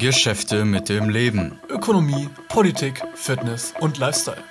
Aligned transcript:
Geschäfte 0.00 0.64
mit 0.64 0.88
dem 0.88 1.10
Leben. 1.10 1.58
Ökonomie, 1.68 2.30
Politik, 2.48 3.02
Fitness 3.14 3.74
und 3.80 3.98
Lifestyle. 3.98 4.42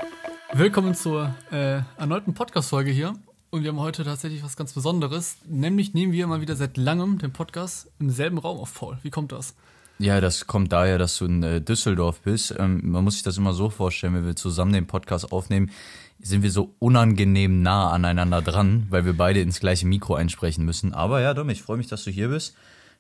Willkommen 0.54 0.94
zur 0.94 1.34
äh, 1.52 1.82
erneuten 1.98 2.36
Podcast-Folge 2.36 2.92
hier. 2.92 3.16
Und 3.50 3.64
wir 3.64 3.70
haben 3.70 3.80
heute 3.80 4.04
tatsächlich 4.04 4.44
was 4.44 4.56
ganz 4.56 4.74
Besonderes. 4.74 5.38
Nämlich 5.48 5.96
nehmen 5.96 6.14
wir 6.14 6.28
mal 6.28 6.40
wieder 6.42 6.56
seit 6.56 6.78
langem 6.78 7.18
den 7.18 7.34
Podcast 7.34 7.92
im 7.98 8.12
selben 8.12 8.38
Raum 8.38 8.60
auf, 8.60 8.76
Paul. 8.76 9.00
Wie 9.02 9.10
kommt 9.10 9.32
das? 9.32 9.56
Ja, 9.98 10.22
das 10.22 10.46
kommt 10.46 10.72
daher, 10.72 11.00
dass 11.00 11.18
du 11.18 11.26
in 11.26 11.42
äh, 11.42 11.60
Düsseldorf 11.60 12.22
bist. 12.22 12.54
Ähm, 12.56 12.82
man 12.84 13.04
muss 13.04 13.16
sich 13.16 13.24
das 13.24 13.40
immer 13.40 13.54
so 13.54 13.72
vorstellen, 13.72 14.14
wenn 14.14 14.28
wir 14.28 14.36
zusammen 14.36 14.74
den 14.74 14.86
Podcast 14.86 15.32
aufnehmen, 15.32 15.72
sind 16.20 16.44
wir 16.44 16.52
so 16.52 16.76
unangenehm 16.78 17.64
nah 17.64 17.90
aneinander 17.90 18.44
dran, 18.44 18.86
weil 18.92 19.04
wir 19.04 19.14
beide 19.14 19.42
ins 19.42 19.60
gleiche 19.60 19.88
Mikro 19.88 20.14
einsprechen 20.14 20.64
müssen. 20.64 20.94
Aber 20.94 21.22
ja, 21.22 21.34
Dom, 21.34 21.50
ich 21.50 21.64
freue 21.64 21.78
mich, 21.78 21.88
dass 21.88 22.04
du 22.04 22.12
hier 22.12 22.28
bist. 22.28 22.56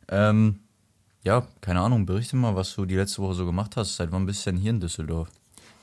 Ähm, 0.07 0.61
ja, 1.23 1.47
keine 1.61 1.81
Ahnung, 1.81 2.05
berichte 2.05 2.35
mal, 2.35 2.55
was 2.55 2.75
du 2.75 2.85
die 2.85 2.95
letzte 2.95 3.21
Woche 3.21 3.33
so 3.33 3.45
gemacht 3.45 3.75
hast. 3.75 3.95
Seit 3.95 4.11
wann 4.11 4.25
bist 4.25 4.45
du 4.45 4.51
denn 4.51 4.59
hier 4.59 4.71
in 4.71 4.79
Düsseldorf? 4.79 5.29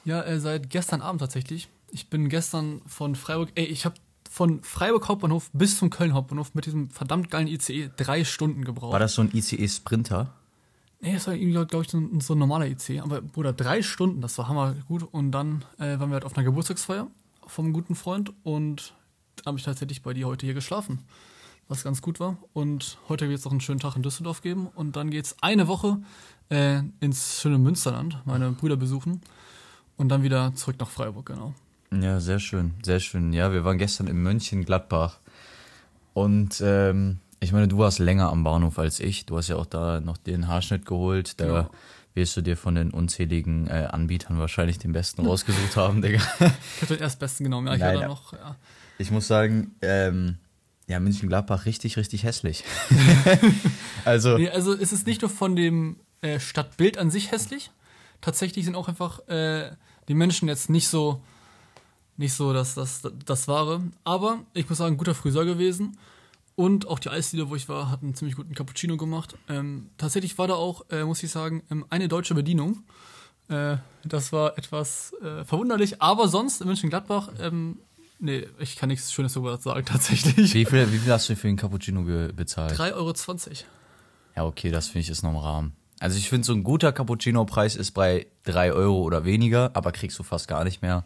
Ja, 0.04 0.22
äh, 0.22 0.40
seit 0.40 0.70
gestern 0.70 1.02
Abend 1.02 1.20
tatsächlich. 1.20 1.68
Ich 1.90 2.08
bin 2.08 2.28
gestern 2.28 2.80
von 2.86 3.14
Freiburg, 3.14 3.50
ey, 3.54 3.64
ich 3.64 3.84
habe 3.84 3.96
von 4.30 4.62
Freiburg 4.62 5.08
Hauptbahnhof 5.08 5.50
bis 5.52 5.78
zum 5.78 5.90
Köln 5.90 6.14
Hauptbahnhof 6.14 6.54
mit 6.54 6.66
diesem 6.66 6.90
verdammt 6.90 7.30
geilen 7.30 7.48
ICE 7.48 7.90
drei 7.96 8.24
Stunden 8.24 8.64
gebraucht. 8.64 8.92
War 8.92 8.98
das 8.98 9.14
so 9.14 9.22
ein 9.22 9.30
ICE-Sprinter? 9.32 10.32
Nee, 11.00 11.14
das 11.14 11.26
war 11.26 11.34
irgendwie, 11.34 11.52
glaube 11.66 11.84
ich, 11.84 11.90
so 11.90 11.98
ein, 11.98 12.20
so 12.20 12.34
ein 12.34 12.38
normaler 12.38 12.66
IC. 12.66 13.00
Aber 13.02 13.20
Bruder, 13.20 13.52
drei 13.52 13.82
Stunden, 13.82 14.20
das 14.20 14.36
war 14.38 14.48
hammer 14.48 14.74
gut. 14.88 15.02
Und 15.10 15.32
dann 15.32 15.64
äh, 15.78 15.98
waren 15.98 16.10
wir 16.10 16.14
halt 16.14 16.24
auf 16.24 16.36
einer 16.36 16.44
Geburtstagsfeier 16.44 17.06
vom 17.46 17.72
guten 17.72 17.94
Freund 17.94 18.32
und 18.42 18.94
habe 19.44 19.58
ich 19.58 19.64
tatsächlich 19.64 20.02
bei 20.02 20.14
dir 20.14 20.26
heute 20.26 20.46
hier 20.46 20.54
geschlafen. 20.54 21.00
Was 21.68 21.82
ganz 21.82 22.00
gut 22.00 22.20
war. 22.20 22.36
Und 22.52 22.98
heute 23.08 23.28
wird 23.28 23.40
es 23.40 23.46
auch 23.46 23.50
einen 23.50 23.60
schönen 23.60 23.80
Tag 23.80 23.96
in 23.96 24.02
Düsseldorf 24.02 24.40
geben. 24.40 24.68
Und 24.68 24.94
dann 24.96 25.10
geht 25.10 25.24
es 25.24 25.36
eine 25.40 25.66
Woche 25.66 25.98
äh, 26.48 26.80
ins 27.00 27.40
schöne 27.40 27.58
Münsterland, 27.58 28.20
meine 28.24 28.52
Brüder 28.52 28.76
besuchen. 28.76 29.20
Und 29.96 30.10
dann 30.10 30.22
wieder 30.22 30.54
zurück 30.54 30.76
nach 30.78 30.88
Freiburg, 30.88 31.26
genau. 31.26 31.54
Ja, 31.92 32.20
sehr 32.20 32.38
schön, 32.38 32.74
sehr 32.82 33.00
schön. 33.00 33.32
Ja, 33.32 33.52
wir 33.52 33.64
waren 33.64 33.78
gestern 33.78 34.06
in 34.06 34.22
Mönchengladbach. 34.22 35.18
Und 36.14 36.60
ähm, 36.64 37.18
ich 37.40 37.52
meine, 37.52 37.68
du 37.68 37.78
warst 37.78 37.98
länger 37.98 38.30
am 38.30 38.44
Bahnhof 38.44 38.78
als 38.78 39.00
ich. 39.00 39.26
Du 39.26 39.36
hast 39.36 39.48
ja 39.48 39.56
auch 39.56 39.66
da 39.66 40.00
noch 40.00 40.16
den 40.16 40.48
Haarschnitt 40.48 40.86
geholt. 40.86 41.40
Da 41.40 41.46
genau. 41.46 41.70
wirst 42.14 42.36
du 42.36 42.42
dir 42.42 42.56
von 42.56 42.74
den 42.74 42.90
unzähligen 42.90 43.66
äh, 43.68 43.88
Anbietern 43.90 44.38
wahrscheinlich 44.38 44.78
den 44.78 44.92
besten 44.92 45.26
rausgesucht 45.26 45.76
haben, 45.76 46.02
Digga. 46.02 46.20
Ich 46.40 46.82
habe 46.82 46.94
den 46.94 47.00
erstbesten 47.00 47.44
genommen, 47.44 47.66
ja. 47.66 47.74
Ich, 47.74 47.80
Nein, 47.80 48.08
noch, 48.08 48.32
ja. 48.32 48.56
ich 48.98 49.10
muss 49.10 49.26
sagen, 49.26 49.74
ähm, 49.82 50.38
ja, 50.86 51.00
München-Gladbach 51.00 51.66
richtig, 51.66 51.96
richtig 51.96 52.22
hässlich. 52.22 52.64
also, 54.04 54.38
nee, 54.38 54.48
also 54.48 54.72
es 54.72 54.92
ist 54.92 55.06
nicht 55.06 55.22
nur 55.22 55.30
von 55.30 55.56
dem 55.56 55.96
äh, 56.20 56.38
Stadtbild 56.38 56.96
an 56.98 57.10
sich 57.10 57.32
hässlich. 57.32 57.70
Tatsächlich 58.20 58.64
sind 58.64 58.76
auch 58.76 58.88
einfach 58.88 59.26
äh, 59.28 59.72
die 60.08 60.14
Menschen 60.14 60.48
jetzt 60.48 60.70
nicht 60.70 60.88
so, 60.88 61.20
nicht 62.16 62.34
so 62.34 62.52
das, 62.52 62.74
das, 62.74 63.02
das 63.24 63.48
Wahre. 63.48 63.82
Aber 64.04 64.40
ich 64.54 64.68
muss 64.68 64.78
sagen, 64.78 64.96
guter 64.96 65.14
Friseur 65.14 65.44
gewesen. 65.44 65.98
Und 66.54 66.88
auch 66.88 66.98
die 66.98 67.10
Eisdiele, 67.10 67.50
wo 67.50 67.56
ich 67.56 67.68
war, 67.68 67.90
hat 67.90 68.02
einen 68.02 68.14
ziemlich 68.14 68.36
guten 68.36 68.54
Cappuccino 68.54 68.96
gemacht. 68.96 69.36
Ähm, 69.48 69.90
tatsächlich 69.98 70.38
war 70.38 70.48
da 70.48 70.54
auch, 70.54 70.86
äh, 70.90 71.04
muss 71.04 71.22
ich 71.22 71.30
sagen, 71.30 71.62
ähm, 71.70 71.84
eine 71.90 72.08
deutsche 72.08 72.34
Bedienung. 72.34 72.82
Äh, 73.48 73.76
das 74.04 74.32
war 74.32 74.56
etwas 74.56 75.12
äh, 75.22 75.44
verwunderlich. 75.44 76.00
Aber 76.00 76.28
sonst 76.28 76.62
in 76.62 76.68
München-Gladbach 76.68 77.30
ähm, 77.40 77.78
Nee, 78.18 78.46
ich 78.58 78.76
kann 78.76 78.88
nichts 78.88 79.12
Schönes 79.12 79.34
darüber 79.34 79.56
sagen, 79.58 79.84
tatsächlich. 79.86 80.54
Wie 80.54 80.64
viel, 80.64 80.92
wie 80.92 80.98
viel 80.98 81.12
hast 81.12 81.28
du 81.28 81.36
für 81.36 81.48
den 81.48 81.56
Cappuccino 81.56 82.02
bezahlt? 82.32 82.72
3,20 82.72 82.94
Euro. 82.94 83.14
Ja, 84.36 84.44
okay, 84.44 84.70
das 84.70 84.86
finde 84.88 85.00
ich 85.00 85.10
ist 85.10 85.22
noch 85.22 85.30
im 85.30 85.36
Rahmen. 85.36 85.72
Also 85.98 86.18
ich 86.18 86.28
finde, 86.28 86.46
so 86.46 86.52
ein 86.52 86.62
guter 86.62 86.92
Cappuccino-Preis 86.92 87.74
ist 87.74 87.92
bei 87.92 88.26
3 88.44 88.72
Euro 88.72 89.00
oder 89.00 89.24
weniger, 89.24 89.70
aber 89.74 89.92
kriegst 89.92 90.18
du 90.18 90.22
fast 90.22 90.46
gar 90.46 90.64
nicht 90.64 90.82
mehr. 90.82 91.04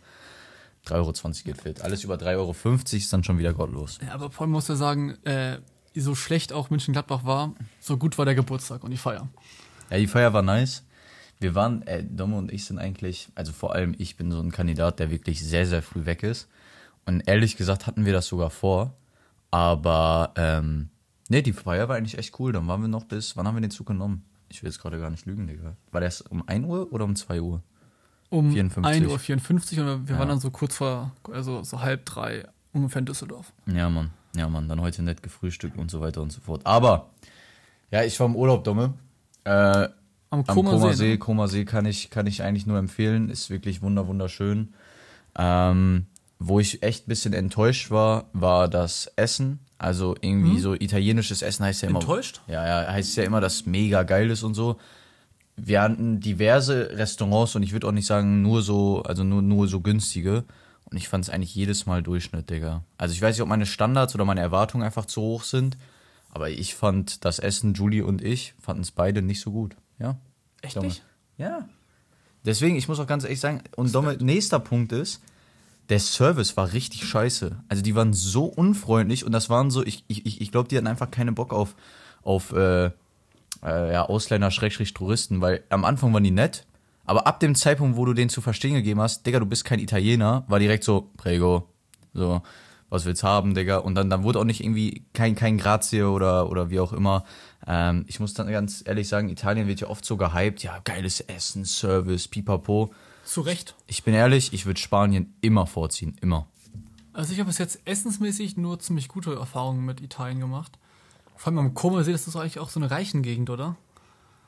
3,20 0.86 0.94
Euro 0.94 1.32
geht 1.44 1.62
fit. 1.62 1.82
Alles 1.82 2.02
über 2.02 2.16
3,50 2.16 2.36
Euro 2.36 2.54
ist 2.96 3.12
dann 3.12 3.22
schon 3.22 3.38
wieder 3.38 3.52
gottlos. 3.52 3.98
Ja, 4.04 4.14
aber 4.14 4.30
vor 4.30 4.42
allem 4.42 4.52
muss 4.52 4.66
ja 4.66 4.76
sagen, 4.76 5.16
äh, 5.24 5.58
so 5.94 6.14
schlecht 6.14 6.52
auch 6.52 6.70
München-Gladbach 6.70 7.24
war, 7.24 7.54
so 7.80 7.96
gut 7.96 8.18
war 8.18 8.24
der 8.24 8.34
Geburtstag 8.34 8.82
und 8.82 8.90
die 8.90 8.96
Feier. 8.96 9.28
Ja, 9.90 9.98
die 9.98 10.06
Feier 10.06 10.32
war 10.32 10.42
nice. 10.42 10.84
Wir 11.38 11.54
waren, 11.54 11.82
äh, 11.82 12.04
Domme 12.04 12.36
und 12.36 12.52
ich 12.52 12.64
sind 12.64 12.78
eigentlich, 12.78 13.28
also 13.34 13.52
vor 13.52 13.74
allem 13.74 13.94
ich 13.98 14.16
bin 14.16 14.30
so 14.30 14.40
ein 14.40 14.50
Kandidat, 14.50 14.98
der 14.98 15.10
wirklich 15.10 15.42
sehr, 15.44 15.66
sehr 15.66 15.82
früh 15.82 16.04
weg 16.04 16.22
ist. 16.22 16.48
Und 17.10 17.26
ehrlich 17.26 17.56
gesagt 17.56 17.88
hatten 17.88 18.04
wir 18.04 18.12
das 18.12 18.28
sogar 18.28 18.50
vor. 18.50 18.94
Aber 19.50 20.32
ähm, 20.36 20.90
nee, 21.28 21.42
die 21.42 21.52
Feier 21.52 21.88
war 21.88 21.96
eigentlich 21.96 22.16
echt 22.18 22.38
cool. 22.38 22.52
Dann 22.52 22.68
waren 22.68 22.80
wir 22.82 22.88
noch 22.88 23.04
bis, 23.04 23.36
wann 23.36 23.48
haben 23.48 23.56
wir 23.56 23.60
den 23.60 23.72
Zug 23.72 23.88
genommen? 23.88 24.24
Ich 24.48 24.62
will 24.62 24.70
jetzt 24.70 24.80
gerade 24.80 25.00
gar 25.00 25.10
nicht 25.10 25.26
lügen, 25.26 25.48
Digga. 25.48 25.76
War 25.90 26.00
das 26.00 26.20
um 26.20 26.46
1 26.46 26.64
Uhr 26.66 26.92
oder 26.92 27.04
um 27.04 27.16
2 27.16 27.40
Uhr? 27.40 27.62
Um 28.28 28.52
54. 28.52 29.02
1 29.02 29.12
Uhr 29.12 29.18
54 29.18 29.80
und 29.80 30.08
wir 30.08 30.14
ja. 30.14 30.20
waren 30.20 30.28
dann 30.28 30.38
so 30.38 30.52
kurz 30.52 30.76
vor, 30.76 31.10
also 31.32 31.64
so 31.64 31.80
halb 31.80 32.06
drei 32.06 32.46
ungefähr 32.72 33.00
in 33.00 33.06
Düsseldorf. 33.06 33.52
Ja, 33.66 33.90
Mann. 33.90 34.10
Ja, 34.36 34.48
Mann. 34.48 34.68
Dann 34.68 34.80
heute 34.80 35.02
nett 35.02 35.20
gefrühstückt 35.20 35.76
und 35.76 35.90
so 35.90 36.00
weiter 36.00 36.22
und 36.22 36.30
so 36.30 36.40
fort. 36.40 36.64
Aber, 36.64 37.10
ja, 37.90 38.04
ich 38.04 38.18
war 38.20 38.28
im 38.28 38.36
Urlaub, 38.36 38.62
Dumme. 38.62 38.94
Äh, 39.42 39.88
am 40.30 40.46
Koma, 40.46 40.70
Koma 40.70 40.92
See. 40.92 41.08
Ne? 41.08 41.18
Koma 41.18 41.48
See 41.48 41.64
kann 41.64 41.86
ich, 41.86 42.10
kann 42.10 42.28
ich 42.28 42.44
eigentlich 42.44 42.66
nur 42.66 42.78
empfehlen. 42.78 43.30
Ist 43.30 43.50
wirklich 43.50 43.82
wunder, 43.82 44.06
wunderschön. 44.06 44.74
Ähm, 45.36 46.06
wo 46.40 46.58
ich 46.58 46.82
echt 46.82 47.06
ein 47.06 47.08
bisschen 47.08 47.34
enttäuscht 47.34 47.90
war, 47.90 48.24
war 48.32 48.66
das 48.66 49.12
Essen. 49.14 49.60
Also 49.76 50.16
irgendwie 50.20 50.54
mhm. 50.54 50.58
so 50.58 50.74
italienisches 50.74 51.42
Essen 51.42 51.66
heißt 51.66 51.82
ja 51.82 51.90
immer. 51.90 52.00
Enttäuscht? 52.00 52.40
Ja, 52.48 52.66
ja, 52.66 52.92
heißt 52.92 53.16
ja 53.16 53.24
immer, 53.24 53.42
dass 53.42 53.66
mega 53.66 54.02
geil 54.02 54.30
ist 54.30 54.42
und 54.42 54.54
so. 54.54 54.78
Wir 55.56 55.82
hatten 55.82 56.18
diverse 56.18 56.96
Restaurants 56.96 57.54
und 57.54 57.62
ich 57.62 57.72
würde 57.72 57.86
auch 57.86 57.92
nicht 57.92 58.06
sagen, 58.06 58.40
nur 58.40 58.62
so, 58.62 59.02
also 59.02 59.22
nur, 59.22 59.42
nur 59.42 59.68
so 59.68 59.80
günstige. 59.80 60.44
Und 60.84 60.96
ich 60.96 61.08
fand 61.08 61.24
es 61.24 61.30
eigentlich 61.30 61.54
jedes 61.54 61.84
Mal 61.84 62.02
Durchschnitt, 62.02 62.48
Digga. 62.48 62.84
Also 62.96 63.12
ich 63.12 63.20
weiß 63.20 63.36
nicht, 63.36 63.42
ob 63.42 63.48
meine 63.48 63.66
Standards 63.66 64.14
oder 64.14 64.24
meine 64.24 64.40
Erwartungen 64.40 64.82
einfach 64.82 65.04
zu 65.04 65.20
hoch 65.20 65.44
sind. 65.44 65.76
Aber 66.30 66.48
ich 66.48 66.74
fand 66.74 67.24
das 67.26 67.38
Essen, 67.38 67.74
Julie 67.74 68.04
und 68.04 68.22
ich, 68.22 68.54
fanden 68.58 68.82
es 68.82 68.92
beide 68.92 69.20
nicht 69.20 69.40
so 69.40 69.50
gut. 69.52 69.76
Ja. 69.98 70.16
Echt 70.62 70.76
Domme. 70.76 70.86
nicht? 70.86 71.02
Ja. 71.36 71.68
Deswegen, 72.46 72.76
ich 72.76 72.88
muss 72.88 72.98
auch 72.98 73.06
ganz 73.06 73.24
ehrlich 73.24 73.40
sagen, 73.40 73.62
und 73.76 73.94
Domme, 73.94 74.16
nächster 74.16 74.58
Punkt 74.58 74.92
ist, 74.92 75.20
der 75.90 76.00
Service 76.00 76.56
war 76.56 76.72
richtig 76.72 77.04
scheiße. 77.04 77.62
Also 77.68 77.82
die 77.82 77.94
waren 77.94 78.12
so 78.12 78.44
unfreundlich 78.44 79.24
und 79.26 79.32
das 79.32 79.50
waren 79.50 79.70
so, 79.70 79.84
ich, 79.84 80.04
ich, 80.08 80.40
ich 80.40 80.52
glaube, 80.52 80.68
die 80.68 80.76
hatten 80.76 80.86
einfach 80.86 81.10
keinen 81.10 81.34
Bock 81.34 81.52
auf, 81.52 81.74
auf 82.22 82.52
äh, 82.52 82.86
äh, 82.86 83.92
ja, 83.92 84.04
Ausländer, 84.04 84.50
Schrägstrich, 84.50 84.94
Touristen, 84.94 85.40
weil 85.40 85.64
am 85.68 85.84
Anfang 85.84 86.14
waren 86.14 86.24
die 86.24 86.30
nett, 86.30 86.64
aber 87.04 87.26
ab 87.26 87.40
dem 87.40 87.54
Zeitpunkt, 87.54 87.96
wo 87.96 88.04
du 88.04 88.14
denen 88.14 88.30
zu 88.30 88.40
verstehen 88.40 88.74
gegeben 88.74 89.00
hast, 89.00 89.26
Digga, 89.26 89.40
du 89.40 89.46
bist 89.46 89.64
kein 89.64 89.80
Italiener, 89.80 90.44
war 90.46 90.60
direkt 90.60 90.84
so, 90.84 91.10
Prego, 91.16 91.68
so, 92.14 92.40
was 92.88 93.04
willst 93.04 93.22
haben, 93.22 93.54
Digga? 93.54 93.78
Und 93.78 93.94
dann, 93.96 94.10
dann 94.10 94.22
wurde 94.22 94.38
auch 94.38 94.44
nicht 94.44 94.62
irgendwie 94.62 95.04
kein, 95.12 95.34
kein 95.34 95.58
Grazie 95.58 96.02
oder, 96.02 96.50
oder 96.50 96.70
wie 96.70 96.80
auch 96.80 96.92
immer. 96.92 97.24
Ähm, 97.66 98.04
ich 98.08 98.20
muss 98.20 98.34
dann 98.34 98.50
ganz 98.50 98.82
ehrlich 98.86 99.08
sagen, 99.08 99.28
Italien 99.28 99.66
wird 99.66 99.80
ja 99.80 99.88
oft 99.88 100.04
so 100.04 100.16
gehypt, 100.16 100.62
ja, 100.62 100.78
geiles 100.84 101.20
Essen, 101.20 101.64
Service, 101.64 102.28
pipapo. 102.28 102.92
Zu 103.30 103.42
Recht. 103.42 103.76
Ich 103.86 104.02
bin 104.02 104.12
ehrlich, 104.12 104.52
ich 104.52 104.66
würde 104.66 104.80
Spanien 104.80 105.32
immer 105.40 105.64
vorziehen, 105.64 106.16
immer. 106.20 106.48
Also 107.12 107.32
ich 107.32 107.38
habe 107.38 107.46
bis 107.46 107.58
jetzt 107.58 107.78
essensmäßig 107.84 108.56
nur 108.56 108.80
ziemlich 108.80 109.06
gute 109.06 109.36
Erfahrungen 109.36 109.84
mit 109.84 110.00
Italien 110.00 110.40
gemacht. 110.40 110.80
Vor 111.36 111.52
allem 111.52 111.58
am 111.60 111.74
Comersee, 111.74 112.10
das 112.10 112.26
ist 112.26 112.34
eigentlich 112.34 112.58
auch 112.58 112.70
so 112.70 112.80
eine 112.80 112.90
Reichengegend, 112.90 113.48
oder? 113.48 113.76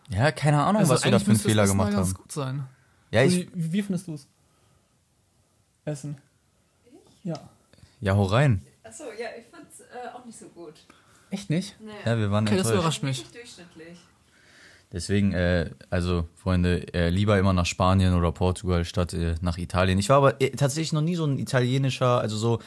Ja, 0.08 0.32
keine 0.32 0.64
Ahnung, 0.64 0.80
also 0.80 0.94
was 0.94 1.04
wir 1.04 1.12
da 1.12 1.20
für 1.20 1.30
einen 1.30 1.38
Fehler 1.38 1.68
gemacht 1.68 1.92
haben. 1.92 1.96
ganz 2.02 2.14
gut 2.14 2.32
sein. 2.32 2.66
Ja, 3.12 3.22
ich, 3.22 3.54
wie, 3.54 3.72
wie 3.72 3.82
findest 3.82 4.08
du 4.08 4.14
es? 4.14 4.26
Essen. 5.84 6.18
Ich? 6.84 7.24
Ja. 7.24 7.38
Ja, 8.00 8.16
hau 8.16 8.24
rein. 8.24 8.66
Achso, 8.82 9.04
ja, 9.16 9.28
ich 9.38 9.46
fand's 9.46 9.78
äh, 9.78 10.08
auch 10.12 10.24
nicht 10.24 10.40
so 10.40 10.48
gut. 10.48 10.74
Echt 11.30 11.50
nicht? 11.50 11.76
Nee. 11.80 11.92
Ja, 12.04 12.18
wir 12.18 12.32
waren 12.32 12.48
okay, 12.48 12.56
das 12.56 12.68
überrascht 12.68 13.04
mich. 13.04 13.30
Durchschnittlich. 13.30 14.00
Deswegen, 14.92 15.32
äh, 15.32 15.70
also 15.88 16.28
Freunde, 16.36 16.92
äh, 16.92 17.08
lieber 17.08 17.38
immer 17.38 17.54
nach 17.54 17.64
Spanien 17.64 18.14
oder 18.14 18.30
Portugal 18.30 18.84
statt 18.84 19.14
äh, 19.14 19.36
nach 19.40 19.56
Italien. 19.56 19.98
Ich 19.98 20.10
war 20.10 20.18
aber 20.18 20.40
äh, 20.40 20.50
tatsächlich 20.50 20.92
noch 20.92 21.00
nie 21.00 21.14
so 21.14 21.24
ein 21.24 21.38
italienischer, 21.38 22.20
also 22.20 22.36
so, 22.36 22.58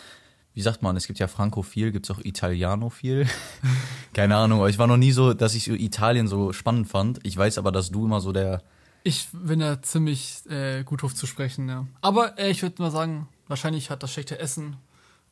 wie 0.55 0.61
sagt 0.61 0.81
man, 0.81 0.97
es 0.97 1.05
gibt 1.05 1.19
ja 1.19 1.27
Francophil, 1.27 1.91
gibt 1.91 2.09
es 2.09 2.15
auch 2.15 2.19
Italianophil. 2.23 3.27
Keine 4.13 4.37
Ahnung, 4.37 4.59
aber 4.59 4.69
ich 4.69 4.79
war 4.79 4.87
noch 4.87 4.97
nie 4.97 5.11
so, 5.11 5.35
dass 5.35 5.53
ich 5.53 5.69
Italien 5.69 6.27
so 6.27 6.51
spannend 6.51 6.87
fand. 6.87 7.19
Ich 7.23 7.37
weiß 7.37 7.59
aber, 7.59 7.71
dass 7.71 7.91
du 7.91 8.05
immer 8.05 8.21
so 8.21 8.31
der. 8.31 8.63
Ich 9.03 9.27
bin 9.31 9.59
da 9.59 9.79
ziemlich 9.83 10.41
äh, 10.49 10.83
gut 10.83 11.03
drauf 11.03 11.13
zu 11.13 11.27
sprechen, 11.27 11.69
ja. 11.69 11.85
Aber 12.01 12.39
äh, 12.39 12.49
ich 12.49 12.63
würde 12.63 12.81
mal 12.81 12.89
sagen, 12.89 13.27
wahrscheinlich 13.47 13.91
hat 13.91 14.01
das 14.01 14.11
schlechte 14.11 14.39
Essen 14.39 14.77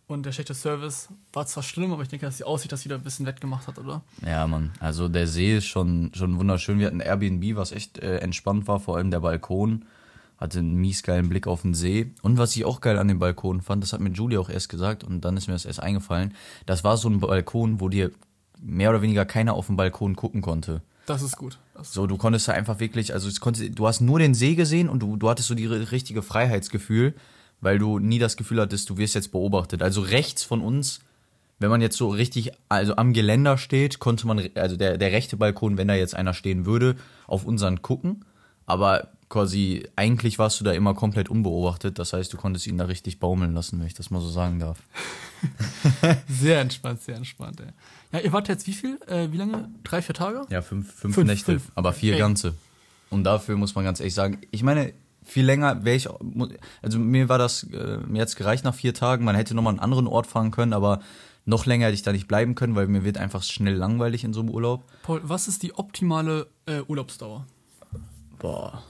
und 0.07 0.25
der 0.25 0.31
schlechte 0.31 0.53
Service 0.53 1.09
war 1.31 1.45
zwar 1.45 1.63
schlimm, 1.63 1.93
aber 1.93 2.03
ich 2.03 2.09
denke, 2.09 2.25
dass 2.25 2.37
die 2.37 2.43
Aussicht 2.43 2.71
das 2.71 2.85
wieder 2.85 2.95
ein 2.95 3.03
bisschen 3.03 3.25
wettgemacht 3.25 3.67
hat, 3.67 3.79
oder? 3.79 4.03
Ja, 4.25 4.45
Mann. 4.47 4.71
Also 4.79 5.07
der 5.07 5.27
See 5.27 5.57
ist 5.57 5.65
schon, 5.65 6.11
schon 6.13 6.37
wunderschön. 6.37 6.79
Wir 6.79 6.87
hatten 6.87 6.99
Airbnb, 6.99 7.55
was 7.55 7.71
echt 7.71 7.99
äh, 7.99 8.17
entspannt 8.17 8.67
war, 8.67 8.79
vor 8.79 8.97
allem 8.97 9.11
der 9.11 9.21
Balkon. 9.21 9.85
Hatte 10.37 10.59
einen 10.59 10.75
mies 10.75 11.03
geilen 11.03 11.29
Blick 11.29 11.47
auf 11.47 11.61
den 11.61 11.73
See. 11.73 12.11
Und 12.21 12.37
was 12.37 12.55
ich 12.55 12.65
auch 12.65 12.81
geil 12.81 12.97
an 12.97 13.07
dem 13.07 13.19
Balkon 13.19 13.61
fand, 13.61 13.81
das 13.81 13.93
hat 13.93 14.01
mir 14.01 14.11
Julie 14.11 14.39
auch 14.39 14.49
erst 14.49 14.67
gesagt 14.67 15.03
und 15.03 15.21
dann 15.21 15.37
ist 15.37 15.47
mir 15.47 15.53
das 15.53 15.65
erst 15.65 15.79
eingefallen. 15.79 16.33
Das 16.65 16.83
war 16.83 16.97
so 16.97 17.07
ein 17.07 17.19
Balkon, 17.19 17.79
wo 17.79 17.87
dir 17.87 18.11
mehr 18.61 18.89
oder 18.89 19.01
weniger 19.01 19.25
keiner 19.25 19.53
auf 19.53 19.67
den 19.67 19.77
Balkon 19.77 20.15
gucken 20.15 20.41
konnte. 20.41 20.81
Das 21.05 21.21
ist 21.21 21.37
gut. 21.37 21.59
Das 21.73 21.87
ist 21.87 21.93
so, 21.93 22.07
du 22.07 22.17
konntest 22.17 22.47
da 22.47 22.53
einfach 22.53 22.79
wirklich, 22.79 23.13
also 23.13 23.29
konnte, 23.39 23.69
du 23.69 23.87
hast 23.87 24.01
nur 24.01 24.19
den 24.19 24.33
See 24.33 24.55
gesehen 24.55 24.89
und 24.89 25.01
du, 25.01 25.17
du 25.17 25.29
hattest 25.29 25.47
so 25.47 25.55
die 25.55 25.65
richtige 25.65 26.21
Freiheitsgefühl, 26.21 27.13
weil 27.63 27.79
du 27.79 27.99
nie 27.99 28.19
das 28.19 28.37
Gefühl 28.37 28.61
hattest, 28.61 28.89
du 28.89 28.97
wirst 28.97 29.15
jetzt 29.15 29.31
beobachtet. 29.31 29.81
Also 29.81 30.01
rechts 30.01 30.43
von 30.43 30.61
uns, 30.61 30.99
wenn 31.59 31.69
man 31.69 31.81
jetzt 31.81 31.97
so 31.97 32.09
richtig, 32.09 32.51
also 32.67 32.95
am 32.97 33.13
Geländer 33.13 33.57
steht, 33.57 33.99
konnte 33.99 34.27
man, 34.27 34.49
also 34.55 34.75
der, 34.75 34.97
der 34.97 35.11
rechte 35.11 35.37
Balkon, 35.37 35.77
wenn 35.77 35.87
da 35.87 35.95
jetzt 35.95 36.15
einer 36.15 36.33
stehen 36.33 36.65
würde, 36.65 36.95
auf 37.25 37.45
unseren 37.45 37.81
gucken. 37.81 38.25
Aber 38.65 39.09
quasi, 39.29 39.87
eigentlich 39.95 40.39
warst 40.39 40.59
du 40.59 40.65
da 40.65 40.73
immer 40.73 40.93
komplett 40.93 41.29
unbeobachtet. 41.29 41.99
Das 41.99 42.13
heißt, 42.13 42.33
du 42.33 42.37
konntest 42.37 42.67
ihn 42.67 42.77
da 42.77 42.85
richtig 42.85 43.19
baumeln 43.19 43.53
lassen, 43.53 43.79
wenn 43.79 43.87
ich 43.87 43.93
das 43.93 44.11
mal 44.11 44.21
so 44.21 44.29
sagen 44.29 44.59
darf. 44.59 44.79
sehr 46.27 46.59
entspannt, 46.59 47.01
sehr 47.01 47.15
entspannt, 47.15 47.61
ey. 47.61 47.67
Ja, 48.11 48.19
ihr 48.19 48.33
wart 48.33 48.47
jetzt 48.47 48.67
wie 48.67 48.73
viel? 48.73 48.99
Äh, 49.07 49.31
wie 49.31 49.37
lange? 49.37 49.69
Drei, 49.83 50.01
vier 50.01 50.15
Tage? 50.15 50.45
Ja, 50.49 50.61
fünf, 50.61 50.93
fünf, 50.93 51.15
fünf 51.15 51.27
Nächte, 51.27 51.53
fünf. 51.53 51.71
aber 51.75 51.93
vier 51.93 52.13
ey. 52.13 52.19
ganze. 52.19 52.53
Und 53.09 53.23
dafür 53.23 53.55
muss 53.57 53.73
man 53.73 53.85
ganz 53.85 53.99
ehrlich 53.99 54.13
sagen, 54.13 54.41
ich 54.51 54.63
meine, 54.63 54.93
viel 55.23 55.45
länger 55.45 55.83
wäre 55.85 55.95
ich, 55.95 56.07
also 56.81 56.99
mir 56.99 57.29
war 57.29 57.37
das, 57.37 57.63
äh, 57.63 57.97
mir 58.07 58.19
jetzt 58.19 58.35
gereicht 58.35 58.63
nach 58.63 58.75
vier 58.75 58.93
Tagen, 58.93 59.25
man 59.25 59.35
hätte 59.35 59.55
nochmal 59.55 59.71
einen 59.71 59.79
anderen 59.79 60.07
Ort 60.07 60.27
fahren 60.27 60.51
können, 60.51 60.73
aber 60.73 60.99
noch 61.45 61.65
länger 61.65 61.87
hätte 61.87 61.95
ich 61.95 62.03
da 62.03 62.11
nicht 62.11 62.27
bleiben 62.27 62.55
können, 62.55 62.75
weil 62.75 62.87
mir 62.87 63.03
wird 63.03 63.17
einfach 63.17 63.43
schnell 63.43 63.75
langweilig 63.75 64.23
in 64.23 64.33
so 64.33 64.41
einem 64.41 64.49
Urlaub. 64.49 64.83
Paul, 65.03 65.21
was 65.23 65.47
ist 65.47 65.63
die 65.63 65.73
optimale 65.75 66.47
äh, 66.65 66.81
Urlaubsdauer? 66.81 67.45
Boah. 68.39 68.83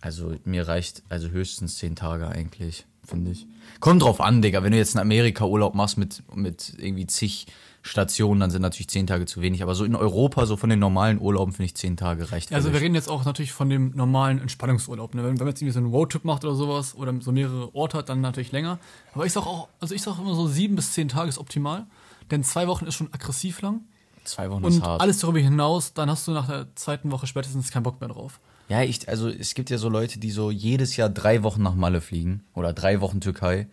Also 0.00 0.34
mir 0.44 0.66
reicht 0.66 1.02
also 1.08 1.28
höchstens 1.28 1.76
zehn 1.76 1.94
Tage 1.94 2.28
eigentlich, 2.28 2.86
finde 3.10 3.32
ich. 3.32 3.46
Kommt 3.80 4.02
drauf 4.02 4.20
an, 4.20 4.42
Digga. 4.42 4.62
Wenn 4.62 4.72
du 4.72 4.78
jetzt 4.78 4.94
in 4.94 5.00
Amerika 5.00 5.44
Urlaub 5.44 5.74
machst 5.74 5.98
mit, 5.98 6.22
mit 6.34 6.74
irgendwie 6.78 7.06
zig 7.06 7.46
Stationen, 7.82 8.40
dann 8.40 8.50
sind 8.50 8.62
natürlich 8.62 8.88
zehn 8.88 9.06
Tage 9.06 9.24
zu 9.24 9.40
wenig. 9.40 9.62
Aber 9.62 9.74
so 9.74 9.84
in 9.84 9.96
Europa, 9.96 10.44
so 10.46 10.56
von 10.56 10.68
den 10.68 10.78
normalen 10.78 11.18
Urlauben, 11.18 11.52
finde 11.52 11.66
ich 11.66 11.74
zehn 11.74 11.96
Tage 11.96 12.30
reicht. 12.30 12.52
Also 12.52 12.72
wir 12.72 12.80
reden 12.80 12.94
jetzt 12.94 13.08
auch 13.08 13.24
natürlich 13.24 13.52
von 13.52 13.70
dem 13.70 13.92
normalen 13.94 14.38
Entspannungsurlaub. 14.40 15.14
Ne? 15.14 15.22
Wenn, 15.22 15.30
wenn 15.30 15.38
man 15.38 15.48
jetzt 15.48 15.62
irgendwie 15.62 15.72
so 15.72 15.80
einen 15.80 15.88
Roadtrip 15.88 16.24
macht 16.24 16.44
oder 16.44 16.54
sowas 16.54 16.94
oder 16.94 17.14
so 17.20 17.32
mehrere 17.32 17.74
Orte 17.74 17.98
hat, 17.98 18.08
dann 18.08 18.20
natürlich 18.20 18.52
länger. 18.52 18.78
Aber 19.14 19.24
ich 19.24 19.32
sag 19.32 19.46
auch, 19.46 19.68
also 19.80 19.94
ich 19.94 20.02
sag 20.02 20.18
immer 20.18 20.34
so 20.34 20.46
sieben 20.46 20.76
bis 20.76 20.92
zehn 20.92 21.08
Tage 21.08 21.28
ist 21.28 21.38
optimal. 21.38 21.86
Denn 22.30 22.44
zwei 22.44 22.66
Wochen 22.68 22.86
ist 22.86 22.94
schon 22.94 23.12
aggressiv 23.12 23.62
lang. 23.62 23.80
Zwei 24.24 24.50
Wochen 24.50 24.64
und 24.64 24.72
ist 24.72 24.82
hart. 24.82 25.00
alles 25.00 25.18
darüber 25.18 25.38
hinaus, 25.38 25.94
dann 25.94 26.10
hast 26.10 26.28
du 26.28 26.32
nach 26.32 26.46
der 26.46 26.66
zweiten 26.74 27.10
Woche 27.10 27.26
spätestens 27.26 27.70
keinen 27.70 27.82
Bock 27.82 28.00
mehr 28.00 28.10
drauf. 28.10 28.40
Ja, 28.70 28.82
ich, 28.82 29.08
also 29.08 29.28
es 29.28 29.54
gibt 29.54 29.68
ja 29.70 29.78
so 29.78 29.88
Leute, 29.88 30.20
die 30.20 30.30
so 30.30 30.52
jedes 30.52 30.96
Jahr 30.96 31.08
drei 31.08 31.42
Wochen 31.42 31.60
nach 31.60 31.74
Malle 31.74 32.00
fliegen 32.00 32.44
oder 32.54 32.72
drei 32.72 33.00
Wochen 33.00 33.20
Türkei. 33.20 33.66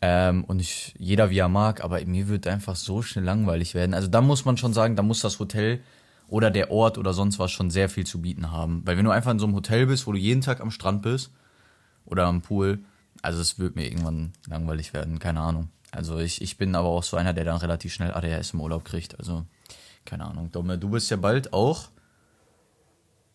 Ähm, 0.00 0.42
und 0.42 0.58
ich, 0.58 0.92
jeder 0.98 1.30
wie 1.30 1.38
er 1.38 1.48
mag, 1.48 1.84
aber 1.84 2.04
mir 2.04 2.26
wird 2.26 2.48
einfach 2.48 2.74
so 2.74 3.00
schnell 3.00 3.24
langweilig 3.24 3.74
werden. 3.74 3.94
Also 3.94 4.08
da 4.08 4.20
muss 4.20 4.44
man 4.44 4.56
schon 4.56 4.74
sagen, 4.74 4.96
da 4.96 5.04
muss 5.04 5.20
das 5.20 5.38
Hotel 5.38 5.80
oder 6.26 6.50
der 6.50 6.72
Ort 6.72 6.98
oder 6.98 7.14
sonst 7.14 7.38
was 7.38 7.52
schon 7.52 7.70
sehr 7.70 7.88
viel 7.88 8.06
zu 8.06 8.20
bieten 8.20 8.50
haben. 8.50 8.82
Weil 8.84 8.96
wenn 8.96 9.04
du 9.04 9.12
einfach 9.12 9.30
in 9.30 9.38
so 9.38 9.46
einem 9.46 9.54
Hotel 9.54 9.86
bist, 9.86 10.08
wo 10.08 10.12
du 10.12 10.18
jeden 10.18 10.40
Tag 10.40 10.60
am 10.60 10.72
Strand 10.72 11.02
bist 11.02 11.30
oder 12.04 12.26
am 12.26 12.42
Pool, 12.42 12.80
also 13.22 13.40
es 13.40 13.60
wird 13.60 13.76
mir 13.76 13.84
irgendwann 13.84 14.32
langweilig 14.48 14.94
werden, 14.94 15.20
keine 15.20 15.42
Ahnung. 15.42 15.68
Also 15.92 16.18
ich, 16.18 16.42
ich 16.42 16.56
bin 16.56 16.74
aber 16.74 16.88
auch 16.88 17.04
so 17.04 17.16
einer, 17.16 17.34
der 17.34 17.44
dann 17.44 17.58
relativ 17.58 17.92
schnell 17.92 18.12
ADHS 18.12 18.52
im 18.52 18.62
Urlaub 18.62 18.84
kriegt. 18.84 19.16
Also 19.20 19.44
keine 20.04 20.24
Ahnung. 20.24 20.50
Domme, 20.50 20.76
du 20.76 20.88
bist 20.90 21.08
ja 21.08 21.16
bald 21.16 21.52
auch 21.52 21.88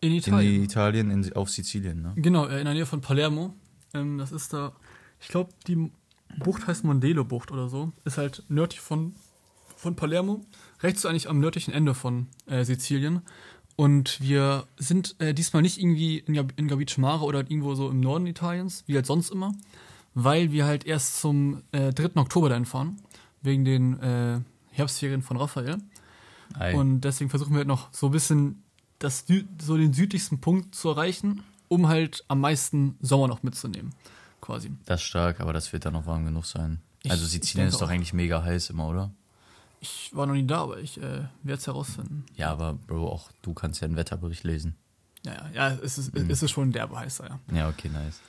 in 0.04 0.12
Italien. 0.12 0.54
In 0.54 0.64
Italien, 0.64 1.10
in, 1.10 1.32
auf 1.34 1.50
Sizilien, 1.50 2.02
ne? 2.02 2.12
Genau, 2.16 2.46
in 2.46 2.64
der 2.64 2.74
Nähe 2.74 2.86
von 2.86 3.00
Palermo. 3.00 3.54
Ähm, 3.94 4.18
das 4.18 4.32
ist 4.32 4.52
da, 4.52 4.72
ich 5.20 5.28
glaube, 5.28 5.52
die 5.66 5.90
Bucht 6.38 6.66
heißt 6.66 6.84
Mondelo-Bucht 6.84 7.50
oder 7.50 7.68
so. 7.68 7.92
Ist 8.04 8.18
halt 8.18 8.44
nördlich 8.48 8.80
von, 8.80 9.14
von 9.76 9.96
Palermo. 9.96 10.44
Rechts 10.82 11.06
eigentlich 11.06 11.28
am 11.28 11.40
nördlichen 11.40 11.72
Ende 11.72 11.94
von 11.94 12.26
äh, 12.46 12.64
Sizilien. 12.64 13.22
Und 13.76 14.20
wir 14.20 14.66
sind 14.76 15.16
äh, 15.18 15.34
diesmal 15.34 15.62
nicht 15.62 15.80
irgendwie 15.80 16.18
in, 16.18 16.34
in 16.56 16.68
Gabice 16.68 16.98
Mare 16.98 17.24
oder 17.24 17.40
irgendwo 17.40 17.74
so 17.74 17.88
im 17.88 18.00
Norden 18.00 18.26
Italiens, 18.26 18.84
wie 18.86 18.94
halt 18.94 19.06
sonst 19.06 19.30
immer, 19.30 19.52
weil 20.14 20.52
wir 20.52 20.64
halt 20.64 20.86
erst 20.86 21.20
zum 21.20 21.62
äh, 21.72 21.92
3. 21.92 22.20
Oktober 22.20 22.48
dahin 22.48 22.66
fahren, 22.66 22.96
wegen 23.42 23.64
den 23.64 23.98
äh, 24.00 24.40
Herbstferien 24.70 25.22
von 25.22 25.36
Raphael. 25.38 25.78
Ei. 26.58 26.76
Und 26.76 27.00
deswegen 27.00 27.30
versuchen 27.30 27.52
wir 27.52 27.58
halt 27.58 27.68
noch 27.68 27.92
so 27.92 28.06
ein 28.06 28.12
bisschen 28.12 28.63
das, 29.04 29.24
so 29.62 29.76
den 29.76 29.92
südlichsten 29.92 30.40
Punkt 30.40 30.74
zu 30.74 30.88
erreichen, 30.88 31.42
um 31.68 31.88
halt 31.88 32.24
am 32.28 32.40
meisten 32.40 32.96
Sommer 33.00 33.28
noch 33.28 33.42
mitzunehmen 33.42 33.92
quasi. 34.40 34.70
Das 34.84 35.00
ist 35.00 35.06
stark, 35.06 35.40
aber 35.40 35.52
das 35.52 35.72
wird 35.72 35.86
dann 35.86 35.94
noch 35.94 36.06
warm 36.06 36.24
genug 36.24 36.44
sein. 36.44 36.80
Ich, 37.02 37.10
also 37.10 37.24
Sizilien 37.24 37.68
ist 37.68 37.80
doch 37.80 37.86
auch. 37.86 37.90
eigentlich 37.90 38.12
mega 38.12 38.42
heiß 38.42 38.70
immer, 38.70 38.88
oder? 38.88 39.10
Ich 39.80 40.10
war 40.14 40.26
noch 40.26 40.34
nie 40.34 40.46
da, 40.46 40.62
aber 40.62 40.78
ich 40.78 40.98
äh, 40.98 41.24
werde 41.42 41.58
es 41.58 41.66
herausfinden. 41.66 42.24
Ja, 42.36 42.50
aber 42.50 42.74
Bro, 42.74 43.08
auch 43.08 43.30
du 43.42 43.52
kannst 43.52 43.80
ja 43.80 43.86
einen 43.86 43.96
Wetterbericht 43.96 44.44
lesen. 44.44 44.76
Ja, 45.24 45.32
ja, 45.32 45.50
ja 45.54 45.78
es 45.82 45.98
ist, 45.98 46.14
mhm. 46.14 46.30
es 46.30 46.42
ist 46.42 46.50
schon 46.50 46.72
derbe 46.72 46.98
heißer, 46.98 47.28
ja. 47.28 47.40
Ja, 47.54 47.68
okay, 47.68 47.88
nice. 47.88 48.20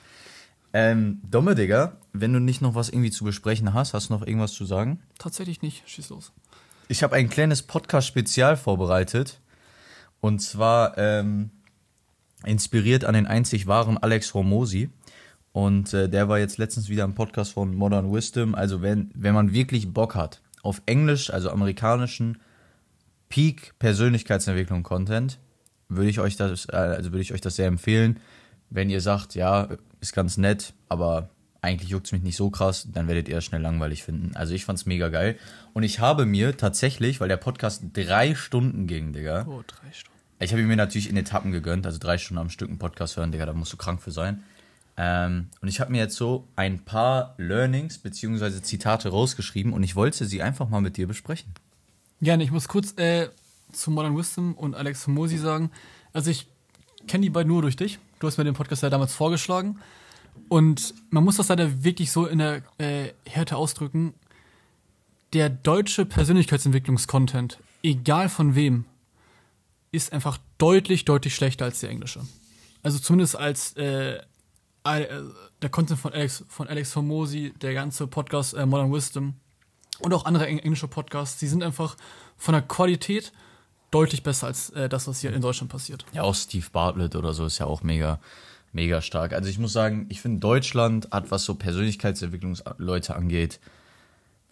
Ähm, 0.72 1.20
Domme, 1.30 1.54
Digga, 1.54 1.96
wenn 2.12 2.32
du 2.32 2.40
nicht 2.40 2.60
noch 2.60 2.74
was 2.74 2.88
irgendwie 2.90 3.10
zu 3.10 3.24
besprechen 3.24 3.72
hast, 3.72 3.94
hast 3.94 4.10
du 4.10 4.14
noch 4.14 4.26
irgendwas 4.26 4.52
zu 4.52 4.66
sagen? 4.66 5.00
Tatsächlich 5.18 5.62
nicht. 5.62 5.88
Schieß 5.88 6.10
los. 6.10 6.32
Ich 6.88 7.02
habe 7.02 7.16
ein 7.16 7.28
kleines 7.30 7.62
Podcast-Spezial 7.62 8.56
vorbereitet. 8.56 9.40
Und 10.20 10.40
zwar 10.40 10.96
ähm, 10.98 11.50
inspiriert 12.44 13.04
an 13.04 13.14
den 13.14 13.26
einzig 13.26 13.66
wahren 13.66 13.98
Alex 13.98 14.34
Hormosi. 14.34 14.90
Und 15.52 15.94
äh, 15.94 16.08
der 16.08 16.28
war 16.28 16.38
jetzt 16.38 16.58
letztens 16.58 16.88
wieder 16.88 17.04
im 17.04 17.14
Podcast 17.14 17.52
von 17.52 17.74
Modern 17.74 18.12
Wisdom. 18.12 18.54
Also 18.54 18.82
wenn, 18.82 19.10
wenn 19.14 19.34
man 19.34 19.52
wirklich 19.52 19.92
Bock 19.92 20.14
hat 20.14 20.42
auf 20.62 20.82
Englisch, 20.86 21.30
also 21.30 21.50
amerikanischen 21.50 22.38
Peak 23.28 23.72
Persönlichkeitsentwicklung 23.78 24.82
Content, 24.82 25.38
würde 25.88 26.10
ich 26.10 26.20
euch 26.20 26.36
das, 26.36 26.66
äh, 26.66 26.76
also 26.76 27.12
würde 27.12 27.22
ich 27.22 27.32
euch 27.32 27.40
das 27.40 27.56
sehr 27.56 27.68
empfehlen. 27.68 28.20
Wenn 28.68 28.90
ihr 28.90 29.00
sagt, 29.00 29.34
ja, 29.34 29.68
ist 30.00 30.12
ganz 30.12 30.36
nett, 30.36 30.74
aber 30.88 31.30
eigentlich 31.62 31.90
juckt 31.90 32.06
es 32.06 32.12
mich 32.12 32.22
nicht 32.22 32.36
so 32.36 32.50
krass, 32.50 32.88
dann 32.92 33.08
werdet 33.08 33.28
ihr 33.28 33.38
es 33.38 33.44
schnell 33.44 33.60
langweilig 33.60 34.02
finden. 34.02 34.36
Also 34.36 34.54
ich 34.54 34.64
fand's 34.64 34.86
mega 34.86 35.08
geil. 35.08 35.38
Und 35.72 35.82
ich 35.82 36.00
habe 36.00 36.26
mir 36.26 36.56
tatsächlich, 36.56 37.20
weil 37.20 37.28
der 37.28 37.36
Podcast 37.36 37.82
drei 37.92 38.34
Stunden 38.34 38.86
ging, 38.86 39.12
Digga. 39.12 39.46
Oh, 39.48 39.62
drei 39.66 39.92
Stunden. 39.92 40.16
Ich 40.38 40.52
habe 40.52 40.62
mir 40.62 40.76
natürlich 40.76 41.08
in 41.08 41.16
Etappen 41.16 41.50
gegönnt, 41.50 41.86
also 41.86 41.98
drei 41.98 42.18
Stunden 42.18 42.40
am 42.40 42.50
Stück 42.50 42.68
einen 42.68 42.78
Podcast 42.78 43.16
hören, 43.16 43.32
Digga, 43.32 43.46
da 43.46 43.52
musst 43.52 43.72
du 43.72 43.76
krank 43.76 44.02
für 44.02 44.10
sein. 44.10 44.42
Ähm, 44.98 45.48
und 45.60 45.68
ich 45.68 45.80
habe 45.80 45.92
mir 45.92 45.98
jetzt 45.98 46.16
so 46.16 46.48
ein 46.56 46.80
paar 46.80 47.34
Learnings 47.38 47.98
bzw. 47.98 48.62
Zitate 48.62 49.10
rausgeschrieben 49.10 49.72
und 49.72 49.82
ich 49.82 49.96
wollte 49.96 50.24
sie 50.24 50.42
einfach 50.42 50.68
mal 50.68 50.80
mit 50.80 50.96
dir 50.96 51.06
besprechen. 51.06 51.52
Gerne, 52.20 52.44
ich 52.44 52.50
muss 52.50 52.68
kurz 52.68 52.96
äh, 52.96 53.28
zu 53.72 53.90
Modern 53.90 54.16
Wisdom 54.16 54.54
und 54.54 54.74
Alex 54.74 55.06
Mosi 55.06 55.36
sagen. 55.36 55.70
Also 56.12 56.30
ich 56.30 56.46
kenne 57.06 57.22
die 57.22 57.30
beiden 57.30 57.52
nur 57.52 57.62
durch 57.62 57.76
dich. 57.76 57.98
Du 58.20 58.26
hast 58.26 58.38
mir 58.38 58.44
den 58.44 58.54
Podcast 58.54 58.82
ja 58.82 58.90
damals 58.90 59.12
vorgeschlagen. 59.12 59.78
Und 60.48 60.94
man 61.10 61.24
muss 61.24 61.36
das 61.36 61.48
leider 61.48 61.84
wirklich 61.84 62.12
so 62.12 62.26
in 62.26 62.38
der 62.38 62.62
äh, 62.78 63.12
Härte 63.24 63.56
ausdrücken. 63.56 64.14
Der 65.32 65.48
deutsche 65.50 66.06
Persönlichkeitsentwicklungskontent, 66.06 67.58
egal 67.82 68.28
von 68.28 68.54
wem, 68.54 68.84
ist 69.92 70.12
einfach 70.12 70.38
deutlich, 70.58 71.04
deutlich 71.04 71.34
schlechter 71.34 71.64
als 71.64 71.80
der 71.80 71.90
englische. 71.90 72.20
Also 72.82 72.98
zumindest 72.98 73.36
als 73.36 73.76
äh, 73.76 74.20
äh, 74.84 75.06
der 75.62 75.70
Content 75.70 75.98
von 75.98 76.12
Alex, 76.12 76.44
von 76.48 76.68
Alex 76.68 76.92
Formosi, 76.92 77.52
der 77.60 77.74
ganze 77.74 78.06
Podcast 78.06 78.54
äh, 78.54 78.66
Modern 78.66 78.92
Wisdom 78.92 79.34
und 80.00 80.12
auch 80.12 80.24
andere 80.24 80.46
englische 80.46 80.86
Podcasts, 80.86 81.38
die 81.38 81.46
sind 81.46 81.62
einfach 81.62 81.96
von 82.36 82.52
der 82.52 82.62
Qualität 82.62 83.32
deutlich 83.90 84.22
besser 84.22 84.48
als 84.48 84.70
äh, 84.70 84.88
das, 84.88 85.08
was 85.08 85.20
hier 85.20 85.32
in 85.32 85.40
Deutschland 85.40 85.70
passiert. 85.72 86.04
Ja, 86.12 86.22
auch 86.22 86.34
Steve 86.34 86.66
Bartlett 86.70 87.16
oder 87.16 87.32
so 87.32 87.46
ist 87.46 87.58
ja 87.58 87.66
auch 87.66 87.82
mega, 87.82 88.20
mega 88.76 89.02
stark. 89.02 89.32
Also 89.32 89.48
ich 89.48 89.58
muss 89.58 89.72
sagen, 89.72 90.06
ich 90.08 90.20
finde 90.20 90.38
Deutschland 90.38 91.08
hat, 91.10 91.32
was 91.32 91.44
so 91.44 91.56
Persönlichkeitsentwicklungsleute 91.56 93.16
angeht, 93.16 93.58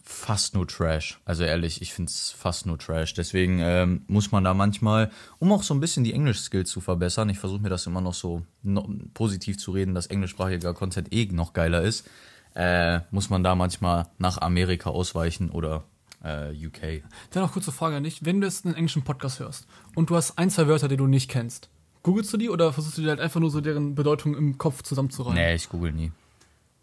fast 0.03 0.53
nur 0.53 0.67
Trash. 0.67 1.19
Also 1.25 1.43
ehrlich, 1.43 1.81
ich 1.81 1.93
finde 1.93 2.09
es 2.09 2.31
fast 2.31 2.65
nur 2.65 2.77
Trash. 2.77 3.13
Deswegen 3.13 3.59
ähm, 3.59 4.01
muss 4.07 4.31
man 4.31 4.43
da 4.43 4.53
manchmal, 4.53 5.11
um 5.39 5.51
auch 5.51 5.63
so 5.63 5.73
ein 5.73 5.79
bisschen 5.79 6.03
die 6.03 6.13
Englisch-Skills 6.13 6.69
zu 6.69 6.81
verbessern, 6.81 7.29
ich 7.29 7.39
versuche 7.39 7.61
mir 7.61 7.69
das 7.69 7.87
immer 7.87 8.01
noch 8.01 8.13
so 8.13 8.41
no 8.61 8.87
positiv 9.13 9.57
zu 9.57 9.71
reden, 9.71 9.95
dass 9.95 10.07
englischsprachiger 10.07 10.73
Content 10.73 11.13
eh 11.13 11.25
noch 11.31 11.53
geiler 11.53 11.81
ist, 11.81 12.07
äh, 12.55 12.99
muss 13.11 13.29
man 13.29 13.43
da 13.43 13.55
manchmal 13.55 14.07
nach 14.17 14.39
Amerika 14.39 14.89
ausweichen 14.89 15.49
oder 15.49 15.83
äh, 16.23 16.51
UK. 16.51 17.03
Dann 17.31 17.43
noch 17.43 17.53
kurze 17.53 17.71
Frage 17.71 17.95
an 17.95 18.03
dich. 18.03 18.25
Wenn 18.25 18.41
du 18.41 18.47
jetzt 18.47 18.65
einen 18.65 18.75
englischen 18.75 19.03
Podcast 19.03 19.39
hörst 19.39 19.67
und 19.95 20.09
du 20.09 20.15
hast 20.15 20.37
ein, 20.37 20.49
zwei 20.49 20.67
Wörter, 20.67 20.87
die 20.87 20.97
du 20.97 21.07
nicht 21.07 21.29
kennst, 21.29 21.69
googelst 22.05 22.31
du 22.31 22.37
die 22.37 22.49
oder 22.51 22.71
versuchst 22.71 22.99
du 22.99 23.01
dir 23.01 23.09
halt 23.09 23.19
einfach 23.19 23.39
nur 23.39 23.49
so 23.49 23.61
deren 23.61 23.95
Bedeutung 23.95 24.35
im 24.35 24.59
Kopf 24.59 24.83
zusammenzureihen? 24.83 25.35
Nee, 25.35 25.55
ich 25.55 25.69
google 25.69 25.91
nie. 25.91 26.11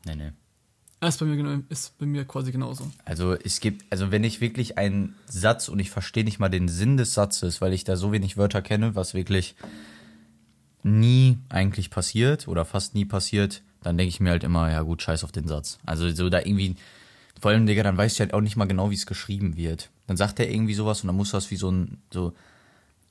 Nee, 0.05 0.17
nee. 0.17 0.33
Ist 1.01 1.21
bei, 1.21 1.27
mir, 1.27 1.63
ist 1.69 1.97
bei 1.99 2.07
mir 2.07 2.25
quasi 2.25 2.51
genauso. 2.51 2.91
Also 3.05 3.35
es 3.35 3.61
gibt, 3.61 3.85
also 3.91 4.11
wenn 4.11 4.25
ich 4.25 4.41
wirklich 4.41 4.79
einen 4.79 5.15
Satz 5.27 5.69
und 5.69 5.79
ich 5.79 5.91
verstehe 5.91 6.25
nicht 6.25 6.41
mal 6.41 6.49
den 6.49 6.69
Sinn 6.69 6.97
des 6.97 7.15
Satzes, 7.15 7.61
weil 7.61 7.73
ich 7.73 7.85
da 7.85 7.97
so 7.97 8.13
wenig 8.13 8.37
Wörter 8.37 8.63
kenne, 8.63 8.97
was 8.97 9.15
wirklich 9.15 9.55
nie 10.83 11.39
eigentlich 11.49 11.91
passiert 11.91 12.49
oder 12.49 12.65
fast 12.65 12.95
nie 12.95 13.05
passiert, 13.05 13.63
dann 13.83 13.97
denke 13.97 14.09
ich 14.09 14.21
mir 14.21 14.31
halt 14.31 14.45
immer, 14.45 14.71
ja 14.71 14.83
gut, 14.83 15.03
scheiß 15.03 15.23
auf 15.23 15.33
den 15.33 15.47
Satz. 15.47 15.79
Also 15.87 16.11
so 16.11 16.31
da 16.31 16.41
irgendwie, 16.41 16.75
vor 17.41 17.53
allem, 17.53 17.67
Digga, 17.67 17.85
dann 17.85 17.97
weißt 17.97 18.19
du 18.19 18.21
halt 18.21 18.35
auch 18.35 18.41
nicht 18.41 18.57
mal 18.57 18.67
genau, 18.67 18.91
wie 18.91 18.97
es 18.97 19.07
geschrieben 19.07 19.57
wird. 19.57 19.91
Dann 20.09 20.17
sagt 20.17 20.41
er 20.41 20.51
irgendwie 20.51 20.75
sowas 20.75 21.03
und 21.03 21.09
dann 21.09 21.17
muss 21.17 21.31
das 21.31 21.51
wie 21.53 21.57
so 21.57 21.71
ein, 21.71 21.99
so, 22.13 22.33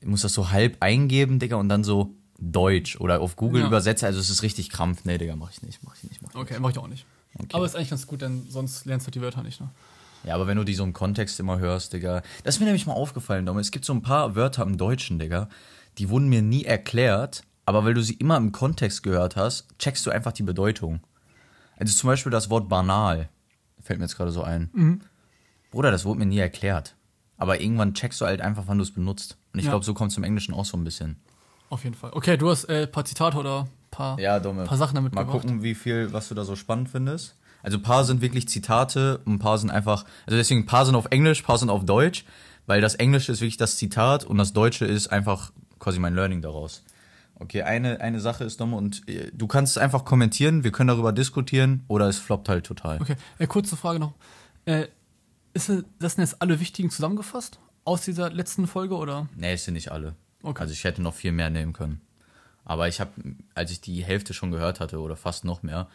ich 0.01 0.07
muss 0.07 0.21
das 0.21 0.33
so 0.33 0.51
halb 0.51 0.77
eingeben, 0.81 1.39
Digga, 1.39 1.55
und 1.55 1.69
dann 1.69 1.83
so 1.83 2.15
Deutsch 2.39 2.99
oder 2.99 3.21
auf 3.21 3.35
Google 3.35 3.61
Ja. 3.61 3.67
übersetze. 3.67 4.05
Also 4.07 4.19
es 4.19 4.29
ist 4.29 4.41
richtig 4.43 4.69
Krampf. 4.69 5.05
Nee, 5.05 5.17
Digga, 5.17 5.35
mach 5.35 5.51
ich 5.51 5.61
nicht, 5.61 5.81
mach 5.83 5.95
ich 5.95 6.03
nicht. 6.09 6.21
Mach 6.21 6.31
ich 6.31 6.35
Okay, 6.35 6.57
mach 6.59 6.71
ich 6.71 6.77
auch 6.79 6.87
nicht. 6.87 7.05
Okay. 7.35 7.47
Aber 7.53 7.65
ist 7.65 7.75
eigentlich 7.75 7.91
ganz 7.91 8.07
gut, 8.07 8.21
denn 8.21 8.45
sonst 8.49 8.85
lernst 8.85 9.05
du 9.05 9.07
halt 9.07 9.15
die 9.15 9.21
Wörter 9.21 9.43
nicht, 9.43 9.61
ne? 9.61 9.69
Ja, 10.23 10.35
aber 10.35 10.45
wenn 10.47 10.57
du 10.57 10.63
die 10.63 10.73
so 10.73 10.83
im 10.83 10.93
Kontext 10.93 11.39
immer 11.39 11.59
hörst, 11.59 11.93
Digga. 11.93 12.21
Das 12.43 12.55
ist 12.55 12.59
mir 12.59 12.65
nämlich 12.65 12.85
mal 12.85 12.93
aufgefallen, 12.93 13.45
Dom. 13.45 13.57
Es 13.57 13.71
gibt 13.71 13.85
so 13.85 13.93
ein 13.93 14.01
paar 14.01 14.35
Wörter 14.35 14.63
im 14.63 14.77
Deutschen, 14.77 15.17
Digga, 15.19 15.49
die 15.97 16.09
wurden 16.09 16.29
mir 16.29 16.41
nie 16.41 16.63
erklärt, 16.65 17.43
aber 17.65 17.85
weil 17.85 17.93
du 17.93 18.01
sie 18.03 18.13
immer 18.15 18.37
im 18.37 18.51
Kontext 18.51 19.01
gehört 19.03 19.35
hast, 19.35 19.67
checkst 19.79 20.05
du 20.05 20.11
einfach 20.11 20.31
die 20.31 20.43
Bedeutung. 20.43 20.99
Also 21.77 21.93
zum 21.95 22.07
Beispiel 22.07 22.31
das 22.31 22.49
Wort 22.49 22.69
banal. 22.69 23.29
Fällt 23.81 23.99
mir 23.99 24.05
jetzt 24.05 24.15
gerade 24.17 24.31
so 24.31 24.43
ein. 24.43 25.01
Bruder, 25.71 25.89
das 25.89 26.05
wurde 26.05 26.19
mir 26.19 26.25
nie 26.27 26.37
erklärt. 26.39 26.95
Aber 27.41 27.59
irgendwann 27.59 27.95
checkst 27.95 28.21
du 28.21 28.25
halt 28.25 28.39
einfach, 28.39 28.63
wann 28.67 28.77
du 28.77 28.83
es 28.83 28.91
benutzt. 28.91 29.35
Und 29.51 29.59
ich 29.59 29.65
Ja. 29.65 29.71
glaube, 29.71 29.83
so 29.83 29.93
kommt 29.95 30.11
es 30.11 30.17
im 30.17 30.23
Englischen 30.23 30.53
auch 30.53 30.65
so 30.65 30.77
ein 30.77 30.83
bisschen. 30.83 31.15
Auf 31.69 31.83
jeden 31.83 31.95
Fall. 31.95 32.11
Okay, 32.13 32.37
du 32.37 32.49
hast 32.51 32.65
äh, 32.65 32.83
ein 32.83 32.91
paar 32.91 33.03
Zitate 33.03 33.37
oder 33.37 33.61
ein 33.61 33.67
paar, 33.89 34.19
Ja, 34.19 34.39
Dumme. 34.39 34.65
paar 34.65 34.77
Sachen 34.77 34.93
damit 34.93 35.15
Mal 35.15 35.23
gebracht. 35.23 35.41
gucken, 35.41 35.63
wie 35.63 35.73
viel, 35.73 36.13
was 36.13 36.27
du 36.29 36.35
da 36.35 36.43
so 36.45 36.55
spannend 36.55 36.89
findest. 36.89 37.35
Also 37.63 37.77
ein 37.79 37.81
paar 37.83 38.03
sind 38.03 38.21
wirklich 38.21 38.47
Zitate, 38.47 39.21
ein 39.25 39.39
paar 39.39 39.57
sind 39.57 39.71
einfach, 39.71 40.05
also 40.27 40.37
deswegen 40.37 40.61
ein 40.61 40.65
paar 40.67 40.85
sind 40.85 40.93
auf 40.95 41.07
Englisch, 41.09 41.41
ein 41.41 41.45
paar 41.45 41.57
sind 41.57 41.69
auf 41.71 41.83
Deutsch, 41.83 42.25
weil 42.67 42.79
das 42.79 42.93
Englische 42.95 43.31
ist 43.31 43.41
wirklich 43.41 43.57
das 43.57 43.75
Zitat 43.77 44.23
und 44.23 44.37
das 44.37 44.53
Deutsche 44.53 44.85
ist 44.85 45.07
einfach 45.07 45.51
quasi 45.79 45.97
mein 45.99 46.13
Learning 46.13 46.41
daraus. 46.43 46.83
Okay, 47.35 47.63
eine, 47.63 48.01
eine 48.01 48.19
Sache 48.19 48.43
ist 48.43 48.59
dumm 48.59 48.73
und 48.75 49.07
äh, 49.09 49.31
du 49.33 49.47
kannst 49.47 49.77
es 49.77 49.81
einfach 49.81 50.05
kommentieren, 50.05 50.63
wir 50.63 50.71
können 50.71 50.89
darüber 50.89 51.11
diskutieren 51.11 51.83
oder 51.87 52.07
es 52.07 52.19
floppt 52.19 52.49
halt 52.49 52.67
total. 52.67 53.01
Okay, 53.01 53.15
äh, 53.39 53.47
kurze 53.47 53.75
Frage 53.75 53.97
noch. 53.99 54.13
Äh, 54.65 54.85
ist 55.53 55.69
es- 55.69 55.83
das 55.99 56.15
sind 56.15 56.23
jetzt 56.23 56.41
alle 56.41 56.59
wichtigen 56.59 56.89
zusammengefasst 56.89 57.59
aus 57.83 58.01
dieser 58.05 58.29
letzten 58.29 58.67
Folge 58.67 58.95
oder? 58.95 59.27
Nee, 59.35 59.53
es 59.53 59.65
sind 59.65 59.73
nicht 59.73 59.91
alle. 59.91 60.15
Okay. 60.43 60.61
Also 60.61 60.73
ich 60.73 60.83
hätte 60.83 61.01
noch 61.01 61.13
viel 61.13 61.31
mehr 61.31 61.49
nehmen 61.49 61.73
können. 61.73 62.01
Aber 62.63 62.87
ich 62.87 62.99
habe, 62.99 63.11
als 63.55 63.71
ich 63.71 63.81
die 63.81 64.03
Hälfte 64.03 64.33
schon 64.33 64.51
gehört 64.51 64.79
hatte 64.79 64.99
oder 64.99 65.15
fast 65.15 65.45
noch 65.45 65.63
mehr, 65.63 65.87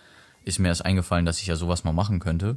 ist 0.45 0.59
mir 0.59 0.69
erst 0.69 0.85
eingefallen, 0.85 1.25
dass 1.27 1.41
ich 1.41 1.47
ja 1.47 1.57
sowas 1.57 1.85
mal 1.85 1.93
machen 1.93 2.19
könnte. 2.19 2.57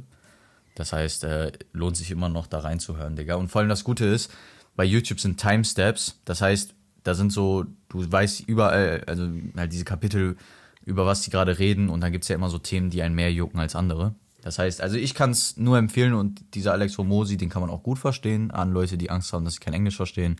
Das 0.74 0.92
heißt, 0.92 1.24
äh, 1.24 1.52
lohnt 1.72 1.96
sich 1.96 2.10
immer 2.10 2.28
noch 2.28 2.46
da 2.46 2.60
reinzuhören, 2.60 3.16
Digga. 3.16 3.34
Und 3.36 3.48
vor 3.48 3.60
allem 3.60 3.68
das 3.68 3.84
Gute 3.84 4.04
ist, 4.04 4.32
bei 4.76 4.84
YouTube 4.84 5.20
sind 5.20 5.40
Timestamps. 5.40 6.20
Das 6.24 6.40
heißt, 6.40 6.74
da 7.02 7.14
sind 7.14 7.32
so, 7.32 7.64
du 7.88 8.10
weißt 8.10 8.40
überall, 8.48 9.02
also 9.06 9.28
halt 9.56 9.72
diese 9.72 9.84
Kapitel, 9.84 10.36
über 10.84 11.06
was 11.06 11.22
die 11.22 11.30
gerade 11.30 11.58
reden. 11.58 11.88
Und 11.88 12.00
dann 12.00 12.12
gibt's 12.12 12.28
ja 12.28 12.34
immer 12.36 12.50
so 12.50 12.58
Themen, 12.58 12.90
die 12.90 13.02
einen 13.02 13.14
mehr 13.14 13.32
jucken 13.32 13.58
als 13.60 13.74
andere. 13.76 14.14
Das 14.42 14.58
heißt, 14.58 14.80
also 14.80 14.96
ich 14.96 15.14
kann 15.14 15.30
es 15.30 15.56
nur 15.56 15.76
empfehlen 15.78 16.14
und 16.14 16.42
dieser 16.54 16.72
Alex 16.72 16.96
Homosi, 16.98 17.36
den 17.36 17.50
kann 17.50 17.60
man 17.60 17.70
auch 17.70 17.82
gut 17.82 17.98
verstehen 17.98 18.50
an 18.50 18.72
Leute, 18.72 18.96
die 18.96 19.10
Angst 19.10 19.32
haben, 19.32 19.44
dass 19.44 19.54
sie 19.54 19.60
kein 19.60 19.74
Englisch 19.74 19.96
verstehen. 19.96 20.36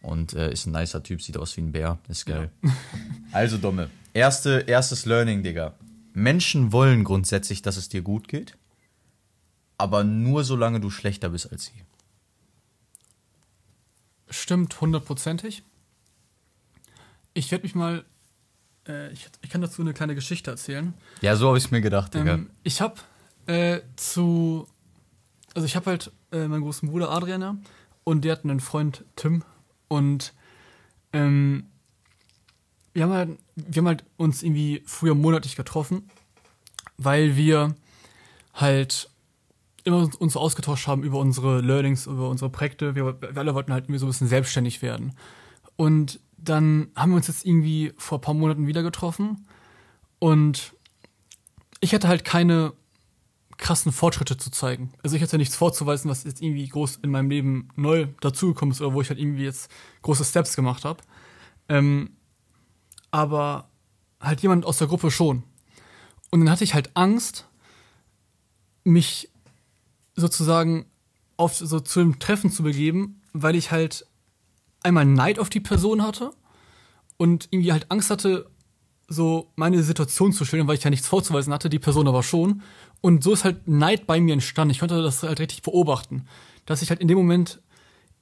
Und 0.00 0.34
äh, 0.34 0.52
ist 0.52 0.66
ein 0.66 0.72
nicer 0.72 1.02
Typ, 1.02 1.22
sieht 1.22 1.38
aus 1.38 1.56
wie 1.56 1.62
ein 1.62 1.72
Bär. 1.72 1.98
Ist 2.08 2.26
geil. 2.26 2.50
also, 3.32 3.56
Domme. 3.56 3.88
Erste, 4.12 4.64
erstes 4.66 5.06
Learning, 5.06 5.42
Digga. 5.42 5.74
Menschen 6.12 6.72
wollen 6.72 7.04
grundsätzlich, 7.04 7.62
dass 7.62 7.76
es 7.76 7.88
dir 7.88 8.02
gut 8.02 8.28
geht, 8.28 8.56
aber 9.78 10.04
nur 10.04 10.44
solange 10.44 10.78
du 10.78 10.90
schlechter 10.90 11.30
bist 11.30 11.50
als 11.50 11.66
sie. 11.66 11.84
Stimmt 14.28 14.80
hundertprozentig. 14.80 15.62
Ich 17.32 17.50
werde 17.50 17.64
mich 17.64 17.74
mal, 17.74 18.04
äh, 18.86 19.10
ich, 19.12 19.28
ich 19.42 19.50
kann 19.50 19.60
dazu 19.60 19.82
eine 19.82 19.94
kleine 19.94 20.14
Geschichte 20.14 20.50
erzählen. 20.50 20.94
Ja, 21.20 21.34
so 21.34 21.48
habe 21.48 21.58
ich 21.58 21.70
mir 21.70 21.80
gedacht, 21.80 22.14
Digga. 22.14 22.34
Ähm, 22.34 22.50
ich 22.62 22.80
habe 22.80 22.94
äh, 23.46 23.80
zu, 23.96 24.66
also 25.54 25.66
ich 25.66 25.76
habe 25.76 25.86
halt 25.86 26.12
äh, 26.32 26.48
meinen 26.48 26.62
großen 26.62 26.88
Bruder 26.88 27.10
Adrian 27.10 27.40
ja, 27.40 27.56
und 28.04 28.24
der 28.24 28.32
hat 28.32 28.44
einen 28.44 28.60
Freund 28.60 29.04
Tim 29.16 29.44
und 29.88 30.32
ähm, 31.12 31.66
wir 32.92 33.04
haben 33.04 33.12
halt, 33.12 33.38
wir 33.56 33.80
haben 33.80 33.88
halt 33.88 34.04
uns 34.16 34.42
irgendwie 34.42 34.82
früher 34.86 35.14
monatlich 35.14 35.56
getroffen, 35.56 36.08
weil 36.96 37.36
wir 37.36 37.74
halt 38.54 39.10
immer 39.82 40.08
uns 40.18 40.32
so 40.32 40.40
ausgetauscht 40.40 40.86
haben 40.86 41.02
über 41.02 41.18
unsere 41.18 41.60
Learnings, 41.60 42.06
über 42.06 42.30
unsere 42.30 42.50
Projekte. 42.50 42.94
Wir, 42.94 43.20
wir 43.20 43.36
alle 43.36 43.54
wollten 43.54 43.72
halt 43.72 43.84
irgendwie 43.84 43.98
so 43.98 44.06
ein 44.06 44.10
bisschen 44.10 44.28
selbstständig 44.28 44.80
werden. 44.80 45.12
Und 45.76 46.20
dann 46.38 46.88
haben 46.94 47.10
wir 47.10 47.16
uns 47.16 47.28
jetzt 47.28 47.44
irgendwie 47.44 47.92
vor 47.96 48.18
ein 48.18 48.22
paar 48.22 48.34
Monaten 48.34 48.66
wieder 48.66 48.82
getroffen 48.82 49.46
und 50.18 50.74
ich 51.80 51.94
hatte 51.94 52.08
halt 52.08 52.24
keine 52.24 52.72
krassen 53.56 53.92
Fortschritte 53.92 54.36
zu 54.36 54.50
zeigen. 54.50 54.92
Also 55.02 55.16
ich 55.16 55.22
hatte 55.22 55.38
nichts 55.38 55.56
vorzuweisen, 55.56 56.10
was 56.10 56.24
jetzt 56.24 56.42
irgendwie 56.42 56.68
groß 56.68 56.96
in 57.02 57.10
meinem 57.10 57.30
Leben 57.30 57.68
neu 57.76 58.08
dazugekommen 58.20 58.72
ist 58.72 58.80
oder 58.80 58.94
wo 58.94 59.00
ich 59.00 59.08
halt 59.08 59.18
irgendwie 59.18 59.44
jetzt 59.44 59.70
große 60.02 60.24
Steps 60.24 60.56
gemacht 60.56 60.84
habe. 60.84 61.02
Ähm, 61.68 62.10
aber 63.10 63.70
halt 64.20 64.40
jemand 64.40 64.66
aus 64.66 64.78
der 64.78 64.88
Gruppe 64.88 65.10
schon. 65.10 65.44
Und 66.30 66.40
dann 66.40 66.50
hatte 66.50 66.64
ich 66.64 66.74
halt 66.74 66.90
Angst, 66.94 67.48
mich 68.82 69.30
sozusagen 70.16 70.86
auf 71.36 71.54
so 71.56 71.80
zu 71.80 72.00
einem 72.00 72.18
Treffen 72.18 72.50
zu 72.50 72.62
begeben, 72.62 73.22
weil 73.32 73.54
ich 73.54 73.70
halt 73.70 74.06
einmal 74.82 75.04
Neid 75.04 75.38
auf 75.38 75.48
die 75.48 75.60
Person 75.60 76.02
hatte 76.02 76.32
und 77.16 77.48
irgendwie 77.50 77.72
halt 77.72 77.90
Angst 77.90 78.10
hatte, 78.10 78.50
so 79.08 79.52
meine 79.56 79.82
Situation 79.82 80.32
zu 80.32 80.44
schildern, 80.44 80.68
weil 80.68 80.76
ich 80.76 80.84
ja 80.84 80.90
nichts 80.90 81.08
vorzuweisen 81.08 81.52
hatte, 81.52 81.68
die 81.68 81.78
Person 81.78 82.08
aber 82.08 82.22
schon. 82.22 82.62
Und 83.00 83.22
so 83.22 83.32
ist 83.32 83.44
halt 83.44 83.68
Neid 83.68 84.06
bei 84.06 84.20
mir 84.20 84.32
entstanden. 84.32 84.72
Ich 84.72 84.78
konnte 84.78 85.02
das 85.02 85.22
halt 85.22 85.40
richtig 85.40 85.62
beobachten, 85.62 86.26
dass 86.66 86.82
ich 86.82 86.90
halt 86.90 87.00
in 87.00 87.08
dem 87.08 87.18
Moment 87.18 87.60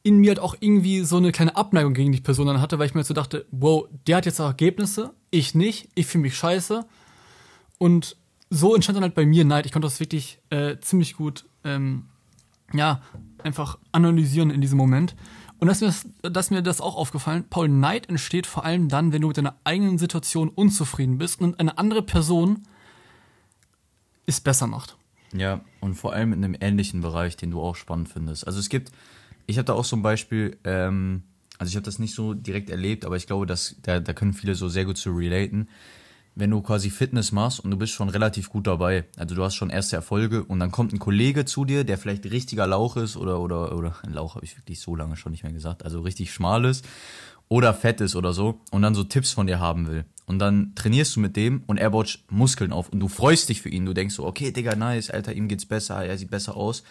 in 0.03 0.19
mir 0.19 0.31
halt 0.31 0.41
auch 0.41 0.57
irgendwie 0.59 1.03
so 1.03 1.17
eine 1.17 1.31
kleine 1.31 1.57
Abneigung 1.57 1.95
gegen 1.95 2.11
die 2.11 2.21
Person 2.21 2.49
dann 2.49 2.61
hatte, 2.61 2.79
weil 2.79 2.87
ich 2.87 2.95
mir 2.95 3.05
so 3.05 3.15
dachte, 3.15 3.47
wow, 3.53 3.87
der 4.07 4.17
hat 4.17 4.27
jetzt 4.27 4.41
auch 4.41 4.49
Ergebnisse, 4.49 5.15
ich 5.31 5.55
nicht, 5.55 5.89
ich 5.95 6.07
fühle 6.07 6.23
mich 6.23 6.37
scheiße. 6.37 6.85
Und 7.79 8.17
so 8.51 8.75
entstand 8.75 8.97
dann 8.97 9.05
halt 9.05 9.15
bei 9.15 9.25
mir 9.25 9.45
Neid. 9.45 9.67
Ich 9.67 9.73
konnte 9.73 9.87
das 9.87 10.01
wirklich 10.01 10.41
äh, 10.51 10.77
ziemlich 10.81 11.17
gut, 11.17 11.45
ähm, 11.65 12.07
ja, 12.73 13.01
einfach 13.43 13.79
analysieren 13.93 14.51
in 14.51 14.61
diesem 14.61 14.79
Moment. 14.79 15.15
Und 15.62 15.69
dass 15.69 15.81
mir, 15.81 15.87
das, 15.87 16.09
dass 16.23 16.50
mir 16.50 16.61
das 16.61 16.81
auch 16.81 16.97
aufgefallen, 16.97 17.45
Paul, 17.49 17.69
Neid 17.69 18.09
entsteht 18.09 18.49
vor 18.49 18.64
allem 18.64 18.88
dann, 18.88 19.12
wenn 19.12 19.23
du 19.23 19.28
mit 19.28 19.37
deiner 19.37 19.54
eigenen 19.62 19.97
Situation 19.97 20.49
unzufrieden 20.49 21.19
bist 21.19 21.40
und 21.40 21.61
eine 21.61 21.78
andere 21.78 22.02
Person 22.02 22.64
es 24.26 24.40
besser 24.40 24.66
macht. 24.66 24.97
Ja, 25.33 25.61
und 25.78 25.95
vor 25.95 26.14
allem 26.14 26.33
in 26.33 26.45
einem 26.45 26.57
ähnlichen 26.61 27.00
Bereich, 27.00 27.37
den 27.37 27.52
du 27.52 27.61
auch 27.61 27.76
spannend 27.76 28.09
findest. 28.09 28.45
Also 28.45 28.59
es 28.59 28.71
gibt, 28.71 28.90
ich 29.47 29.57
habe 29.57 29.66
da 29.66 29.75
auch 29.75 29.85
so 29.85 29.95
ein 29.95 30.02
Beispiel, 30.02 30.59
ähm, 30.64 31.23
also 31.59 31.71
ich 31.71 31.76
habe 31.76 31.85
das 31.85 32.00
nicht 32.00 32.16
so 32.16 32.35
direkt 32.35 32.69
erlebt, 32.69 33.04
aber 33.04 33.14
ich 33.14 33.28
glaube, 33.28 33.47
dass 33.47 33.76
da, 33.83 34.00
da 34.00 34.12
können 34.14 34.33
viele 34.33 34.57
so 34.57 34.69
sehr 34.69 34.85
gut 34.85 34.99
zu 34.99 35.12
relaten. 35.12 35.69
Wenn 36.35 36.51
du 36.51 36.62
quasi 36.62 36.89
Fitness 36.89 37.31
machst 37.31 37.61
und 37.61 37.71
du 37.71 37.77
bist 37.77 37.93
schon 37.93 38.09
relativ 38.09 38.49
gut 38.49 38.67
dabei, 38.67 39.05
also 39.19 39.35
du 39.35 39.45
hast 39.45 39.55
schon 39.55 39.69
erste 39.69 39.97
Erfolge 39.97 40.45
und 40.45 40.61
dann 40.61 40.71
kommt 40.71 40.93
ein 40.93 40.99
Kollege 40.99 41.45
zu 41.45 41.65
dir, 41.67 41.85
der 41.85 41.99
vielleicht 41.99 42.25
richtiger 42.25 42.67
Lauch 42.67 42.97
ist 42.97 43.17
oder 43.17 43.41
oder 43.41 43.77
oder 43.77 43.97
ein 44.03 44.15
Lauch 44.15 44.37
habe 44.37 44.45
ich 44.45 44.57
wirklich 44.57 44.81
so 44.81 44.97
lange 44.97 45.17
schon 45.17 45.33
nicht 45.33 45.43
mehr 45.43 45.53
gesagt, 45.53 45.85
also 45.85 46.01
richtig 46.01 46.33
schmal 46.33 46.65
ist 46.65 46.87
oder 47.49 47.75
fett 47.75 48.01
ist 48.01 48.17
oder 48.17 48.33
so 48.33 48.61
und 48.71 48.81
dann 48.81 48.95
so 48.95 49.05
Tipps 49.05 49.33
von 49.33 49.47
dir 49.47 49.61
haben 49.61 49.87
will. 49.87 50.07
Und 50.25 50.39
dann 50.39 50.75
trainierst 50.75 51.17
du 51.17 51.21
mit 51.21 51.37
dem 51.37 51.65
und 51.67 51.77
er 51.77 51.91
baut 51.91 52.21
Muskeln 52.31 52.73
auf 52.73 52.89
und 52.89 53.01
du 53.01 53.09
freust 53.09 53.51
dich 53.51 53.61
für 53.61 53.69
ihn. 53.69 53.85
Du 53.85 53.93
denkst 53.93 54.15
so, 54.15 54.25
okay, 54.25 54.53
Digga, 54.53 54.75
nice, 54.75 55.11
Alter, 55.11 55.35
ihm 55.35 55.49
geht's 55.49 55.67
besser, 55.67 56.03
er 56.03 56.17
sieht 56.17 56.31
besser 56.31 56.57
aus. 56.57 56.83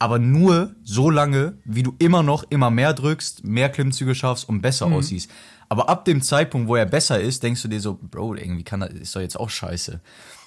Aber 0.00 0.18
nur 0.18 0.74
so 0.82 1.10
lange, 1.10 1.58
wie 1.64 1.84
du 1.84 1.94
immer 2.00 2.24
noch 2.24 2.42
immer 2.50 2.72
mehr 2.72 2.92
drückst, 2.92 3.44
mehr 3.44 3.68
Klimmzüge 3.68 4.16
schaffst 4.16 4.48
und 4.48 4.60
besser 4.60 4.86
aussiehst. 4.86 5.30
Aber 5.72 5.88
ab 5.88 6.04
dem 6.04 6.20
Zeitpunkt, 6.20 6.68
wo 6.68 6.76
er 6.76 6.84
besser 6.84 7.18
ist, 7.18 7.42
denkst 7.42 7.62
du 7.62 7.68
dir 7.68 7.80
so, 7.80 7.98
Bro, 7.98 8.34
irgendwie 8.34 8.62
kann 8.62 8.80
das, 8.80 8.90
ist 8.90 9.16
doch 9.16 9.22
jetzt 9.22 9.40
auch 9.40 9.48
scheiße. 9.48 10.00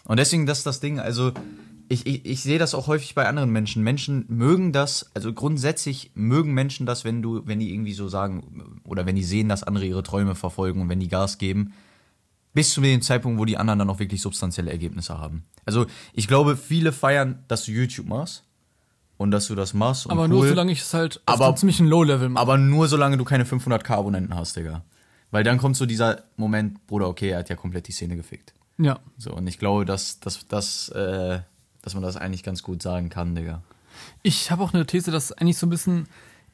Und 0.04 0.18
deswegen, 0.20 0.46
das 0.46 0.60
ist 0.60 0.68
das 0.68 0.82
Ding, 0.82 1.00
also 1.00 1.32
ich, 1.90 2.06
ich, 2.06 2.24
ich 2.28 2.44
sehe 2.44 2.60
das 2.60 2.76
auch 2.76 2.86
häufig 2.86 3.16
bei 3.16 3.28
anderen 3.28 3.50
Menschen. 3.50 3.82
Menschen 3.82 4.26
mögen 4.28 4.72
das, 4.72 5.10
also 5.16 5.34
grundsätzlich 5.34 6.12
mögen 6.14 6.54
Menschen 6.54 6.86
das, 6.86 7.06
wenn 7.06 7.24
du, 7.24 7.42
wenn 7.48 7.58
die 7.60 7.74
irgendwie 7.74 7.94
so 7.94 8.08
sagen, 8.08 8.80
oder 8.84 9.08
wenn 9.08 9.16
die 9.16 9.24
sehen, 9.24 9.50
dass 9.50 9.64
andere 9.64 9.88
ihre 9.88 10.04
Träume 10.04 10.36
verfolgen 10.36 10.80
und 10.82 10.90
wenn 10.90 11.00
die 11.00 11.08
Gas 11.08 11.40
geben, 11.40 11.74
bis 12.54 12.70
zu 12.72 12.82
dem 12.82 13.02
Zeitpunkt, 13.02 13.40
wo 13.40 13.46
die 13.46 13.58
anderen 13.58 13.80
dann 13.80 13.90
auch 13.90 13.98
wirklich 13.98 14.22
substanzielle 14.22 14.70
Ergebnisse 14.70 15.18
haben. 15.18 15.44
Also 15.66 15.88
ich 16.14 16.28
glaube, 16.28 16.56
viele 16.56 16.92
feiern, 16.92 17.44
dass 17.48 17.66
du 17.66 17.72
YouTube 17.72 18.06
machst 18.08 18.44
und 19.18 19.32
dass 19.32 19.48
du 19.48 19.56
das 19.56 19.74
machst. 19.74 20.06
Und 20.06 20.12
Aber 20.12 20.22
cool, 20.26 20.28
nur 20.30 20.48
solange 20.50 20.72
ich 20.72 20.82
es 20.82 20.94
halt 20.94 21.20
Aber- 21.26 21.48
einem 21.48 21.58
ziemlichen 21.58 21.88
Low-Level 21.88 22.30
mache. 22.30 22.42
aber 22.44 22.60
nur 22.60 22.88
solange 22.88 23.18
du 23.18 23.24
keine 23.24 23.44
500k 23.46 23.90
Abonnenten 23.96 24.36
hast, 24.36 24.56
Digga. 24.56 24.84
Weil 25.32 25.44
dann 25.44 25.58
kommt 25.58 25.76
so 25.76 25.86
dieser 25.86 26.24
Moment, 26.38 26.86
Bruder, 26.88 27.08
okay, 27.08 27.30
er 27.30 27.40
hat 27.40 27.50
ja 27.50 27.56
komplett 27.56 27.88
die 27.88 27.92
Szene 27.92 28.16
gefickt. 28.16 28.54
Ja. 28.78 29.00
So, 29.18 29.34
und 29.34 29.48
ich 29.48 29.60
glaube, 29.60 29.86
dass, 29.86 30.20
dass, 30.20 30.48
dass, 30.48 30.90
äh, 30.90 31.40
dass 31.82 31.94
man 31.94 32.04
das 32.04 32.18
eigentlich 32.18 32.44
ganz 32.44 32.64
gut 32.64 32.82
sagen 32.82 33.10
kann, 33.10 33.36
Digga. 33.36 33.62
Ich 34.24 34.52
habe 34.52 34.64
auch 34.64 34.74
eine 34.74 34.86
These, 34.86 35.12
dass 35.12 35.32
eigentlich 35.32 35.58
so 35.58 35.68
ein 35.68 35.70
bisschen 35.70 36.08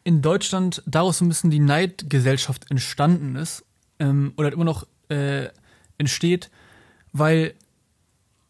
in 0.04 0.22
Deutschland 0.22 0.82
daraus 0.86 1.20
so 1.20 1.26
ein 1.26 1.30
bisschen 1.30 1.52
die 1.52 1.60
Neidgesellschaft 1.60 2.70
entstanden 2.72 3.36
ist 3.36 3.64
ähm, 4.00 4.34
oder 4.38 4.52
immer 4.52 4.64
noch 4.64 4.88
äh, 5.10 5.50
entsteht, 5.98 6.50
weil 7.14 7.54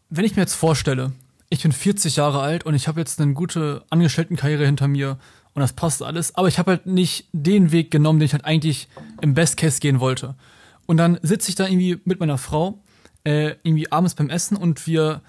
wenn 0.08 0.24
ich 0.24 0.36
mir 0.36 0.42
jetzt 0.42 0.54
vorstelle, 0.54 1.12
ich 1.48 1.62
bin 1.62 1.72
40 1.72 2.16
Jahre 2.16 2.40
alt 2.40 2.64
und 2.64 2.74
ich 2.74 2.88
habe 2.88 3.00
jetzt 3.00 3.20
eine 3.20 3.34
gute 3.34 3.84
Angestelltenkarriere 3.90 4.64
hinter 4.64 4.88
mir 4.88 5.18
und 5.54 5.60
das 5.60 5.72
passt 5.72 6.02
alles. 6.02 6.34
Aber 6.34 6.48
ich 6.48 6.58
habe 6.58 6.72
halt 6.72 6.86
nicht 6.86 7.28
den 7.32 7.72
Weg 7.72 7.90
genommen, 7.90 8.18
den 8.18 8.26
ich 8.26 8.32
halt 8.32 8.44
eigentlich 8.44 8.88
im 9.20 9.34
Best 9.34 9.56
Case 9.56 9.80
gehen 9.80 10.00
wollte. 10.00 10.34
Und 10.86 10.96
dann 10.96 11.18
sitze 11.22 11.48
ich 11.48 11.54
da 11.54 11.66
irgendwie 11.66 12.00
mit 12.04 12.20
meiner 12.20 12.38
Frau, 12.38 12.82
äh, 13.24 13.54
irgendwie 13.62 13.90
abends 13.92 14.14
beim 14.14 14.30
Essen 14.30 14.56
und 14.56 14.86
wir 14.86 15.22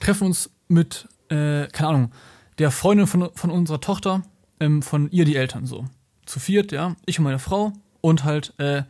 treffen 0.00 0.26
uns 0.26 0.50
mit, 0.68 1.08
äh, 1.28 1.66
keine 1.68 1.88
Ahnung, 1.88 2.12
der 2.58 2.70
Freundin 2.70 3.06
von, 3.06 3.30
von 3.34 3.50
unserer 3.50 3.80
Tochter, 3.80 4.22
ähm, 4.60 4.82
von 4.82 5.10
ihr 5.10 5.24
die 5.24 5.36
Eltern 5.36 5.66
so. 5.66 5.84
Zu 6.24 6.40
viert, 6.40 6.72
ja. 6.72 6.96
Ich 7.06 7.18
und 7.18 7.24
meine 7.24 7.38
Frau 7.38 7.72
und 8.00 8.24
halt 8.24 8.54
äh, 8.58 8.82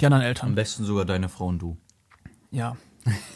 die 0.00 0.06
anderen 0.06 0.24
Eltern. 0.24 0.50
Am 0.50 0.54
besten 0.54 0.84
sogar 0.84 1.04
deine 1.04 1.28
Frau 1.28 1.46
und 1.46 1.60
du. 1.60 1.78
Ja. 2.50 2.76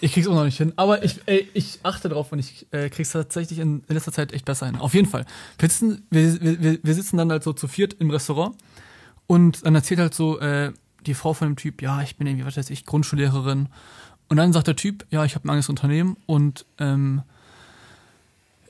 Ich 0.00 0.12
krieg's 0.12 0.28
auch 0.28 0.34
noch 0.34 0.44
nicht 0.44 0.58
hin. 0.58 0.72
Aber 0.76 1.02
ich, 1.02 1.20
ey, 1.26 1.48
ich 1.54 1.80
achte 1.82 2.08
drauf 2.08 2.30
und 2.32 2.38
ich 2.38 2.66
äh, 2.70 2.88
krieg's 2.88 3.10
tatsächlich 3.10 3.58
in, 3.58 3.82
in 3.88 3.94
letzter 3.94 4.12
Zeit 4.12 4.32
echt 4.32 4.44
besser 4.44 4.66
hin. 4.66 4.76
Auf 4.76 4.94
jeden 4.94 5.08
Fall. 5.08 5.26
Wir 5.58 5.68
sitzen, 5.68 6.06
wir, 6.10 6.40
wir, 6.40 6.78
wir 6.82 6.94
sitzen 6.94 7.16
dann 7.16 7.30
halt 7.30 7.42
so 7.42 7.52
zu 7.52 7.66
viert 7.66 7.94
im 7.94 8.10
Restaurant 8.10 8.56
und 9.26 9.64
dann 9.66 9.74
erzählt 9.74 10.00
halt 10.00 10.14
so 10.14 10.38
äh, 10.38 10.72
die 11.06 11.14
Frau 11.14 11.32
von 11.32 11.48
dem 11.48 11.56
Typ, 11.56 11.82
ja, 11.82 12.02
ich 12.02 12.16
bin 12.16 12.26
irgendwie, 12.26 12.46
was 12.46 12.56
weiß 12.56 12.70
ich, 12.70 12.84
Grundschullehrerin. 12.84 13.68
Und 14.28 14.36
dann 14.36 14.52
sagt 14.52 14.66
der 14.66 14.76
Typ, 14.76 15.06
ja, 15.10 15.24
ich 15.24 15.34
habe 15.34 15.46
ein 15.46 15.50
eigenes 15.50 15.68
Unternehmen 15.68 16.16
und 16.26 16.66
ähm, 16.78 17.22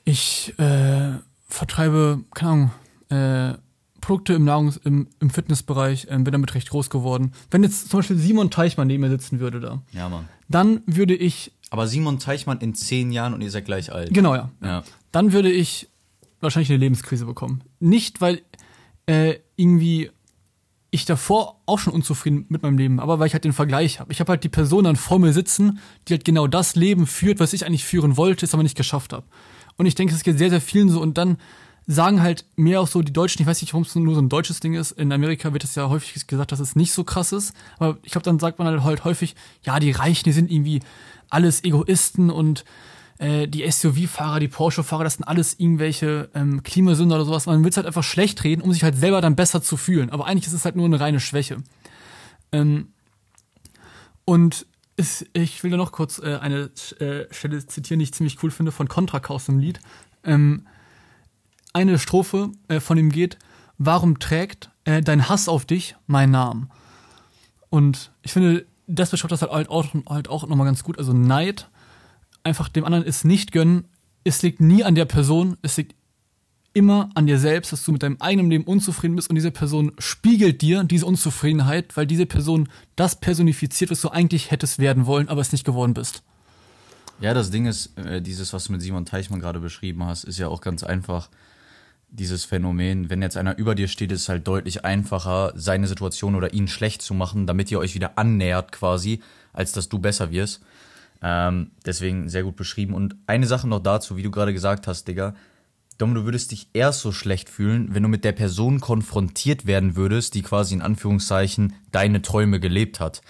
ich 0.03 0.57
äh, 0.59 1.13
vertreibe, 1.47 2.23
keine 2.33 2.51
Ahnung, 2.51 2.71
äh, 3.09 3.57
Produkte 4.07 4.33
im 4.33 4.45
Nahrungs-, 4.45 4.79
im, 4.85 5.07
im 5.19 5.29
Fitnessbereich, 5.29 6.07
ähm, 6.09 6.23
bin 6.23 6.31
damit 6.31 6.55
recht 6.55 6.69
groß 6.69 6.89
geworden. 6.89 7.33
Wenn 7.51 7.61
jetzt 7.63 7.89
zum 7.89 7.99
Beispiel 7.99 8.17
Simon 8.17 8.49
Teichmann 8.49 8.87
neben 8.87 9.01
mir 9.01 9.09
sitzen 9.09 9.39
würde 9.41 9.59
da, 9.59 9.81
Ja, 9.91 10.07
Mann. 10.07 10.27
dann 10.47 10.81
würde 10.85 11.13
ich, 11.15 11.51
Aber 11.69 11.87
Simon 11.87 12.17
Teichmann 12.17 12.59
in 12.59 12.73
zehn 12.73 13.11
Jahren 13.11 13.33
und 13.33 13.41
ihr 13.41 13.51
seid 13.51 13.65
gleich 13.65 13.91
alt. 13.91 14.13
genau 14.13 14.33
ja, 14.33 14.49
Ja. 14.63 14.83
dann 15.11 15.33
würde 15.33 15.51
ich 15.51 15.89
wahrscheinlich 16.39 16.69
eine 16.69 16.77
Lebenskrise 16.79 17.25
bekommen. 17.25 17.61
Nicht, 17.79 18.21
weil 18.21 18.41
äh, 19.07 19.35
irgendwie 19.57 20.09
ich 20.89 21.03
davor 21.03 21.59
auch 21.65 21.79
schon 21.79 21.91
unzufrieden 21.93 22.45
mit 22.47 22.63
meinem 22.63 22.77
Leben, 22.77 22.99
aber 23.01 23.19
weil 23.19 23.27
ich 23.27 23.33
halt 23.33 23.43
den 23.43 23.51
Vergleich 23.51 23.99
habe. 23.99 24.11
Ich 24.13 24.21
habe 24.21 24.31
halt 24.31 24.43
die 24.45 24.49
Person 24.49 24.85
dann 24.85 24.95
vor 24.95 25.19
mir 25.19 25.33
sitzen, 25.33 25.79
die 26.07 26.13
halt 26.13 26.23
genau 26.23 26.47
das 26.47 26.75
Leben 26.75 27.07
führt, 27.07 27.41
was 27.41 27.51
ich 27.51 27.65
eigentlich 27.65 27.83
führen 27.83 28.15
wollte, 28.15 28.45
es 28.45 28.53
aber 28.53 28.63
nicht 28.63 28.77
geschafft 28.77 29.11
habe. 29.11 29.25
Und 29.75 29.85
ich 29.85 29.95
denke, 29.95 30.15
es 30.15 30.23
geht 30.23 30.37
sehr, 30.37 30.49
sehr 30.49 30.61
vielen 30.61 30.87
so. 30.89 31.01
Und 31.01 31.17
dann 31.17 31.37
sagen 31.87 32.21
halt 32.21 32.45
mehr 32.57 32.81
auch 32.81 32.87
so 32.87 33.01
die 33.01 33.13
Deutschen, 33.13 33.41
ich 33.41 33.47
weiß 33.47 33.61
nicht, 33.61 33.73
warum 33.73 33.83
es 33.83 33.95
nur 33.95 34.13
so 34.13 34.21
ein 34.21 34.27
deutsches 34.27 34.59
Ding 34.59 34.73
ist. 34.73 34.91
In 34.91 35.11
Amerika 35.13 35.53
wird 35.53 35.63
es 35.63 35.75
ja 35.75 35.87
häufig 35.87 36.27
gesagt, 36.27 36.51
dass 36.51 36.59
es 36.59 36.75
nicht 36.75 36.91
so 36.91 37.05
krass 37.05 37.31
ist. 37.31 37.53
Aber 37.79 37.97
ich 38.03 38.11
glaube, 38.11 38.25
dann 38.25 38.39
sagt 38.39 38.59
man 38.59 38.67
halt, 38.67 38.83
halt 38.83 39.05
häufig, 39.05 39.35
ja, 39.63 39.79
die 39.79 39.91
Reichen, 39.91 40.25
die 40.25 40.33
sind 40.33 40.51
irgendwie 40.51 40.81
alles 41.29 41.63
Egoisten 41.63 42.29
und 42.29 42.65
äh, 43.19 43.47
die 43.47 43.69
SUV-Fahrer, 43.69 44.41
die 44.41 44.49
Porsche-Fahrer, 44.49 45.05
das 45.05 45.15
sind 45.15 45.23
alles 45.23 45.59
irgendwelche 45.59 46.29
ähm, 46.35 46.61
Klimasünder 46.61 47.15
oder 47.15 47.25
sowas. 47.25 47.45
Man 47.45 47.63
will 47.63 47.69
es 47.69 47.77
halt 47.77 47.87
einfach 47.87 48.03
schlecht 48.03 48.43
reden, 48.43 48.61
um 48.61 48.73
sich 48.73 48.83
halt 48.83 48.97
selber 48.97 49.21
dann 49.21 49.37
besser 49.37 49.61
zu 49.61 49.77
fühlen. 49.77 50.09
Aber 50.09 50.27
eigentlich 50.27 50.47
ist 50.47 50.53
es 50.53 50.65
halt 50.65 50.75
nur 50.75 50.85
eine 50.85 50.99
reine 50.99 51.21
Schwäche. 51.21 51.63
Ähm, 52.51 52.89
und 54.25 54.65
es, 54.97 55.25
ich 55.31 55.63
will 55.63 55.71
da 55.71 55.77
noch 55.77 55.93
kurz 55.93 56.19
äh, 56.19 56.35
eine 56.35 56.69
äh, 56.99 57.33
Stelle 57.33 57.65
zitieren, 57.65 57.99
die 57.99 58.03
ich 58.03 58.13
ziemlich 58.13 58.43
cool 58.43 58.51
finde, 58.51 58.73
von 58.73 58.89
Contra 58.89 59.21
aus 59.29 59.45
dem 59.45 59.59
Lied. 59.59 59.79
Ähm, 60.25 60.67
eine 61.77 61.99
Strophe 61.99 62.51
äh, 62.67 62.79
von 62.79 62.97
ihm 62.97 63.11
geht, 63.11 63.37
warum 63.77 64.19
trägt 64.19 64.71
äh, 64.85 65.01
dein 65.01 65.29
Hass 65.29 65.47
auf 65.47 65.65
dich 65.65 65.95
meinen 66.07 66.31
Namen? 66.31 66.69
Und 67.69 68.11
ich 68.23 68.33
finde, 68.33 68.65
das 68.87 69.11
beschreibt 69.11 69.31
das 69.31 69.41
halt 69.41 69.69
auch, 69.69 69.85
halt 70.09 70.29
auch 70.29 70.47
nochmal 70.47 70.65
ganz 70.65 70.83
gut. 70.83 70.97
Also 70.97 71.13
Neid, 71.13 71.69
einfach 72.43 72.69
dem 72.69 72.85
anderen 72.85 73.05
es 73.05 73.23
nicht 73.23 73.51
gönnen, 73.51 73.85
es 74.23 74.41
liegt 74.41 74.59
nie 74.59 74.83
an 74.83 74.95
der 74.95 75.05
Person, 75.05 75.57
es 75.61 75.77
liegt 75.77 75.95
immer 76.73 77.09
an 77.15 77.27
dir 77.27 77.39
selbst, 77.39 77.71
dass 77.71 77.83
du 77.83 77.91
mit 77.91 78.03
deinem 78.03 78.17
eigenen 78.19 78.51
Leben 78.51 78.63
unzufrieden 78.63 79.15
bist 79.15 79.29
und 79.29 79.35
diese 79.35 79.51
Person 79.51 79.93
spiegelt 79.97 80.61
dir 80.61 80.83
diese 80.83 81.05
Unzufriedenheit, 81.05 81.97
weil 81.97 82.05
diese 82.05 82.25
Person 82.25 82.69
das 82.95 83.19
personifiziert, 83.19 83.89
was 83.89 84.01
du 84.01 84.09
eigentlich 84.09 84.51
hättest 84.51 84.79
werden 84.79 85.05
wollen, 85.05 85.29
aber 85.29 85.41
es 85.41 85.51
nicht 85.51 85.65
geworden 85.65 85.93
bist. 85.93 86.23
Ja, 87.19 87.33
das 87.33 87.49
Ding 87.49 87.65
ist, 87.65 87.97
äh, 87.97 88.21
dieses, 88.21 88.53
was 88.53 88.65
du 88.65 88.73
mit 88.73 88.81
Simon 88.81 89.05
Teichmann 89.05 89.39
gerade 89.39 89.59
beschrieben 89.59 90.05
hast, 90.05 90.23
ist 90.23 90.37
ja 90.37 90.49
auch 90.49 90.61
ganz 90.61 90.83
einfach 90.83 91.29
dieses 92.09 92.45
Phänomen. 92.45 93.09
Wenn 93.09 93.21
jetzt 93.21 93.37
einer 93.37 93.57
über 93.57 93.75
dir 93.75 93.87
steht, 93.87 94.11
ist 94.11 94.21
es 94.21 94.29
halt 94.29 94.47
deutlich 94.47 94.85
einfacher, 94.85 95.53
seine 95.55 95.87
Situation 95.87 96.35
oder 96.35 96.53
ihn 96.53 96.67
schlecht 96.67 97.01
zu 97.01 97.13
machen, 97.13 97.47
damit 97.47 97.71
ihr 97.71 97.79
euch 97.79 97.95
wieder 97.95 98.17
annähert 98.17 98.71
quasi, 98.71 99.21
als 99.53 99.71
dass 99.71 99.89
du 99.89 99.99
besser 99.99 100.31
wirst. 100.31 100.61
Ähm, 101.21 101.71
deswegen 101.85 102.29
sehr 102.29 102.43
gut 102.43 102.55
beschrieben. 102.55 102.93
Und 102.93 103.15
eine 103.27 103.47
Sache 103.47 103.67
noch 103.67 103.81
dazu, 103.81 104.17
wie 104.17 104.23
du 104.23 104.31
gerade 104.31 104.53
gesagt 104.53 104.87
hast, 104.87 105.07
Digga. 105.07 105.35
Dom, 105.97 106.13
du 106.13 106.25
würdest 106.25 106.51
dich 106.51 106.69
erst 106.73 107.01
so 107.01 107.11
schlecht 107.11 107.49
fühlen, 107.49 107.93
wenn 107.95 108.03
du 108.03 108.09
mit 108.09 108.23
der 108.23 108.31
Person 108.31 108.79
konfrontiert 108.79 109.65
werden 109.65 109.95
würdest, 109.95 110.35
die 110.35 110.43
quasi 110.43 110.75
in 110.75 110.83
Anführungszeichen 110.83 111.73
deine 111.91 112.21
Träume 112.21 112.59
gelebt 112.59 112.99
hat. 112.99 113.21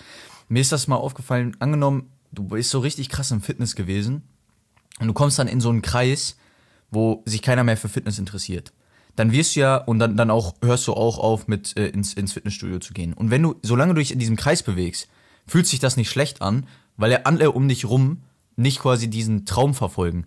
Mir 0.50 0.60
ist 0.60 0.74
das 0.74 0.88
mal 0.88 0.98
aufgefallen, 0.98 1.56
angenommen, 1.60 2.12
du 2.34 2.44
bist 2.44 2.70
so 2.70 2.80
richtig 2.80 3.08
krass 3.08 3.32
im 3.32 3.42
Fitness 3.42 3.76
gewesen 3.76 4.24
und 5.00 5.08
du 5.08 5.14
kommst 5.14 5.40
dann 5.40 5.48
in 5.48 5.62
so 5.62 5.70
einen 5.70 5.82
Kreis, 5.82 6.38
wo 6.92 7.24
sich 7.26 7.42
keiner 7.42 7.64
mehr 7.64 7.78
für 7.78 7.90
Fitness 7.90 8.20
interessiert. 8.20 8.74
Dann 9.16 9.32
wirst 9.32 9.56
du 9.56 9.62
ja, 9.62 9.78
und 9.78 10.00
dann, 10.00 10.16
dann 10.16 10.30
auch 10.30 10.56
hörst 10.62 10.88
du 10.88 10.94
auch 10.94 11.18
auf, 11.18 11.48
mit 11.48 11.76
äh, 11.76 11.88
ins, 11.88 12.14
ins 12.14 12.34
Fitnessstudio 12.34 12.80
zu 12.80 12.94
gehen. 12.94 13.14
Und 13.14 13.32
wenn 13.32 13.42
du, 13.42 13.56
solange 13.64 13.94
du 13.94 14.00
dich 14.00 14.12
in 14.12 14.20
diesem 14.20 14.36
Kreis 14.36 14.62
bewegst, 14.64 15.08
fühlt 15.48 15.66
sich 15.66 15.80
das 15.80 15.98
nicht 15.98 16.10
schlecht 16.10 16.42
an, 16.42 16.68
weil 16.98 17.12
ja 17.12 17.22
alle 17.24 17.52
um 17.52 17.68
dich 17.68 17.86
rum 17.86 18.22
nicht 18.56 18.80
quasi 18.80 19.10
diesen 19.10 19.46
Traum 19.46 19.74
verfolgen. 19.74 20.26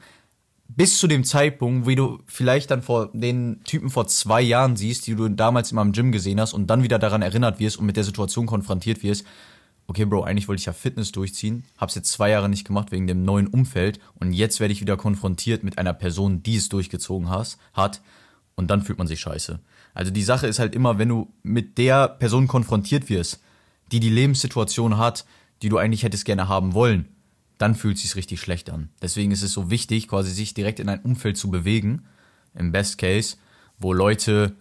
Bis 0.69 0.99
zu 0.99 1.09
dem 1.09 1.25
Zeitpunkt, 1.25 1.87
wie 1.87 1.97
du 1.97 2.21
vielleicht 2.27 2.71
dann 2.71 2.83
vor 2.83 3.11
den 3.13 3.63
Typen 3.65 3.91
vor 3.91 4.07
zwei 4.07 4.41
Jahren 4.41 4.77
siehst, 4.77 5.07
die 5.07 5.17
du 5.17 5.29
damals 5.29 5.73
immer 5.73 5.83
im 5.83 5.93
Gym 5.93 6.13
gesehen 6.13 6.41
hast 6.41 6.53
und 6.53 6.69
dann 6.69 6.85
wieder 6.85 6.99
daran 6.99 7.23
erinnert 7.23 7.59
wirst 7.59 7.77
und 7.77 7.87
mit 7.87 7.97
der 7.97 8.05
Situation 8.05 8.47
konfrontiert 8.47 9.03
wirst, 9.03 9.25
okay, 9.91 10.05
Bro, 10.05 10.23
eigentlich 10.23 10.47
wollte 10.47 10.61
ich 10.61 10.67
ja 10.67 10.73
Fitness 10.73 11.11
durchziehen, 11.11 11.65
hab's 11.77 11.97
jetzt 11.97 12.13
zwei 12.13 12.31
Jahre 12.31 12.49
nicht 12.49 12.65
gemacht 12.65 12.93
wegen 12.93 13.09
dem 13.09 13.25
neuen 13.25 13.49
Umfeld 13.49 13.99
und 14.15 14.33
jetzt 14.33 14.61
werde 14.61 14.73
ich 14.73 14.81
wieder 14.81 14.97
konfrontiert 14.97 15.65
mit 15.65 15.79
einer 15.79 15.93
Person, 15.93 16.45
die 16.45 16.55
es 16.55 16.69
durchgezogen 16.69 17.29
has, 17.29 17.59
hat 17.73 18.01
und 18.55 18.71
dann 18.71 18.83
fühlt 18.83 18.99
man 18.99 19.09
sich 19.09 19.19
scheiße. 19.19 19.59
Also 19.93 20.13
die 20.13 20.23
Sache 20.23 20.47
ist 20.47 20.61
halt 20.61 20.77
immer, 20.77 20.99
wenn 20.99 21.09
du 21.09 21.35
mit 21.43 21.77
der 21.77 22.07
Person 22.07 22.47
konfrontiert 22.47 23.11
wirst, 23.11 23.41
die 23.91 23.99
die 23.99 24.11
Lebenssituation 24.11 24.97
hat, 24.97 25.25
die 25.61 25.69
du 25.69 25.79
eigentlich 25.79 26.05
hättest 26.05 26.25
gerne 26.25 26.47
haben 26.47 26.73
wollen, 26.73 27.09
dann 27.59 27.75
fühlt 27.75 27.99
sich 27.99 28.15
richtig 28.15 28.41
schlecht 28.41 28.71
an. 28.71 28.91
Deswegen 29.03 29.33
ist 29.33 29.43
es 29.43 29.53
so 29.53 29.71
wichtig, 29.71 30.07
quasi 30.07 30.31
sich 30.31 30.55
direkt 30.55 30.79
in 30.79 30.89
ein 30.89 31.01
Umfeld 31.01 31.37
zu 31.37 31.51
bewegen, 31.51 32.05
im 32.55 32.71
Best 32.71 32.97
Case, 32.99 33.39
wo 33.81 33.93
Leute 33.93 34.55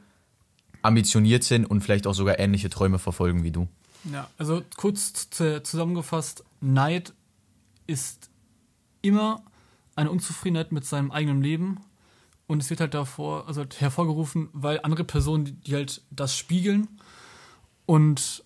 ambitioniert 0.81 1.43
sind 1.43 1.65
und 1.65 1.81
vielleicht 1.81 2.07
auch 2.07 2.15
sogar 2.15 2.39
ähnliche 2.39 2.71
Träume 2.71 2.97
verfolgen 2.97 3.43
wie 3.43 3.51
du. 3.51 3.67
Ja, 4.05 4.29
also 4.37 4.63
kurz 4.77 5.29
zusammengefasst, 5.29 6.43
Neid 6.61 7.13
ist 7.87 8.29
immer 9.01 9.43
eine 9.95 10.11
Unzufriedenheit 10.11 10.71
mit 10.71 10.85
seinem 10.85 11.11
eigenen 11.11 11.41
Leben 11.41 11.79
und 12.47 12.61
es 12.61 12.69
wird 12.69 12.79
halt 12.79 12.93
davor, 12.93 13.47
also 13.47 13.61
halt 13.61 13.79
hervorgerufen, 13.81 14.49
weil 14.53 14.79
andere 14.83 15.03
Personen, 15.03 15.45
die, 15.45 15.51
die 15.53 15.75
halt 15.75 16.01
das 16.11 16.35
spiegeln 16.37 16.87
und 17.85 18.43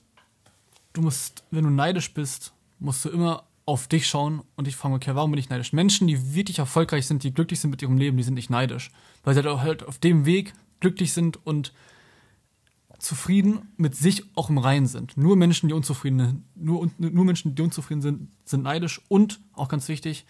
du 0.93 1.01
musst, 1.01 1.43
wenn 1.51 1.63
du 1.63 1.69
neidisch 1.69 2.13
bist, 2.13 2.53
musst 2.79 3.05
du 3.05 3.09
immer 3.09 3.43
auf 3.65 3.87
dich 3.87 4.07
schauen 4.07 4.41
und 4.55 4.67
dich 4.67 4.75
fragen, 4.75 4.93
okay, 4.93 5.15
warum 5.15 5.31
bin 5.31 5.39
ich 5.39 5.49
neidisch? 5.49 5.73
Menschen, 5.73 6.07
die 6.07 6.35
wirklich 6.35 6.59
erfolgreich 6.59 7.07
sind, 7.07 7.23
die 7.23 7.33
glücklich 7.33 7.59
sind 7.59 7.69
mit 7.69 7.81
ihrem 7.81 7.97
Leben, 7.97 8.17
die 8.17 8.23
sind 8.23 8.33
nicht 8.33 8.49
neidisch, 8.49 8.91
weil 9.23 9.33
sie 9.35 9.43
halt, 9.43 9.61
halt 9.61 9.87
auf 9.87 9.99
dem 9.99 10.25
Weg 10.25 10.53
glücklich 10.79 11.13
sind 11.13 11.45
und 11.45 11.73
zufrieden 12.99 13.73
mit 13.77 13.95
sich 13.95 14.23
auch 14.35 14.49
im 14.49 14.57
Reinen 14.57 14.87
sind. 14.87 15.17
Nur 15.17 15.35
Menschen, 15.35 15.67
die 15.67 15.73
unzufrieden 15.73 16.45
nur, 16.55 16.89
nur 16.97 17.25
Menschen, 17.25 17.55
die 17.55 17.61
unzufrieden 17.61 18.01
sind, 18.01 18.29
sind 18.45 18.63
neidisch 18.63 19.01
und 19.09 19.39
auch 19.53 19.67
ganz 19.67 19.87
wichtig, 19.87 20.25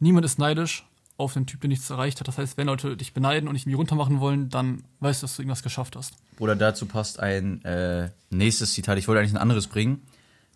niemand 0.00 0.24
ist 0.24 0.38
neidisch 0.38 0.84
auf 1.16 1.34
den 1.34 1.46
Typ, 1.46 1.60
der 1.60 1.68
nichts 1.68 1.90
erreicht 1.90 2.20
hat. 2.20 2.28
Das 2.28 2.38
heißt, 2.38 2.56
wenn 2.56 2.68
Leute 2.68 2.96
dich 2.96 3.12
beneiden 3.12 3.48
und 3.48 3.54
dich 3.54 3.64
irgendwie 3.64 3.76
runtermachen 3.76 4.20
wollen, 4.20 4.48
dann 4.48 4.84
weißt 5.00 5.22
du, 5.22 5.24
dass 5.24 5.36
du 5.36 5.42
irgendwas 5.42 5.62
geschafft 5.62 5.96
hast. 5.96 6.14
Oder 6.38 6.54
dazu 6.54 6.86
passt 6.86 7.18
ein 7.20 7.62
äh, 7.64 8.10
nächstes 8.30 8.72
Zitat. 8.72 8.98
Ich 8.98 9.08
wollte 9.08 9.20
eigentlich 9.20 9.34
ein 9.34 9.42
anderes 9.42 9.66
bringen, 9.66 10.02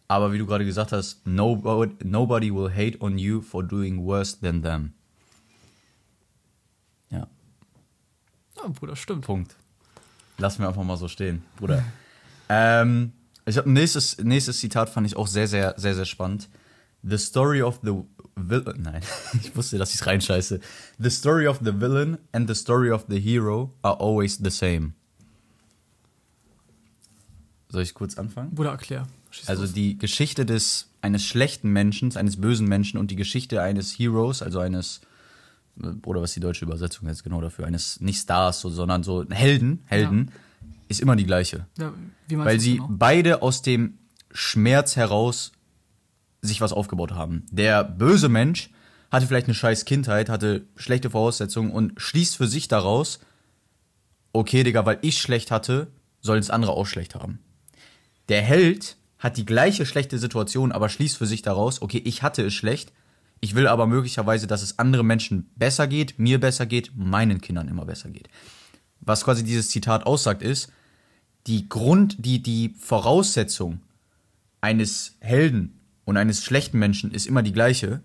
aber 0.07 0.33
wie 0.33 0.39
du 0.39 0.47
gerade 0.47 0.65
gesagt 0.65 0.93
hast, 0.93 1.27
nobody, 1.27 1.93
nobody 2.05 2.55
will 2.55 2.71
hate 2.71 3.01
on 3.01 3.19
you 3.19 3.41
for 3.41 3.65
doing 3.65 4.05
worse 4.05 4.41
than 4.41 4.63
them. 4.63 4.93
Ja. 7.11 7.27
Ja, 8.57 8.69
Bruder, 8.69 8.95
stimmt. 8.95 9.25
Punkt. 9.25 9.57
Lassen 10.39 10.61
wir 10.63 10.69
einfach 10.69 10.83
mal 10.83 10.97
so 10.97 11.09
stehen, 11.09 11.43
Bruder. 11.57 11.85
ähm, 12.49 13.13
ich 13.45 13.57
habe 13.57 13.69
ein 13.69 13.73
nächstes, 13.73 14.19
nächstes 14.19 14.59
Zitat, 14.59 14.89
fand 14.89 15.07
ich 15.07 15.17
auch 15.17 15.27
sehr, 15.27 15.49
sehr, 15.49 15.75
sehr, 15.77 15.95
sehr 15.95 16.05
spannend. 16.05 16.49
The 17.03 17.19
story 17.19 17.63
of 17.63 17.81
the 17.83 17.93
villain. 18.37 18.83
Nein, 18.83 19.03
ich 19.43 19.55
wusste, 19.57 19.79
dass 19.79 19.91
ich 19.91 20.01
es 20.01 20.07
reinscheiße. 20.07 20.61
The 20.99 21.11
story 21.11 21.47
of 21.47 21.59
the 21.63 21.81
villain 21.81 22.19
and 22.33 22.49
the 22.49 22.55
story 22.55 22.91
of 22.91 23.07
the 23.09 23.21
hero 23.21 23.73
are 23.83 23.99
always 24.01 24.39
the 24.43 24.51
same. 24.51 24.93
Soll 27.69 27.83
ich 27.83 27.95
kurz 27.95 28.19
anfangen? 28.19 28.55
Bruder, 28.55 28.71
erklär. 28.71 29.07
Schieß 29.31 29.49
also 29.49 29.63
los. 29.63 29.73
die 29.73 29.97
Geschichte 29.99 30.45
des 30.45 30.91
eines 31.01 31.25
schlechten 31.25 31.71
Menschen, 31.71 32.15
eines 32.17 32.41
bösen 32.41 32.69
Menschen 32.69 32.99
und 32.99 33.11
die 33.11 33.17
Geschichte 33.17 33.63
eines 33.63 33.99
Heroes, 33.99 34.43
also 34.43 34.61
eines 34.61 35.01
oder 36.05 36.21
was 36.21 36.33
die 36.33 36.41
deutsche 36.41 36.65
Übersetzung 36.65 37.09
jetzt 37.09 37.25
genau 37.25 37.41
dafür, 37.41 37.67
eines 37.67 38.01
nicht 38.01 38.21
Stars, 38.21 38.61
so, 38.61 38.69
sondern 38.69 39.03
so 39.03 39.25
Helden, 39.29 39.83
Helden, 39.87 40.31
ja. 40.31 40.69
ist 40.89 41.01
immer 41.01 41.17
die 41.17 41.25
gleiche. 41.25 41.67
Ja, 41.79 41.93
Weil 42.29 42.61
sie 42.61 42.75
genau? 42.75 42.89
beide 42.91 43.43
aus 43.43 43.63
dem 43.63 43.99
Schmerz 44.33 44.97
heraus 44.97 45.53
sich 46.41 46.61
was 46.61 46.73
aufgebaut 46.73 47.13
haben. 47.13 47.47
Der 47.51 47.85
böse 47.85 48.29
Mensch 48.29 48.71
hatte 49.11 49.27
vielleicht 49.27 49.47
eine 49.47 49.55
scheiß 49.55 49.85
Kindheit, 49.85 50.29
hatte 50.29 50.67
schlechte 50.77 51.11
Voraussetzungen 51.11 51.71
und 51.71 52.01
schließt 52.01 52.37
für 52.37 52.49
sich 52.49 52.69
daraus, 52.69 53.21
okay, 54.33 54.65
Digga, 54.65 54.85
weil 54.87 54.99
ich 55.03 55.19
schlecht 55.19 55.51
hatte, 55.51 55.89
sollen 56.21 56.41
es 56.41 56.51
andere 56.51 56.73
auch 56.73 56.87
schlecht 56.87 57.15
haben. 57.15 57.39
Der 58.29 58.43
Held 58.43 58.97
hat 59.19 59.37
die 59.37 59.47
gleiche 59.47 59.87
schlechte 59.87 60.19
Situation, 60.19 60.73
aber 60.73 60.89
schließt 60.89 61.17
für 61.17 61.27
sich 61.27 61.43
daraus, 61.43 61.83
okay, 61.83 62.01
ich 62.05 62.23
hatte 62.23 62.43
es 62.43 62.55
schlecht, 62.55 62.93
ich 63.43 63.57
will 63.57 63.67
aber 63.67 63.89
möglicherweise, 63.89 64.47
dass 64.47 64.63
es 64.63 64.79
anderen 64.79 65.07
Menschen 65.07 65.51
besser 65.57 65.89
geht, 65.89 66.19
mir 66.19 66.39
besser 66.39 66.65
geht, 66.65 66.93
meinen 66.97 67.41
Kindern 67.41 67.67
immer 67.67 67.85
besser 67.85 68.09
geht. 68.09 68.29
Was 69.01 69.25
quasi 69.25 69.43
dieses 69.43 69.69
Zitat 69.69 70.07
aussagt, 70.07 70.43
ist, 70.43 70.73
die 71.49 71.69
Grund, 71.69 72.25
die, 72.25 72.41
die 72.41 72.73
Voraussetzung 72.79 73.81
eines 74.61 75.17
Helden 75.19 75.81
und 76.05 76.17
eines 76.17 76.45
schlechten 76.45 76.79
Menschen 76.79 77.11
ist 77.11 77.27
immer 77.27 77.43
die 77.43 77.53
gleiche, 77.53 78.01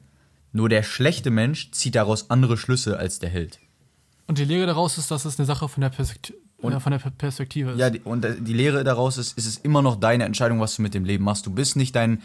nur 0.53 0.69
der 0.69 0.81
schlechte 0.81 1.29
Mensch 1.29 1.69
zieht 1.69 1.93
daraus 1.93 2.31
andere 2.31 2.57
Schlüsse 2.57 2.97
als 2.97 3.19
der 3.19 3.29
Held. 3.29 3.59
Und 4.25 4.39
die 4.39 4.45
Lehre 4.45 4.65
daraus 4.65 4.97
ist, 4.97 5.11
dass 5.11 5.23
es 5.25 5.37
eine 5.37 5.45
Sache 5.45 5.69
von 5.69 5.81
der, 5.81 5.89
Perspekt 5.89 6.33
und, 6.57 6.71
ja, 6.71 6.79
von 6.79 6.91
der 6.91 6.97
Perspektive 6.97 7.71
ist. 7.71 7.79
Ja, 7.79 7.91
die, 7.91 7.99
und 7.99 8.25
die 8.39 8.53
Lehre 8.53 8.83
daraus 8.83 9.19
ist, 9.19 9.37
ist 9.37 9.45
es 9.45 9.57
immer 9.57 9.83
noch 9.83 9.97
deine 9.97 10.23
Entscheidung, 10.23 10.59
was 10.59 10.75
du 10.75 10.81
mit 10.81 10.95
dem 10.95 11.05
Leben 11.05 11.23
machst. 11.23 11.45
Du 11.45 11.51
bist 11.51 11.75
nicht 11.75 11.95
dein, 11.95 12.23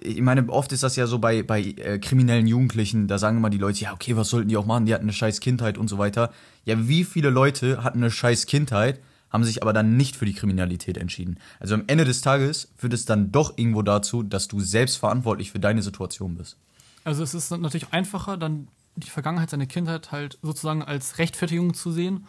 ich 0.00 0.20
meine, 0.20 0.48
oft 0.48 0.72
ist 0.72 0.82
das 0.82 0.96
ja 0.96 1.06
so 1.06 1.18
bei, 1.18 1.42
bei 1.42 1.62
äh, 1.62 1.98
kriminellen 1.98 2.46
Jugendlichen, 2.46 3.06
da 3.06 3.18
sagen 3.18 3.36
immer 3.36 3.50
die 3.50 3.58
Leute, 3.58 3.80
ja, 3.80 3.92
okay, 3.92 4.16
was 4.16 4.28
sollten 4.28 4.48
die 4.48 4.56
auch 4.56 4.66
machen? 4.66 4.86
Die 4.86 4.94
hatten 4.94 5.04
eine 5.04 5.12
scheiß 5.12 5.40
Kindheit 5.40 5.78
und 5.78 5.88
so 5.88 5.98
weiter. 5.98 6.32
Ja, 6.64 6.88
wie 6.88 7.04
viele 7.04 7.30
Leute 7.30 7.84
hatten 7.84 7.98
eine 7.98 8.10
scheiß 8.10 8.46
Kindheit, 8.46 9.00
haben 9.30 9.44
sich 9.44 9.62
aber 9.62 9.72
dann 9.72 9.96
nicht 9.96 10.16
für 10.16 10.26
die 10.26 10.34
Kriminalität 10.34 10.98
entschieden? 10.98 11.38
Also 11.60 11.74
am 11.74 11.84
Ende 11.86 12.04
des 12.04 12.20
Tages 12.20 12.68
führt 12.76 12.92
es 12.92 13.04
dann 13.04 13.30
doch 13.32 13.56
irgendwo 13.56 13.82
dazu, 13.82 14.22
dass 14.22 14.48
du 14.48 14.60
selbst 14.60 14.96
verantwortlich 14.96 15.52
für 15.52 15.60
deine 15.60 15.82
Situation 15.82 16.34
bist. 16.36 16.56
Also 17.04 17.22
es 17.22 17.32
ist 17.32 17.50
natürlich 17.50 17.92
einfacher, 17.92 18.36
dann 18.36 18.68
die 18.96 19.10
Vergangenheit, 19.10 19.50
seine 19.50 19.66
Kindheit 19.66 20.12
halt 20.12 20.38
sozusagen 20.42 20.82
als 20.82 21.18
Rechtfertigung 21.18 21.74
zu 21.74 21.92
sehen 21.92 22.26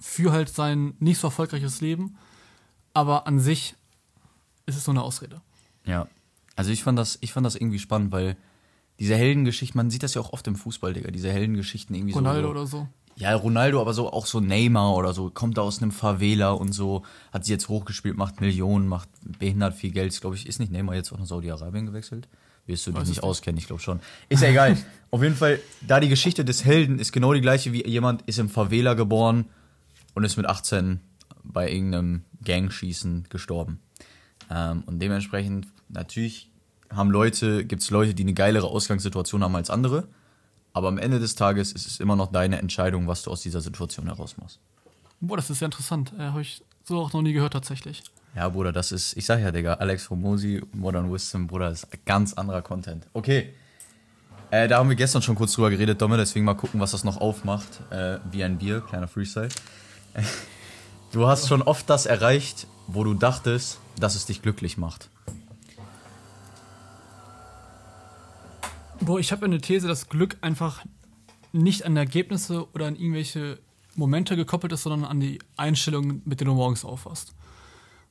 für 0.00 0.32
halt 0.32 0.48
sein 0.48 0.94
nicht 0.98 1.20
so 1.20 1.28
erfolgreiches 1.28 1.80
Leben. 1.80 2.16
Aber 2.92 3.26
an 3.26 3.38
sich 3.38 3.76
ist 4.66 4.76
es 4.76 4.84
so 4.84 4.90
eine 4.90 5.02
Ausrede. 5.02 5.40
Ja, 5.84 6.08
also 6.56 6.70
ich 6.70 6.82
fand 6.82 6.98
das, 6.98 7.18
ich 7.20 7.32
fand 7.32 7.46
das 7.46 7.56
irgendwie 7.56 7.78
spannend, 7.78 8.12
weil 8.12 8.36
diese 8.98 9.16
Heldengeschichten, 9.16 9.76
man 9.78 9.90
sieht 9.90 10.02
das 10.02 10.14
ja 10.14 10.20
auch 10.20 10.32
oft 10.32 10.46
im 10.46 10.56
Fußball, 10.56 10.92
Digga, 10.92 11.10
diese 11.10 11.30
Heldengeschichten 11.30 11.94
irgendwie 11.94 12.12
Ronaldo 12.12 12.40
so. 12.40 12.48
Ronaldo 12.48 12.60
oder 12.60 12.66
so. 12.66 12.88
Ja, 13.16 13.34
Ronaldo, 13.34 13.80
aber 13.80 13.92
so 13.92 14.10
auch 14.10 14.26
so 14.26 14.40
Neymar 14.40 14.94
oder 14.94 15.12
so, 15.12 15.30
kommt 15.30 15.58
da 15.58 15.62
aus 15.62 15.82
einem 15.82 15.92
Favela 15.92 16.52
und 16.52 16.72
so, 16.72 17.02
hat 17.32 17.44
sie 17.44 17.52
jetzt 17.52 17.68
hochgespielt, 17.68 18.16
macht 18.16 18.40
Millionen, 18.40 18.88
macht 18.88 19.08
behindert 19.38 19.74
viel 19.74 19.90
Geld. 19.90 20.18
Glaube 20.20 20.36
ich, 20.36 20.46
ist 20.46 20.60
nicht 20.60 20.72
Neymar 20.72 20.94
jetzt 20.94 21.12
auch 21.12 21.18
nach 21.18 21.26
Saudi-Arabien 21.26 21.86
gewechselt? 21.86 22.28
Wirst 22.66 22.86
du 22.86 22.92
dich 22.92 23.08
nicht 23.08 23.22
auskennen, 23.22 23.58
ich 23.58 23.66
glaube 23.66 23.82
schon. 23.82 24.00
Ist 24.28 24.42
ja 24.42 24.48
egal. 24.48 24.76
Auf 25.10 25.22
jeden 25.22 25.34
Fall, 25.34 25.58
da 25.86 26.00
die 26.00 26.08
Geschichte 26.08 26.44
des 26.44 26.64
Helden 26.64 26.98
ist 26.98 27.12
genau 27.12 27.34
die 27.34 27.40
gleiche 27.40 27.72
wie 27.72 27.86
jemand 27.86 28.22
ist 28.22 28.38
im 28.38 28.48
Favela 28.48 28.94
geboren 28.94 29.46
und 30.14 30.24
ist 30.24 30.36
mit 30.36 30.46
18 30.46 31.00
bei 31.42 31.70
irgendeinem 31.70 32.24
Gangschießen 32.44 33.26
gestorben. 33.28 33.80
Ähm, 34.48 34.84
und 34.86 35.00
dementsprechend, 35.00 35.66
natürlich 35.92 36.50
haben 36.90 37.10
Leute, 37.10 37.64
gibt 37.64 37.82
es 37.82 37.90
Leute, 37.90 38.14
die 38.14 38.22
eine 38.22 38.34
geilere 38.34 38.66
Ausgangssituation 38.66 39.42
haben 39.42 39.56
als 39.56 39.70
andere. 39.70 40.08
Aber 40.74 40.88
am 40.88 40.98
Ende 40.98 41.20
des 41.20 41.34
Tages 41.34 41.72
ist 41.72 41.86
es 41.86 42.00
immer 42.00 42.16
noch 42.16 42.32
deine 42.32 42.58
Entscheidung, 42.58 43.06
was 43.06 43.22
du 43.22 43.30
aus 43.30 43.42
dieser 43.42 43.60
Situation 43.60 44.06
heraus 44.06 44.36
machst. 44.38 44.58
Boah, 45.20 45.36
das 45.36 45.50
ist 45.50 45.60
ja 45.60 45.66
interessant. 45.66 46.12
Äh, 46.18 46.22
Habe 46.22 46.42
ich 46.42 46.62
so 46.84 46.98
auch 46.98 47.12
noch 47.12 47.22
nie 47.22 47.32
gehört 47.32 47.52
tatsächlich. 47.52 48.02
Ja, 48.34 48.48
Bruder, 48.48 48.72
das 48.72 48.92
ist, 48.92 49.16
ich 49.16 49.26
sag 49.26 49.40
ja, 49.40 49.52
Digga, 49.52 49.74
Alex 49.74 50.04
Formosi, 50.04 50.62
Modern 50.72 51.12
Wisdom, 51.12 51.46
Bruder, 51.46 51.70
ist 51.70 51.86
ganz 52.06 52.32
anderer 52.32 52.62
Content. 52.62 53.06
Okay. 53.12 53.52
Äh, 54.50 54.68
da 54.68 54.78
haben 54.78 54.88
wir 54.88 54.96
gestern 54.96 55.22
schon 55.22 55.34
kurz 55.34 55.52
drüber 55.52 55.70
geredet, 55.70 56.00
Domme, 56.00 56.16
deswegen 56.16 56.44
mal 56.44 56.54
gucken, 56.54 56.80
was 56.80 56.92
das 56.92 57.04
noch 57.04 57.20
aufmacht. 57.20 57.80
Äh, 57.90 58.18
wie 58.30 58.42
ein 58.42 58.58
Bier, 58.58 58.80
kleiner 58.80 59.08
Freestyle. 59.08 59.48
Du 61.12 61.26
hast 61.26 61.46
schon 61.46 61.60
oft 61.60 61.90
das 61.90 62.06
erreicht, 62.06 62.66
wo 62.86 63.04
du 63.04 63.12
dachtest, 63.12 63.78
dass 64.00 64.14
es 64.14 64.24
dich 64.24 64.40
glücklich 64.40 64.78
macht. 64.78 65.10
Boah, 69.04 69.18
ich 69.18 69.32
habe 69.32 69.46
eine 69.46 69.60
These, 69.60 69.88
dass 69.88 70.08
Glück 70.08 70.38
einfach 70.42 70.84
nicht 71.50 71.84
an 71.84 71.96
Ergebnisse 71.96 72.72
oder 72.72 72.86
an 72.86 72.94
irgendwelche 72.94 73.58
Momente 73.96 74.36
gekoppelt 74.36 74.72
ist, 74.72 74.84
sondern 74.84 75.10
an 75.10 75.18
die 75.18 75.40
Einstellung, 75.56 76.22
mit 76.24 76.38
der 76.38 76.46
du 76.46 76.54
morgens 76.54 76.84
aufwachst. 76.84 77.34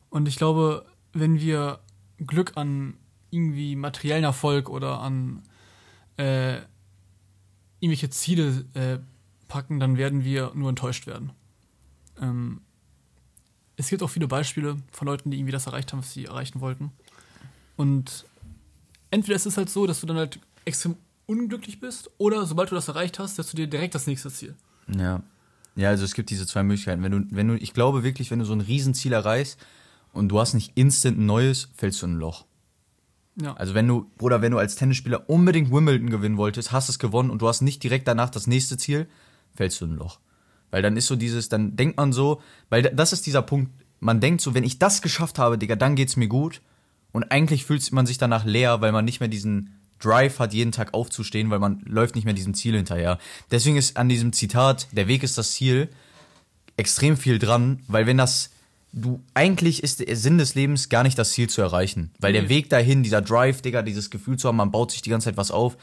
Und 0.09 0.27
ich 0.27 0.35
glaube, 0.35 0.85
wenn 1.13 1.39
wir 1.39 1.79
Glück 2.17 2.57
an 2.57 2.97
irgendwie 3.29 3.77
materiellen 3.77 4.25
Erfolg 4.25 4.69
oder 4.69 4.99
an 4.99 5.43
äh, 6.17 6.57
irgendwelche 7.79 8.09
Ziele 8.09 8.65
äh, 8.73 8.99
packen, 9.47 9.79
dann 9.79 9.95
werden 9.95 10.25
wir 10.25 10.51
nur 10.55 10.67
enttäuscht 10.67 11.07
werden. 11.07 11.31
Ähm, 12.19 12.59
es 13.77 13.87
gibt 13.87 14.03
auch 14.03 14.09
viele 14.09 14.27
Beispiele 14.27 14.75
von 14.91 15.07
Leuten, 15.07 15.31
die 15.31 15.37
irgendwie 15.37 15.53
das 15.53 15.67
erreicht 15.67 15.93
haben, 15.93 15.99
was 15.99 16.11
sie 16.11 16.25
erreichen 16.25 16.59
wollten. 16.59 16.91
Und 17.77 18.25
entweder 19.09 19.37
ist 19.37 19.45
es 19.45 19.55
halt 19.55 19.69
so, 19.69 19.87
dass 19.87 20.01
du 20.01 20.05
dann 20.05 20.17
halt 20.17 20.41
extrem 20.65 20.95
unglücklich 21.25 21.79
bist, 21.79 22.11
oder 22.17 22.45
sobald 22.45 22.71
du 22.71 22.75
das 22.75 22.87
erreicht 22.87 23.19
hast, 23.19 23.35
setzt 23.35 23.53
du 23.53 23.57
dir 23.57 23.67
direkt 23.67 23.95
das 23.95 24.07
nächste 24.07 24.29
Ziel. 24.29 24.55
Ja. 24.87 25.23
Ja, 25.75 25.89
also 25.89 26.03
es 26.03 26.13
gibt 26.13 26.29
diese 26.29 26.45
zwei 26.45 26.63
Möglichkeiten. 26.63 27.01
Wenn 27.01 27.11
du, 27.11 27.35
wenn 27.35 27.47
du, 27.47 27.55
ich 27.55 27.73
glaube 27.73 28.03
wirklich, 28.03 28.29
wenn 28.29 28.39
du 28.39 28.45
so 28.45 28.53
ein 28.53 28.61
Riesenziel 28.61 29.13
erreichst 29.13 29.57
und 30.11 30.29
du 30.29 30.39
hast 30.39 30.53
nicht 30.53 30.73
instant 30.75 31.17
ein 31.17 31.25
neues, 31.25 31.69
fällst 31.75 32.01
du 32.01 32.07
in 32.07 32.13
ein 32.13 32.19
Loch. 32.19 32.45
Ja. 33.41 33.53
Also 33.53 33.73
wenn 33.73 33.87
du, 33.87 34.11
oder 34.19 34.41
wenn 34.41 34.51
du 34.51 34.57
als 34.57 34.75
Tennisspieler 34.75 35.29
unbedingt 35.29 35.71
Wimbledon 35.71 36.09
gewinnen 36.09 36.37
wolltest, 36.37 36.73
hast 36.73 36.89
es 36.89 36.99
gewonnen 36.99 37.29
und 37.29 37.41
du 37.41 37.47
hast 37.47 37.61
nicht 37.61 37.81
direkt 37.83 38.07
danach 38.07 38.29
das 38.29 38.47
nächste 38.47 38.75
Ziel, 38.75 39.07
fällst 39.53 39.79
du 39.79 39.85
in 39.85 39.93
ein 39.93 39.97
Loch. 39.97 40.19
Weil 40.71 40.81
dann 40.81 40.97
ist 40.97 41.07
so 41.07 41.15
dieses, 41.15 41.47
dann 41.47 41.75
denkt 41.75 41.97
man 41.97 42.11
so, 42.11 42.41
weil 42.69 42.83
das 42.83 43.13
ist 43.13 43.25
dieser 43.25 43.41
Punkt, 43.41 43.71
man 43.99 44.19
denkt 44.19 44.41
so, 44.41 44.53
wenn 44.53 44.63
ich 44.63 44.79
das 44.79 45.01
geschafft 45.01 45.39
habe, 45.39 45.57
Digga, 45.57 45.75
dann 45.75 45.95
geht's 45.95 46.17
mir 46.17 46.27
gut. 46.27 46.61
Und 47.13 47.31
eigentlich 47.31 47.65
fühlt 47.65 47.89
man 47.91 48.05
sich 48.05 48.17
danach 48.17 48.45
leer, 48.45 48.81
weil 48.81 48.91
man 48.91 49.05
nicht 49.05 49.19
mehr 49.19 49.29
diesen 49.29 49.80
Drive 50.03 50.39
hat, 50.39 50.53
jeden 50.53 50.71
Tag 50.71 50.93
aufzustehen, 50.93 51.49
weil 51.49 51.59
man 51.59 51.81
läuft 51.85 52.15
nicht 52.15 52.25
mehr 52.25 52.33
diesem 52.33 52.53
Ziel 52.53 52.75
hinterher. 52.75 53.17
Deswegen 53.51 53.77
ist 53.77 53.97
an 53.97 54.09
diesem 54.09 54.33
Zitat, 54.33 54.87
der 54.91 55.07
Weg 55.07 55.23
ist 55.23 55.37
das 55.37 55.51
Ziel, 55.51 55.89
extrem 56.77 57.17
viel 57.17 57.39
dran, 57.39 57.79
weil 57.87 58.05
wenn 58.07 58.17
das, 58.17 58.49
du, 58.91 59.21
eigentlich 59.33 59.83
ist 59.83 59.99
der 59.99 60.15
Sinn 60.15 60.37
des 60.37 60.55
Lebens 60.55 60.89
gar 60.89 61.03
nicht 61.03 61.17
das 61.17 61.31
Ziel 61.31 61.49
zu 61.49 61.61
erreichen. 61.61 62.11
Weil 62.19 62.33
der 62.33 62.49
Weg 62.49 62.69
dahin, 62.69 63.03
dieser 63.03 63.21
Drive, 63.21 63.61
Digga, 63.61 63.81
dieses 63.81 64.09
Gefühl 64.09 64.37
zu 64.37 64.47
haben, 64.47 64.57
man 64.57 64.71
baut 64.71 64.91
sich 64.91 65.01
die 65.01 65.09
ganze 65.09 65.25
Zeit 65.25 65.37
was 65.37 65.51
auf, 65.51 65.77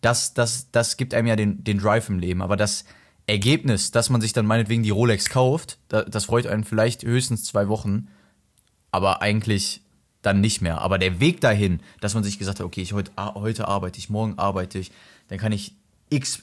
das, 0.00 0.34
das, 0.34 0.70
das 0.70 0.96
gibt 0.96 1.14
einem 1.14 1.26
ja 1.26 1.36
den, 1.36 1.64
den 1.64 1.78
Drive 1.78 2.08
im 2.08 2.18
Leben. 2.18 2.42
Aber 2.42 2.56
das 2.56 2.84
Ergebnis, 3.26 3.90
dass 3.90 4.10
man 4.10 4.20
sich 4.20 4.32
dann 4.32 4.46
meinetwegen 4.46 4.82
die 4.82 4.90
Rolex 4.90 5.30
kauft, 5.30 5.78
das 5.88 6.26
freut 6.26 6.46
einen 6.46 6.64
vielleicht 6.64 7.02
höchstens 7.02 7.44
zwei 7.44 7.68
Wochen. 7.68 8.08
Aber 8.92 9.20
eigentlich 9.22 9.82
dann 10.26 10.40
nicht 10.40 10.60
mehr. 10.60 10.80
Aber 10.80 10.98
der 10.98 11.20
Weg 11.20 11.40
dahin, 11.40 11.80
dass 12.00 12.14
man 12.14 12.24
sich 12.24 12.38
gesagt 12.38 12.58
hat, 12.58 12.66
okay, 12.66 12.82
ich 12.82 12.92
heute, 12.92 13.12
heute 13.16 13.68
arbeite 13.68 13.98
ich, 13.98 14.10
morgen 14.10 14.38
arbeite 14.38 14.78
ich, 14.80 14.90
dann 15.28 15.38
kann 15.38 15.52
ich 15.52 15.74
x, 16.10 16.42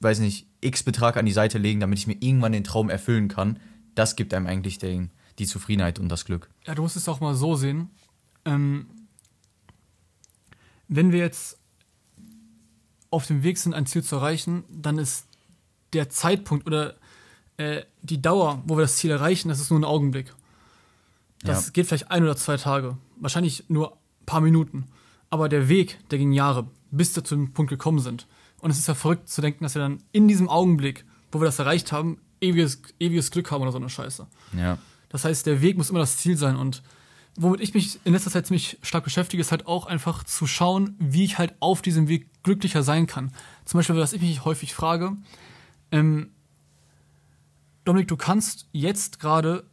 weiß 0.00 0.18
nicht, 0.18 0.46
x 0.60 0.82
Betrag 0.82 1.16
an 1.16 1.26
die 1.26 1.32
Seite 1.32 1.58
legen, 1.58 1.78
damit 1.78 1.98
ich 2.00 2.08
mir 2.08 2.16
irgendwann 2.18 2.50
den 2.50 2.64
Traum 2.64 2.90
erfüllen 2.90 3.28
kann, 3.28 3.60
das 3.94 4.16
gibt 4.16 4.34
einem 4.34 4.46
eigentlich 4.46 4.78
den, 4.78 5.10
die 5.38 5.46
Zufriedenheit 5.46 6.00
und 6.00 6.08
das 6.08 6.24
Glück. 6.24 6.50
Ja, 6.66 6.74
du 6.74 6.82
musst 6.82 6.96
es 6.96 7.08
auch 7.08 7.20
mal 7.20 7.36
so 7.36 7.54
sehen. 7.54 7.90
Ähm, 8.44 8.86
wenn 10.88 11.12
wir 11.12 11.20
jetzt 11.20 11.56
auf 13.10 13.26
dem 13.28 13.44
Weg 13.44 13.58
sind, 13.58 13.74
ein 13.74 13.86
Ziel 13.86 14.02
zu 14.02 14.16
erreichen, 14.16 14.64
dann 14.68 14.98
ist 14.98 15.26
der 15.92 16.10
Zeitpunkt 16.10 16.66
oder 16.66 16.96
äh, 17.58 17.82
die 18.02 18.20
Dauer, 18.20 18.62
wo 18.66 18.76
wir 18.76 18.82
das 18.82 18.96
Ziel 18.96 19.10
erreichen, 19.10 19.48
das 19.48 19.60
ist 19.60 19.70
nur 19.70 19.78
ein 19.78 19.84
Augenblick. 19.84 20.34
Das 21.42 21.66
ja. 21.66 21.72
geht 21.72 21.86
vielleicht 21.86 22.10
ein 22.10 22.22
oder 22.22 22.36
zwei 22.36 22.56
Tage. 22.56 22.96
Wahrscheinlich 23.16 23.64
nur 23.68 23.92
ein 23.92 24.26
paar 24.26 24.40
Minuten. 24.40 24.88
Aber 25.30 25.48
der 25.48 25.68
Weg, 25.68 25.98
der 26.10 26.18
ging 26.18 26.32
Jahre, 26.32 26.68
bis 26.90 27.14
wir 27.16 27.24
zu 27.24 27.34
dem 27.34 27.52
Punkt 27.52 27.70
gekommen 27.70 28.00
sind. 28.00 28.26
Und 28.60 28.70
es 28.70 28.78
ist 28.78 28.88
ja 28.88 28.94
verrückt 28.94 29.28
zu 29.28 29.40
denken, 29.40 29.64
dass 29.64 29.74
wir 29.74 29.82
dann 29.82 30.02
in 30.12 30.28
diesem 30.28 30.48
Augenblick, 30.48 31.04
wo 31.32 31.40
wir 31.40 31.46
das 31.46 31.58
erreicht 31.58 31.92
haben, 31.92 32.18
ewiges, 32.40 32.82
ewiges 32.98 33.30
Glück 33.30 33.50
haben 33.50 33.62
oder 33.62 33.72
so 33.72 33.78
eine 33.78 33.88
Scheiße. 33.88 34.26
Ja. 34.56 34.78
Das 35.08 35.24
heißt, 35.24 35.46
der 35.46 35.62
Weg 35.62 35.76
muss 35.76 35.90
immer 35.90 36.00
das 36.00 36.18
Ziel 36.18 36.36
sein. 36.36 36.56
Und 36.56 36.82
womit 37.36 37.60
ich 37.60 37.74
mich 37.74 38.00
in 38.04 38.12
letzter 38.12 38.30
Zeit 38.30 38.46
ziemlich 38.46 38.78
stark 38.82 39.04
beschäftige, 39.04 39.40
ist 39.40 39.50
halt 39.50 39.66
auch 39.66 39.86
einfach 39.86 40.24
zu 40.24 40.46
schauen, 40.46 40.94
wie 40.98 41.24
ich 41.24 41.38
halt 41.38 41.54
auf 41.60 41.80
diesem 41.80 42.08
Weg 42.08 42.28
glücklicher 42.42 42.82
sein 42.82 43.06
kann. 43.06 43.32
Zum 43.64 43.78
Beispiel, 43.78 43.96
was 43.96 44.12
ich 44.12 44.20
mich 44.20 44.44
häufig 44.44 44.74
frage, 44.74 45.16
ähm, 45.90 46.30
Dominik, 47.84 48.08
du 48.08 48.16
kannst 48.16 48.66
jetzt 48.72 49.20
gerade 49.20 49.64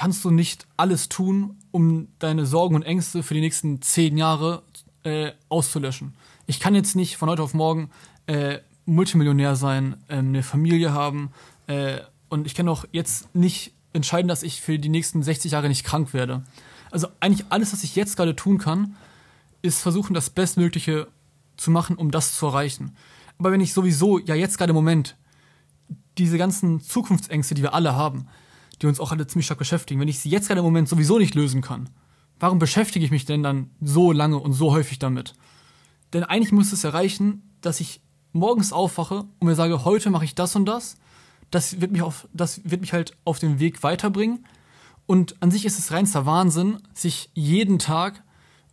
kannst 0.00 0.24
du 0.24 0.30
nicht 0.30 0.66
alles 0.78 1.10
tun, 1.10 1.58
um 1.72 2.08
deine 2.20 2.46
Sorgen 2.46 2.74
und 2.74 2.84
Ängste 2.84 3.22
für 3.22 3.34
die 3.34 3.42
nächsten 3.42 3.82
zehn 3.82 4.16
Jahre 4.16 4.62
äh, 5.02 5.32
auszulöschen. 5.50 6.14
Ich 6.46 6.58
kann 6.58 6.74
jetzt 6.74 6.96
nicht 6.96 7.18
von 7.18 7.28
heute 7.28 7.42
auf 7.42 7.52
morgen 7.52 7.90
äh, 8.26 8.60
Multimillionär 8.86 9.56
sein, 9.56 9.98
ähm, 10.08 10.28
eine 10.28 10.42
Familie 10.42 10.94
haben 10.94 11.32
äh, 11.66 11.98
und 12.30 12.46
ich 12.46 12.54
kann 12.54 12.66
auch 12.66 12.86
jetzt 12.92 13.34
nicht 13.34 13.74
entscheiden, 13.92 14.26
dass 14.26 14.42
ich 14.42 14.62
für 14.62 14.78
die 14.78 14.88
nächsten 14.88 15.22
60 15.22 15.52
Jahre 15.52 15.68
nicht 15.68 15.84
krank 15.84 16.14
werde. 16.14 16.44
Also 16.90 17.08
eigentlich 17.20 17.44
alles, 17.50 17.74
was 17.74 17.84
ich 17.84 17.94
jetzt 17.94 18.16
gerade 18.16 18.34
tun 18.34 18.56
kann, 18.56 18.96
ist 19.60 19.82
versuchen, 19.82 20.14
das 20.14 20.30
Bestmögliche 20.30 21.08
zu 21.58 21.70
machen, 21.70 21.96
um 21.96 22.10
das 22.10 22.38
zu 22.38 22.46
erreichen. 22.46 22.96
Aber 23.36 23.52
wenn 23.52 23.60
ich 23.60 23.74
sowieso, 23.74 24.18
ja 24.18 24.34
jetzt 24.34 24.56
gerade 24.56 24.70
im 24.70 24.76
Moment, 24.76 25.18
diese 26.16 26.38
ganzen 26.38 26.80
Zukunftsängste, 26.80 27.54
die 27.54 27.60
wir 27.60 27.74
alle 27.74 27.94
haben, 27.94 28.28
die 28.80 28.86
uns 28.86 29.00
auch 29.00 29.12
alle 29.12 29.26
ziemlich 29.26 29.46
stark 29.46 29.58
beschäftigen, 29.58 30.00
wenn 30.00 30.08
ich 30.08 30.18
sie 30.18 30.30
jetzt 30.30 30.48
gerade 30.48 30.60
im 30.60 30.64
Moment 30.64 30.88
sowieso 30.88 31.18
nicht 31.18 31.34
lösen 31.34 31.60
kann, 31.60 31.90
warum 32.38 32.58
beschäftige 32.58 33.04
ich 33.04 33.10
mich 33.10 33.24
denn 33.24 33.42
dann 33.42 33.70
so 33.80 34.12
lange 34.12 34.38
und 34.38 34.52
so 34.52 34.72
häufig 34.72 34.98
damit? 34.98 35.34
Denn 36.12 36.24
eigentlich 36.24 36.52
muss 36.52 36.72
es 36.72 36.84
erreichen, 36.84 37.42
dass 37.60 37.80
ich 37.80 38.00
morgens 38.32 38.72
aufwache 38.72 39.24
und 39.38 39.46
mir 39.46 39.54
sage, 39.54 39.84
heute 39.84 40.10
mache 40.10 40.24
ich 40.24 40.34
das 40.34 40.56
und 40.56 40.66
das. 40.66 40.96
Das 41.50 41.80
wird 41.80 41.92
mich 41.92 42.02
auf, 42.02 42.28
das 42.32 42.62
wird 42.64 42.80
mich 42.80 42.92
halt 42.92 43.16
auf 43.24 43.38
dem 43.38 43.58
Weg 43.58 43.82
weiterbringen. 43.82 44.46
Und 45.06 45.42
an 45.42 45.50
sich 45.50 45.64
ist 45.64 45.78
es 45.78 45.90
reinster 45.90 46.26
Wahnsinn, 46.26 46.78
sich 46.94 47.30
jeden 47.34 47.78
Tag 47.78 48.22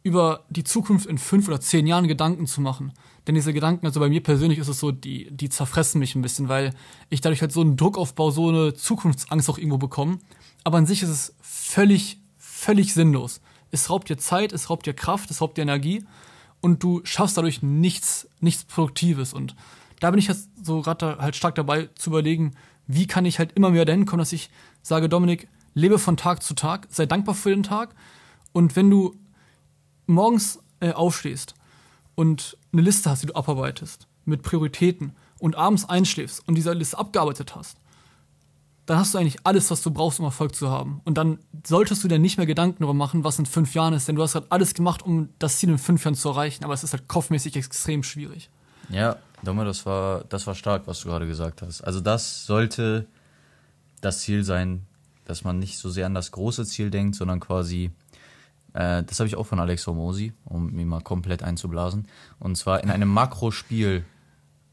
über 0.07 0.45
die 0.49 0.63
Zukunft 0.63 1.05
in 1.05 1.17
fünf 1.17 1.47
oder 1.47 1.59
zehn 1.59 1.85
Jahren 1.85 2.07
Gedanken 2.07 2.47
zu 2.47 2.61
machen. 2.61 2.93
Denn 3.27 3.35
diese 3.35 3.53
Gedanken, 3.53 3.85
also 3.85 3.99
bei 3.99 4.07
mir 4.07 4.23
persönlich 4.23 4.57
ist 4.57 4.69
es 4.69 4.79
so, 4.79 4.91
die, 4.91 5.29
die 5.31 5.49
zerfressen 5.49 5.99
mich 5.99 6.15
ein 6.15 6.21
bisschen, 6.21 6.47
weil 6.47 6.73
ich 7.09 7.19
dadurch 7.19 7.41
halt 7.41 7.51
so 7.51 7.61
einen 7.61 7.75
Druckaufbau, 7.75 8.31
so 8.31 8.47
eine 8.47 8.73
Zukunftsangst 8.73 9.49
auch 9.49 9.57
irgendwo 9.57 9.77
bekomme. 9.77 10.19
Aber 10.63 10.77
an 10.77 10.85
sich 10.85 11.03
ist 11.03 11.09
es 11.09 11.35
völlig, 11.41 12.21
völlig 12.37 12.93
sinnlos. 12.93 13.41
Es 13.69 13.89
raubt 13.89 14.07
dir 14.07 14.17
Zeit, 14.17 14.53
es 14.53 14.69
raubt 14.69 14.85
dir 14.85 14.93
Kraft, 14.93 15.29
es 15.29 15.41
raubt 15.41 15.57
dir 15.57 15.63
Energie 15.63 16.05
und 16.61 16.81
du 16.83 17.01
schaffst 17.03 17.37
dadurch 17.37 17.61
nichts, 17.61 18.29
nichts 18.39 18.63
Produktives. 18.63 19.33
Und 19.33 19.55
da 19.99 20.09
bin 20.09 20.19
ich 20.19 20.27
jetzt 20.27 20.49
so 20.63 20.81
gerade 20.81 21.17
halt 21.17 21.35
stark 21.35 21.55
dabei 21.55 21.89
zu 21.95 22.11
überlegen, 22.11 22.53
wie 22.87 23.07
kann 23.07 23.25
ich 23.25 23.39
halt 23.39 23.51
immer 23.53 23.71
mehr 23.71 23.83
dahin 23.83 24.05
kommen, 24.05 24.19
dass 24.19 24.31
ich 24.31 24.49
sage, 24.81 25.09
Dominik, 25.09 25.49
lebe 25.73 25.99
von 25.99 26.15
Tag 26.15 26.43
zu 26.43 26.53
Tag, 26.53 26.87
sei 26.89 27.05
dankbar 27.05 27.35
für 27.35 27.49
den 27.49 27.63
Tag. 27.63 27.93
Und 28.53 28.75
wenn 28.77 28.89
du 28.89 29.15
morgens 30.07 30.59
äh, 30.79 30.91
aufstehst 30.91 31.53
und 32.15 32.57
eine 32.73 32.81
Liste 32.81 33.09
hast, 33.09 33.23
die 33.23 33.27
du 33.27 33.35
abarbeitest, 33.35 34.07
mit 34.25 34.41
Prioritäten 34.41 35.13
und 35.39 35.55
abends 35.55 35.87
einschläfst 35.87 36.47
und 36.47 36.55
diese 36.55 36.73
Liste 36.73 36.97
abgearbeitet 36.97 37.55
hast, 37.55 37.77
dann 38.87 38.99
hast 38.99 39.13
du 39.13 39.17
eigentlich 39.17 39.37
alles, 39.43 39.69
was 39.69 39.81
du 39.81 39.91
brauchst, 39.91 40.19
um 40.19 40.25
Erfolg 40.25 40.55
zu 40.55 40.71
haben. 40.71 41.01
Und 41.03 41.17
dann 41.17 41.39
solltest 41.65 42.03
du 42.03 42.07
dir 42.07 42.19
nicht 42.19 42.37
mehr 42.37 42.47
Gedanken 42.47 42.77
darüber 42.79 42.93
machen, 42.93 43.25
was 43.25 43.37
in 43.37 43.45
fünf 43.45 43.73
Jahren 43.75 43.93
ist, 43.93 44.07
denn 44.07 44.15
du 44.15 44.23
hast 44.23 44.33
halt 44.33 44.45
alles 44.49 44.73
gemacht, 44.73 45.03
um 45.03 45.29
das 45.39 45.57
Ziel 45.57 45.69
in 45.69 45.77
fünf 45.77 46.03
Jahren 46.05 46.15
zu 46.15 46.29
erreichen, 46.29 46.63
aber 46.63 46.73
es 46.73 46.83
ist 46.83 46.93
halt 46.93 47.07
kopfmäßig 47.07 47.57
extrem 47.57 48.01
schwierig. 48.01 48.49
Ja, 48.89 49.17
Domme, 49.43 49.65
das 49.65 49.85
war, 49.85 50.23
das 50.29 50.47
war 50.47 50.55
stark, 50.55 50.87
was 50.87 51.01
du 51.01 51.09
gerade 51.09 51.27
gesagt 51.27 51.61
hast. 51.61 51.81
Also 51.81 51.99
das 51.99 52.45
sollte 52.45 53.05
das 54.01 54.21
Ziel 54.21 54.43
sein, 54.43 54.85
dass 55.25 55.43
man 55.43 55.59
nicht 55.59 55.77
so 55.77 55.89
sehr 55.89 56.05
an 56.05 56.13
das 56.13 56.31
große 56.31 56.65
Ziel 56.65 56.89
denkt, 56.89 57.15
sondern 57.15 57.41
quasi, 57.41 57.91
äh, 58.73 59.03
das 59.03 59.19
habe 59.19 59.27
ich 59.27 59.35
auch 59.35 59.45
von 59.45 59.59
Alex 59.59 59.87
Hormosi, 59.87 60.33
um 60.45 60.71
mir 60.71 60.85
mal 60.85 61.01
komplett 61.01 61.43
einzublasen, 61.43 62.07
und 62.39 62.55
zwar 62.57 62.83
in 62.83 62.89
einem 62.89 63.09
Makrospiel 63.09 64.05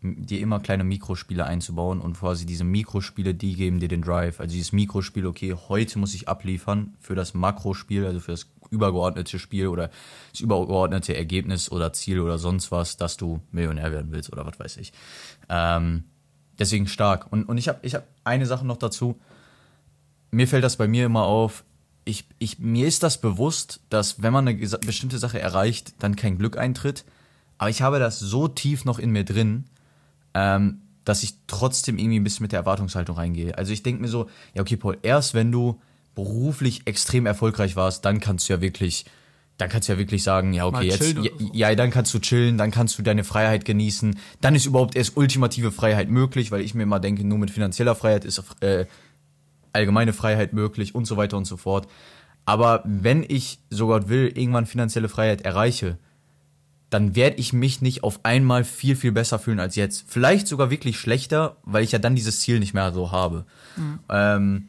dir 0.04 0.40
immer 0.40 0.61
kleine 0.61 0.85
Mikrospiele 0.85 1.46
einzubauen 1.46 2.00
und 2.00 2.18
quasi 2.18 2.44
diese 2.44 2.64
Mikrospiele, 2.64 3.35
die 3.35 3.54
geben 3.54 3.80
dir 3.80 3.88
den 3.88 4.02
Drive. 4.02 4.38
Also 4.38 4.52
dieses 4.52 4.72
Mikrospiel, 4.72 5.26
okay, 5.26 5.57
heute 5.68 5.98
muss 5.98 6.14
ich 6.14 6.28
abliefern 6.28 6.94
für 7.00 7.14
das 7.14 7.33
Makrospiel, 7.33 8.04
also 8.04 8.20
für 8.20 8.33
das 8.33 8.46
übergeordnete 8.70 9.38
Spiel 9.38 9.68
oder 9.68 9.90
das 10.30 10.40
übergeordnete 10.40 11.16
Ergebnis 11.16 11.72
oder 11.72 11.92
Ziel 11.94 12.20
oder 12.20 12.38
sonst 12.38 12.70
was, 12.70 12.98
dass 12.98 13.16
du 13.16 13.40
Millionär 13.50 13.92
werden 13.92 14.12
willst 14.12 14.30
oder 14.30 14.44
was 14.44 14.59
weiß 14.59 14.76
ich. 14.76 14.92
Ähm, 15.48 16.04
deswegen 16.59 16.87
stark. 16.87 17.33
Und, 17.33 17.44
und 17.44 17.57
ich 17.57 17.68
habe 17.68 17.78
ich 17.83 17.94
hab 17.94 18.07
eine 18.24 18.44
Sache 18.44 18.66
noch 18.66 18.76
dazu. 18.76 19.18
Mir 20.30 20.48
fällt 20.48 20.64
das 20.64 20.76
bei 20.76 20.88
mir 20.88 21.07
immer 21.07 21.24
auf, 21.24 21.64
ich, 22.05 22.27
ich, 22.38 22.59
mir 22.59 22.87
ist 22.87 23.03
das 23.03 23.21
bewusst, 23.21 23.81
dass 23.88 24.23
wenn 24.23 24.33
man 24.33 24.47
eine 24.47 24.57
bestimmte 24.57 25.19
Sache 25.19 25.40
erreicht, 25.40 25.95
dann 26.01 26.17
kein 26.17 26.38
Glück 26.38 26.59
eintritt. 26.59 27.05
Aber 27.59 27.71
ich 27.71 27.83
habe 27.83 27.99
das 27.99 28.19
so 28.19 28.49
tief 28.49 28.85
noch 28.85 28.99
in 28.99 29.11
mir 29.11 29.25
drin, 29.25 29.64
ähm, 30.35 30.81
dass 31.05 31.23
ich 31.23 31.35
trotzdem 31.47 31.99
irgendwie 31.99 32.19
ein 32.19 32.25
bisschen 32.25 32.45
mit 32.45 32.53
der 32.53 32.61
Erwartungshaltung 32.61 33.17
reingehe. 33.17 33.57
Also 33.57 33.73
ich 33.73 33.83
denke 33.83 34.03
mir 34.03 34.09
so, 34.09 34.29
ja, 34.55 34.62
okay, 34.62 34.77
Paul, 34.77 34.99
erst 35.03 35.35
wenn 35.35 35.53
du 35.53 35.81
beruflich 36.14 36.87
extrem 36.87 37.27
erfolgreich 37.27 37.77
warst, 37.77 38.05
dann 38.05 38.21
kannst 38.21 38.49
du 38.49 38.55
ja 38.55 38.61
wirklich, 38.61 39.05
dann 39.59 39.69
kannst 39.69 39.88
du 39.88 39.93
ja 39.93 39.99
wirklich 39.99 40.23
sagen, 40.23 40.53
ja, 40.53 40.67
okay, 40.67 40.88
jetzt, 40.88 41.14
ja, 41.14 41.31
ja, 41.53 41.75
dann 41.75 41.90
kannst 41.90 42.14
du 42.14 42.19
chillen, 42.19 42.57
dann 42.57 42.71
kannst 42.71 42.99
du 42.99 43.03
deine 43.03 43.25
Freiheit 43.25 43.64
genießen, 43.64 44.19
dann 44.40 44.55
ist 44.55 44.67
überhaupt 44.67 44.97
erst 44.97 45.17
ultimative 45.17 45.73
Freiheit 45.73 46.09
möglich, 46.09 46.51
weil 46.51 46.61
ich 46.61 46.75
mir 46.75 46.85
immer 46.85 47.01
denke, 47.01 47.25
nur 47.25 47.38
mit 47.38 47.51
finanzieller 47.51 47.95
Freiheit 47.95 48.25
ist 48.25 48.43
äh, 48.61 48.87
allgemeine 49.74 50.12
Freiheit 50.12 50.52
möglich 50.52 50.94
und 50.94 51.06
so 51.06 51.16
weiter 51.16 51.37
und 51.37 51.44
so 51.44 51.56
fort. 51.56 51.88
Aber 52.44 52.82
wenn 52.84 53.24
ich, 53.26 53.60
so 53.70 53.87
Gott 53.87 54.08
will, 54.08 54.32
irgendwann 54.34 54.66
finanzielle 54.66 55.08
Freiheit 55.08 55.42
erreiche, 55.42 55.98
dann 56.90 57.16
werde 57.16 57.38
ich 57.38 57.52
mich 57.52 57.82
nicht 57.82 58.04
auf 58.04 58.20
einmal 58.24 58.62
viel, 58.62 58.94
viel 58.94 59.12
besser 59.12 59.38
fühlen 59.38 59.58
als 59.58 59.74
jetzt. 59.74 60.04
Vielleicht 60.06 60.46
sogar 60.46 60.70
wirklich 60.70 60.98
schlechter, 60.98 61.56
weil 61.64 61.82
ich 61.82 61.92
ja 61.92 61.98
dann 61.98 62.14
dieses 62.14 62.40
Ziel 62.40 62.60
nicht 62.60 62.74
mehr 62.74 62.92
so 62.92 63.10
habe. 63.10 63.46
Mhm. 63.76 63.98
Ähm, 64.08 64.68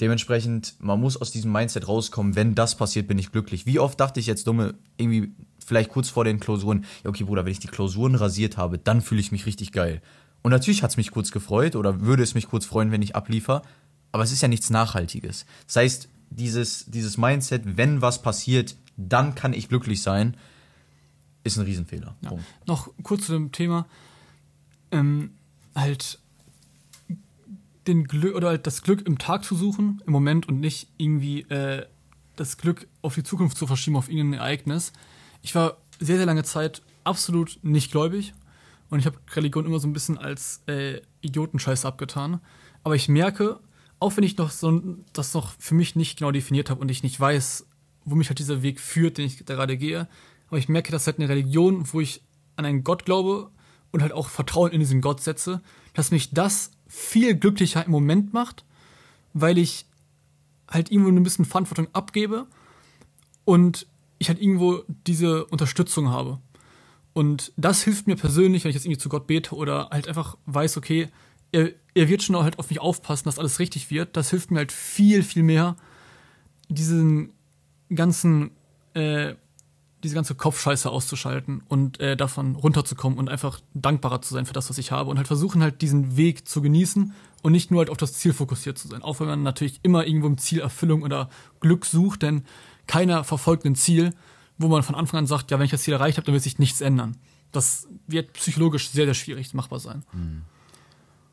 dementsprechend, 0.00 0.74
man 0.78 1.00
muss 1.00 1.20
aus 1.20 1.32
diesem 1.32 1.52
Mindset 1.52 1.86
rauskommen, 1.86 2.34
wenn 2.34 2.54
das 2.54 2.76
passiert, 2.76 3.08
bin 3.08 3.18
ich 3.18 3.32
glücklich. 3.32 3.66
Wie 3.66 3.78
oft 3.78 4.00
dachte 4.00 4.20
ich 4.20 4.26
jetzt 4.26 4.46
dumme, 4.46 4.74
irgendwie 4.96 5.34
vielleicht 5.64 5.90
kurz 5.90 6.08
vor 6.08 6.24
den 6.24 6.40
Klausuren, 6.40 6.86
ja 7.04 7.10
okay 7.10 7.24
Bruder, 7.24 7.44
wenn 7.44 7.52
ich 7.52 7.60
die 7.60 7.68
Klausuren 7.68 8.14
rasiert 8.14 8.56
habe, 8.56 8.78
dann 8.78 9.02
fühle 9.02 9.20
ich 9.20 9.32
mich 9.32 9.44
richtig 9.44 9.72
geil. 9.72 10.00
Und 10.42 10.52
natürlich 10.52 10.82
hat 10.82 10.92
es 10.92 10.96
mich 10.96 11.10
kurz 11.10 11.30
gefreut 11.30 11.76
oder 11.76 12.00
würde 12.00 12.22
es 12.22 12.34
mich 12.34 12.48
kurz 12.48 12.64
freuen, 12.64 12.90
wenn 12.90 13.02
ich 13.02 13.14
abliefer, 13.14 13.60
aber 14.12 14.22
es 14.22 14.32
ist 14.32 14.42
ja 14.42 14.48
nichts 14.48 14.70
Nachhaltiges. 14.70 15.46
Das 15.66 15.76
heißt, 15.76 16.08
dieses, 16.30 16.86
dieses 16.86 17.16
Mindset, 17.18 17.76
wenn 17.76 18.02
was 18.02 18.22
passiert, 18.22 18.76
dann 18.96 19.34
kann 19.34 19.52
ich 19.52 19.68
glücklich 19.68 20.02
sein, 20.02 20.36
ist 21.42 21.56
ein 21.56 21.64
Riesenfehler. 21.64 22.16
Ja. 22.22 22.32
Noch 22.66 22.90
kurz 23.02 23.26
zu 23.26 23.32
dem 23.32 23.52
Thema. 23.52 23.86
Ähm, 24.90 25.32
halt 25.74 26.18
den 27.86 28.04
Glück 28.04 28.34
oder 28.34 28.48
halt 28.48 28.66
das 28.66 28.82
Glück 28.82 29.06
im 29.06 29.18
Tag 29.18 29.44
zu 29.44 29.56
suchen, 29.56 30.02
im 30.06 30.12
Moment 30.12 30.48
und 30.48 30.60
nicht 30.60 30.88
irgendwie 30.98 31.42
äh, 31.42 31.86
das 32.36 32.56
Glück 32.58 32.86
auf 33.02 33.14
die 33.14 33.22
Zukunft 33.22 33.56
zu 33.56 33.66
verschieben, 33.66 33.96
auf 33.96 34.08
irgendein 34.08 34.40
Ereignis. 34.40 34.92
Ich 35.42 35.54
war 35.54 35.78
sehr, 35.98 36.16
sehr 36.16 36.26
lange 36.26 36.44
Zeit 36.44 36.82
absolut 37.04 37.58
nicht 37.62 37.90
gläubig 37.90 38.34
und 38.90 38.98
ich 38.98 39.06
habe 39.06 39.18
Religion 39.34 39.66
immer 39.66 39.78
so 39.78 39.88
ein 39.88 39.92
bisschen 39.92 40.18
als 40.18 40.62
äh, 40.66 41.00
Idiotenscheiß 41.22 41.84
abgetan. 41.84 42.40
Aber 42.82 42.94
ich 42.94 43.08
merke, 43.08 43.60
auch 44.00 44.16
wenn 44.16 44.24
ich 44.24 44.36
noch 44.36 44.50
so 44.50 44.80
das 45.12 45.34
noch 45.34 45.52
für 45.58 45.74
mich 45.74 45.94
nicht 45.94 46.18
genau 46.18 46.32
definiert 46.32 46.70
habe 46.70 46.80
und 46.80 46.90
ich 46.90 47.02
nicht 47.02 47.20
weiß, 47.20 47.66
wo 48.04 48.14
mich 48.14 48.28
halt 48.28 48.38
dieser 48.38 48.62
Weg 48.62 48.80
führt, 48.80 49.18
den 49.18 49.26
ich 49.26 49.44
da 49.44 49.54
gerade 49.54 49.76
gehe, 49.76 50.08
aber 50.48 50.58
ich 50.58 50.68
merke, 50.68 50.90
dass 50.90 51.06
halt 51.06 51.18
eine 51.18 51.28
Religion, 51.28 51.84
wo 51.92 52.00
ich 52.00 52.22
an 52.56 52.64
einen 52.64 52.82
Gott 52.82 53.04
glaube 53.04 53.50
und 53.92 54.02
halt 54.02 54.12
auch 54.12 54.28
Vertrauen 54.28 54.72
in 54.72 54.80
diesen 54.80 55.00
Gott 55.00 55.20
setze, 55.20 55.60
dass 55.94 56.10
mich 56.10 56.32
das 56.32 56.72
viel 56.88 57.36
glücklicher 57.36 57.84
im 57.84 57.92
Moment 57.92 58.32
macht, 58.32 58.64
weil 59.32 59.58
ich 59.58 59.86
halt 60.68 60.90
irgendwo 60.90 61.10
ein 61.10 61.22
bisschen 61.22 61.44
Verantwortung 61.44 61.88
abgebe 61.92 62.46
und 63.44 63.86
ich 64.18 64.28
halt 64.28 64.40
irgendwo 64.40 64.82
diese 65.06 65.44
Unterstützung 65.46 66.08
habe. 66.08 66.40
Und 67.12 67.52
das 67.56 67.82
hilft 67.82 68.06
mir 68.06 68.16
persönlich, 68.16 68.64
wenn 68.64 68.70
ich 68.70 68.76
jetzt 68.76 68.86
irgendwie 68.86 69.00
zu 69.00 69.08
Gott 69.08 69.26
bete 69.26 69.54
oder 69.54 69.88
halt 69.90 70.08
einfach 70.08 70.36
weiß, 70.46 70.76
okay, 70.76 71.08
er, 71.52 71.70
er 71.94 72.08
wird 72.08 72.22
schon 72.22 72.36
halt 72.36 72.58
auf 72.58 72.70
mich 72.70 72.80
aufpassen, 72.80 73.24
dass 73.24 73.38
alles 73.38 73.58
richtig 73.58 73.90
wird. 73.90 74.16
Das 74.16 74.30
hilft 74.30 74.50
mir 74.50 74.58
halt 74.58 74.72
viel, 74.72 75.22
viel 75.22 75.42
mehr, 75.42 75.76
diesen 76.68 77.32
ganzen 77.88 78.52
äh, 78.94 79.34
diese 80.02 80.14
ganze 80.14 80.34
Kopfscheiße 80.34 80.88
auszuschalten 80.88 81.62
und 81.68 82.00
äh, 82.00 82.16
davon 82.16 82.56
runterzukommen 82.56 83.18
und 83.18 83.28
einfach 83.28 83.60
dankbarer 83.74 84.22
zu 84.22 84.32
sein 84.32 84.46
für 84.46 84.52
das, 84.52 84.70
was 84.70 84.78
ich 84.78 84.92
habe 84.92 85.10
und 85.10 85.18
halt 85.18 85.26
versuchen 85.26 85.62
halt 85.62 85.82
diesen 85.82 86.16
Weg 86.16 86.48
zu 86.48 86.62
genießen 86.62 87.12
und 87.42 87.52
nicht 87.52 87.70
nur 87.70 87.80
halt 87.80 87.90
auf 87.90 87.98
das 87.98 88.14
Ziel 88.14 88.32
fokussiert 88.32 88.78
zu 88.78 88.88
sein. 88.88 89.02
Auch 89.02 89.20
wenn 89.20 89.26
man 89.26 89.42
natürlich 89.42 89.80
immer 89.82 90.06
irgendwo 90.06 90.26
im 90.26 90.38
Ziel 90.38 90.60
Erfüllung 90.60 91.02
oder 91.02 91.28
Glück 91.60 91.84
sucht, 91.84 92.22
denn 92.22 92.44
keiner 92.86 93.24
verfolgt 93.24 93.64
ein 93.66 93.74
Ziel, 93.74 94.14
wo 94.58 94.68
man 94.68 94.82
von 94.82 94.94
Anfang 94.94 95.18
an 95.18 95.26
sagt, 95.26 95.50
ja, 95.50 95.58
wenn 95.58 95.64
ich 95.64 95.70
das 95.70 95.82
Ziel 95.82 95.94
erreicht 95.94 96.16
habe, 96.16 96.26
dann 96.26 96.34
wird 96.34 96.44
sich 96.44 96.58
nichts 96.58 96.80
ändern. 96.80 97.16
Das 97.52 97.86
wird 98.06 98.32
psychologisch 98.34 98.90
sehr, 98.90 99.04
sehr 99.04 99.14
schwierig 99.14 99.52
machbar 99.54 99.80
sein. 99.80 100.04
Hm. 100.12 100.42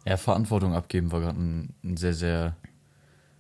Ja, 0.07 0.15
Verantwortung 0.15 0.73
abgeben 0.73 1.11
war 1.11 1.19
gerade 1.19 1.37
ein, 1.37 1.73
ein 1.83 1.97
sehr, 1.97 2.13
sehr 2.13 2.55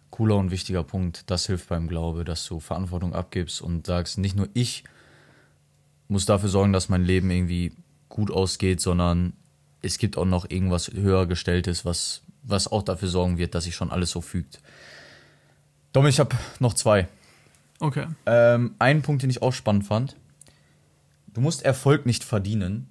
cooler 0.09 0.35
und 0.35 0.51
wichtiger 0.51 0.83
Punkt. 0.83 1.23
Das 1.31 1.45
hilft 1.45 1.69
beim 1.69 1.87
Glaube, 1.87 2.25
dass 2.25 2.45
du 2.45 2.59
Verantwortung 2.59 3.13
abgibst 3.13 3.61
und 3.61 3.87
sagst, 3.87 4.17
nicht 4.17 4.35
nur 4.35 4.49
ich 4.53 4.83
muss 6.09 6.25
dafür 6.25 6.49
sorgen, 6.49 6.73
dass 6.73 6.89
mein 6.89 7.05
Leben 7.05 7.31
irgendwie 7.31 7.71
gut 8.09 8.31
ausgeht, 8.31 8.81
sondern 8.81 9.31
es 9.81 9.97
gibt 9.97 10.17
auch 10.17 10.25
noch 10.25 10.49
irgendwas 10.49 10.91
höher 10.91 11.25
gestelltes, 11.25 11.85
was, 11.85 12.23
was 12.43 12.69
auch 12.69 12.83
dafür 12.83 13.07
sorgen 13.07 13.37
wird, 13.37 13.55
dass 13.55 13.63
sich 13.63 13.75
schon 13.75 13.89
alles 13.89 14.11
so 14.11 14.19
fügt. 14.19 14.59
Dom, 15.93 16.05
ich 16.05 16.19
habe 16.19 16.35
noch 16.59 16.73
zwei. 16.73 17.07
Okay. 17.79 18.07
Ähm, 18.25 18.75
einen 18.77 19.03
Punkt, 19.03 19.23
den 19.23 19.29
ich 19.29 19.41
auch 19.41 19.53
spannend 19.53 19.87
fand. 19.87 20.17
Du 21.33 21.39
musst 21.39 21.63
Erfolg 21.63 22.05
nicht 22.05 22.25
verdienen. 22.25 22.89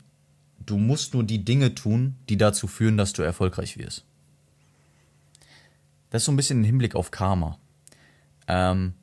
Du 0.66 0.76
musst 0.76 1.14
nur 1.14 1.24
die 1.24 1.44
Dinge 1.44 1.74
tun, 1.74 2.16
die 2.28 2.36
dazu 2.36 2.66
führen, 2.66 2.96
dass 2.96 3.12
du 3.12 3.22
erfolgreich 3.22 3.78
wirst. 3.78 4.04
Das 6.10 6.22
ist 6.22 6.26
so 6.26 6.32
ein 6.32 6.36
bisschen 6.36 6.60
ein 6.60 6.64
Hinblick 6.64 6.94
auf 6.94 7.10
Karma. 7.10 7.58
Ähm, 8.48 8.94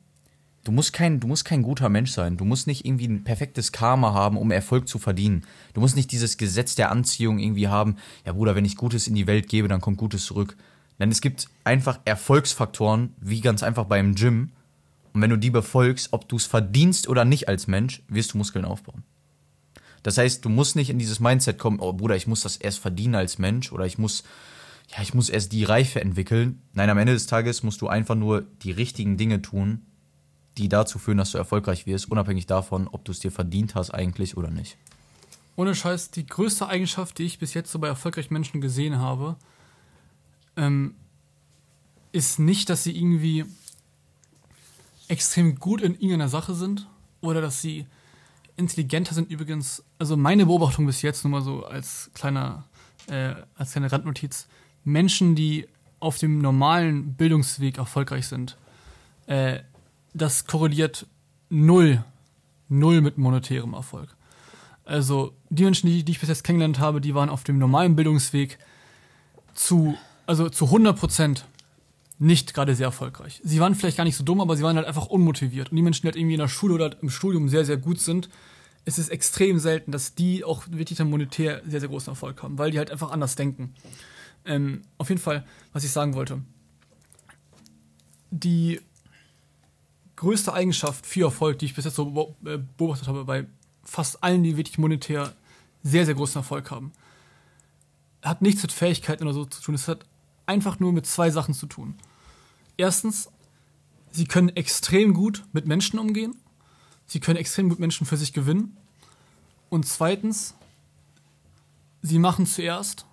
du 0.64 0.72
musst 0.72 0.92
kein, 0.92 1.20
du 1.20 1.26
musst 1.26 1.44
kein 1.44 1.62
guter 1.62 1.88
Mensch 1.88 2.10
sein. 2.10 2.36
Du 2.36 2.44
musst 2.44 2.66
nicht 2.66 2.84
irgendwie 2.84 3.08
ein 3.08 3.24
perfektes 3.24 3.72
Karma 3.72 4.14
haben, 4.14 4.36
um 4.36 4.50
Erfolg 4.50 4.88
zu 4.88 4.98
verdienen. 4.98 5.44
Du 5.74 5.80
musst 5.80 5.96
nicht 5.96 6.12
dieses 6.12 6.36
Gesetz 6.36 6.74
der 6.74 6.90
Anziehung 6.90 7.38
irgendwie 7.38 7.68
haben. 7.68 7.96
Ja, 8.24 8.32
Bruder, 8.32 8.54
wenn 8.54 8.64
ich 8.64 8.76
Gutes 8.76 9.06
in 9.06 9.14
die 9.14 9.26
Welt 9.26 9.48
gebe, 9.48 9.68
dann 9.68 9.80
kommt 9.80 9.98
Gutes 9.98 10.24
zurück. 10.24 10.56
Denn 10.98 11.10
es 11.10 11.20
gibt 11.20 11.48
einfach 11.64 12.00
Erfolgsfaktoren, 12.04 13.14
wie 13.20 13.40
ganz 13.40 13.62
einfach 13.62 13.84
beim 13.84 14.14
Gym. 14.14 14.52
Und 15.12 15.22
wenn 15.22 15.30
du 15.30 15.38
die 15.38 15.50
befolgst, 15.50 16.12
ob 16.12 16.28
du 16.28 16.36
es 16.36 16.46
verdienst 16.46 17.08
oder 17.08 17.24
nicht 17.24 17.48
als 17.48 17.66
Mensch, 17.66 18.02
wirst 18.08 18.32
du 18.32 18.38
Muskeln 18.38 18.64
aufbauen. 18.64 19.02
Das 20.04 20.18
heißt, 20.18 20.44
du 20.44 20.50
musst 20.50 20.76
nicht 20.76 20.90
in 20.90 20.98
dieses 20.98 21.18
Mindset 21.18 21.58
kommen, 21.58 21.80
oh 21.80 21.94
Bruder, 21.94 22.14
ich 22.14 22.26
muss 22.26 22.42
das 22.42 22.58
erst 22.58 22.78
verdienen 22.78 23.14
als 23.14 23.38
Mensch 23.38 23.72
oder 23.72 23.86
ich 23.86 23.96
muss, 23.96 24.22
ja, 24.94 25.02
ich 25.02 25.14
muss 25.14 25.30
erst 25.30 25.52
die 25.52 25.64
Reife 25.64 26.00
entwickeln. 26.00 26.62
Nein, 26.74 26.90
am 26.90 26.98
Ende 26.98 27.14
des 27.14 27.26
Tages 27.26 27.62
musst 27.62 27.80
du 27.80 27.88
einfach 27.88 28.14
nur 28.14 28.42
die 28.62 28.70
richtigen 28.70 29.16
Dinge 29.16 29.40
tun, 29.40 29.86
die 30.58 30.68
dazu 30.68 30.98
führen, 30.98 31.16
dass 31.16 31.32
du 31.32 31.38
erfolgreich 31.38 31.86
wirst, 31.86 32.10
unabhängig 32.10 32.46
davon, 32.46 32.86
ob 32.86 33.06
du 33.06 33.12
es 33.12 33.20
dir 33.20 33.32
verdient 33.32 33.74
hast 33.74 33.92
eigentlich 33.92 34.36
oder 34.36 34.50
nicht. 34.50 34.76
Ohne 35.56 35.74
Scheiß, 35.74 36.10
die 36.10 36.26
größte 36.26 36.68
Eigenschaft, 36.68 37.16
die 37.16 37.24
ich 37.24 37.38
bis 37.38 37.54
jetzt 37.54 37.72
so 37.72 37.78
bei 37.78 37.88
erfolgreichen 37.88 38.34
Menschen 38.34 38.60
gesehen 38.60 38.98
habe, 38.98 39.36
ähm, 40.58 40.96
ist 42.12 42.38
nicht, 42.38 42.68
dass 42.68 42.84
sie 42.84 42.94
irgendwie 42.94 43.46
extrem 45.08 45.58
gut 45.58 45.80
in 45.80 45.94
irgendeiner 45.94 46.28
Sache 46.28 46.54
sind 46.54 46.86
oder 47.22 47.40
dass 47.40 47.62
sie 47.62 47.86
intelligenter 48.56 49.14
sind 49.14 49.30
übrigens. 49.30 49.84
Also 49.98 50.16
meine 50.16 50.46
Beobachtung 50.46 50.86
bis 50.86 51.02
jetzt 51.02 51.24
nur 51.24 51.30
mal 51.30 51.42
so 51.42 51.64
als 51.64 52.10
kleiner 52.14 52.64
äh, 53.08 53.34
als 53.56 53.72
kleine 53.72 53.90
Randnotiz: 53.90 54.46
Menschen, 54.84 55.34
die 55.34 55.66
auf 56.00 56.18
dem 56.18 56.38
normalen 56.38 57.14
Bildungsweg 57.14 57.78
erfolgreich 57.78 58.26
sind, 58.26 58.56
äh, 59.26 59.60
das 60.12 60.46
korreliert 60.46 61.06
null, 61.48 62.04
null 62.68 63.00
mit 63.00 63.18
monetärem 63.18 63.74
Erfolg. 63.74 64.14
Also 64.84 65.32
die 65.48 65.64
Menschen, 65.64 65.88
die, 65.88 66.04
die 66.04 66.12
ich 66.12 66.20
bis 66.20 66.28
jetzt 66.28 66.44
kennengelernt 66.44 66.78
habe, 66.78 67.00
die 67.00 67.14
waren 67.14 67.30
auf 67.30 67.42
dem 67.42 67.58
normalen 67.58 67.96
Bildungsweg 67.96 68.58
zu, 69.54 69.96
also 70.26 70.50
zu 70.50 70.66
100 70.66 70.98
Prozent 70.98 71.46
nicht 72.18 72.54
gerade 72.54 72.74
sehr 72.74 72.86
erfolgreich. 72.86 73.40
Sie 73.44 73.60
waren 73.60 73.74
vielleicht 73.74 73.96
gar 73.96 74.04
nicht 74.04 74.16
so 74.16 74.24
dumm, 74.24 74.40
aber 74.40 74.56
sie 74.56 74.62
waren 74.62 74.76
halt 74.76 74.86
einfach 74.86 75.06
unmotiviert. 75.06 75.70
Und 75.70 75.76
die 75.76 75.82
Menschen, 75.82 76.02
die 76.02 76.08
halt 76.08 76.16
irgendwie 76.16 76.34
in 76.34 76.40
der 76.40 76.48
Schule 76.48 76.74
oder 76.74 77.02
im 77.02 77.10
Studium 77.10 77.48
sehr, 77.48 77.64
sehr 77.64 77.76
gut 77.76 78.00
sind, 78.00 78.28
es 78.84 78.98
ist 78.98 79.08
extrem 79.08 79.58
selten, 79.58 79.92
dass 79.92 80.14
die 80.14 80.44
auch 80.44 80.64
wirklich 80.70 80.98
dann 80.98 81.10
monetär 81.10 81.62
sehr, 81.66 81.80
sehr 81.80 81.88
großen 81.88 82.12
Erfolg 82.12 82.42
haben, 82.42 82.58
weil 82.58 82.70
die 82.70 82.78
halt 82.78 82.90
einfach 82.90 83.10
anders 83.10 83.34
denken. 83.34 83.74
Ähm, 84.44 84.82
auf 84.98 85.08
jeden 85.08 85.20
Fall, 85.20 85.44
was 85.72 85.84
ich 85.84 85.90
sagen 85.90 86.14
wollte. 86.14 86.42
Die 88.30 88.80
größte 90.16 90.52
Eigenschaft 90.52 91.06
für 91.06 91.24
Erfolg, 91.24 91.58
die 91.58 91.66
ich 91.66 91.74
bis 91.74 91.86
jetzt 91.86 91.96
so 91.96 92.36
äh, 92.44 92.58
beobachtet 92.76 93.08
habe, 93.08 93.24
bei 93.24 93.46
fast 93.82 94.22
allen, 94.22 94.42
die 94.42 94.56
wirklich 94.56 94.78
monetär 94.78 95.32
sehr, 95.82 96.04
sehr 96.04 96.14
großen 96.14 96.40
Erfolg 96.40 96.70
haben, 96.70 96.92
hat 98.22 98.42
nichts 98.42 98.62
mit 98.62 98.72
Fähigkeiten 98.72 99.24
oder 99.24 99.34
so 99.34 99.44
zu 99.44 99.62
tun. 99.62 99.74
Es 99.74 99.88
hat 99.88 100.04
einfach 100.46 100.80
nur 100.80 100.92
mit 100.92 101.06
zwei 101.06 101.30
Sachen 101.30 101.54
zu 101.54 101.66
tun. 101.66 101.94
Erstens, 102.76 103.30
sie 104.10 104.26
können 104.26 104.50
extrem 104.50 105.14
gut 105.14 105.44
mit 105.52 105.66
Menschen 105.66 105.98
umgehen. 105.98 106.36
Sie 107.06 107.20
können 107.20 107.36
extrem 107.36 107.68
gut 107.68 107.78
Menschen 107.78 108.06
für 108.06 108.16
sich 108.16 108.32
gewinnen. 108.32 108.76
Und 109.68 109.86
zweitens, 109.86 110.54
sie 112.02 112.18
machen 112.18 112.46
zuerst 112.46 113.06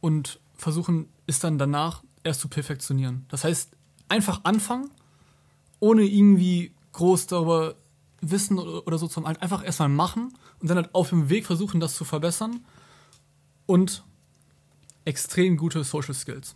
und 0.00 0.40
versuchen 0.56 1.08
es 1.26 1.38
dann 1.38 1.58
danach 1.58 2.02
erst 2.22 2.40
zu 2.40 2.48
perfektionieren. 2.48 3.24
Das 3.28 3.44
heißt, 3.44 3.70
einfach 4.08 4.40
anfangen, 4.44 4.90
ohne 5.78 6.02
irgendwie 6.02 6.74
groß 6.92 7.26
darüber 7.28 7.76
wissen 8.20 8.58
oder 8.58 8.98
so 8.98 9.08
zu 9.08 9.16
haben, 9.16 9.36
einfach 9.36 9.64
erstmal 9.64 9.88
machen 9.88 10.34
und 10.60 10.68
dann 10.68 10.76
halt 10.76 10.94
auf 10.94 11.08
dem 11.08 11.30
Weg 11.30 11.46
versuchen, 11.46 11.80
das 11.80 11.94
zu 11.94 12.04
verbessern 12.04 12.60
und 13.66 14.04
extrem 15.04 15.56
gute 15.56 15.84
Social 15.84 16.14
Skills. 16.14 16.54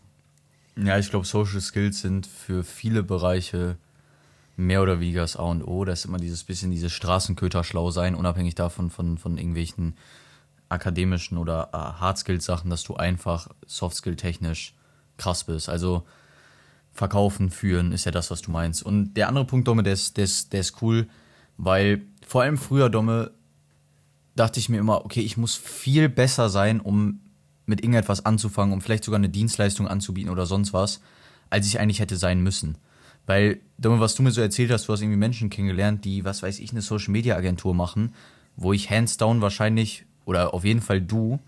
Ja, 0.76 0.98
ich 0.98 1.10
glaube, 1.10 1.26
Social 1.26 1.60
Skills 1.60 2.00
sind 2.00 2.26
für 2.26 2.64
viele 2.64 3.02
Bereiche 3.02 3.76
mehr 4.56 4.82
oder 4.82 5.00
weniger 5.00 5.22
das 5.22 5.36
A 5.36 5.44
und 5.44 5.62
O. 5.62 5.84
Das 5.84 6.00
ist 6.00 6.04
immer 6.06 6.18
dieses 6.18 6.44
bisschen 6.44 6.70
dieses 6.70 6.92
Straßenköter 6.92 7.64
schlau 7.64 7.90
sein, 7.90 8.14
unabhängig 8.14 8.54
davon 8.54 8.90
von, 8.90 9.18
von 9.18 9.38
irgendwelchen 9.38 9.96
akademischen 10.68 11.38
oder 11.38 11.70
äh, 11.72 11.76
Hardskill-Sachen, 11.76 12.70
dass 12.70 12.82
du 12.82 12.96
einfach 12.96 13.48
Softskill-technisch 13.66 14.74
krass 15.16 15.44
bist. 15.44 15.68
Also 15.68 16.04
verkaufen, 16.92 17.50
führen 17.50 17.92
ist 17.92 18.04
ja 18.04 18.12
das, 18.12 18.30
was 18.30 18.42
du 18.42 18.50
meinst. 18.50 18.82
Und 18.82 19.14
der 19.14 19.28
andere 19.28 19.44
Punkt, 19.44 19.68
Domme, 19.68 19.82
der 19.82 19.92
ist, 19.92 20.16
der 20.16 20.24
ist, 20.24 20.52
der 20.52 20.60
ist 20.60 20.80
cool, 20.82 21.08
weil 21.56 22.02
vor 22.26 22.42
allem 22.42 22.56
früher, 22.56 22.88
Domme, 22.88 23.32
dachte 24.36 24.58
ich 24.58 24.68
mir 24.68 24.78
immer, 24.78 25.04
okay, 25.04 25.20
ich 25.20 25.36
muss 25.36 25.56
viel 25.56 26.08
besser 26.08 26.48
sein, 26.48 26.80
um 26.80 27.20
mit 27.66 27.80
irgendetwas 27.80 28.24
anzufangen, 28.24 28.72
um 28.72 28.80
vielleicht 28.80 29.04
sogar 29.04 29.18
eine 29.18 29.28
Dienstleistung 29.28 29.88
anzubieten 29.88 30.30
oder 30.30 30.46
sonst 30.46 30.72
was, 30.72 31.00
als 31.50 31.66
ich 31.66 31.80
eigentlich 31.80 32.00
hätte 32.00 32.16
sein 32.16 32.42
müssen. 32.42 32.76
Weil, 33.26 33.60
was 33.78 34.14
du 34.14 34.22
mir 34.22 34.32
so 34.32 34.40
erzählt 34.40 34.70
hast, 34.70 34.86
du 34.86 34.92
hast 34.92 35.00
irgendwie 35.00 35.18
Menschen 35.18 35.48
kennengelernt, 35.48 36.04
die, 36.04 36.24
was 36.24 36.42
weiß 36.42 36.58
ich, 36.58 36.72
eine 36.72 36.82
Social 36.82 37.12
Media 37.12 37.36
Agentur 37.36 37.74
machen, 37.74 38.14
wo 38.56 38.72
ich 38.72 38.90
hands 38.90 39.16
down 39.16 39.40
wahrscheinlich, 39.40 40.04
oder 40.26 40.52
auf 40.52 40.64
jeden 40.64 40.82
Fall 40.82 41.00
du, 41.00 41.40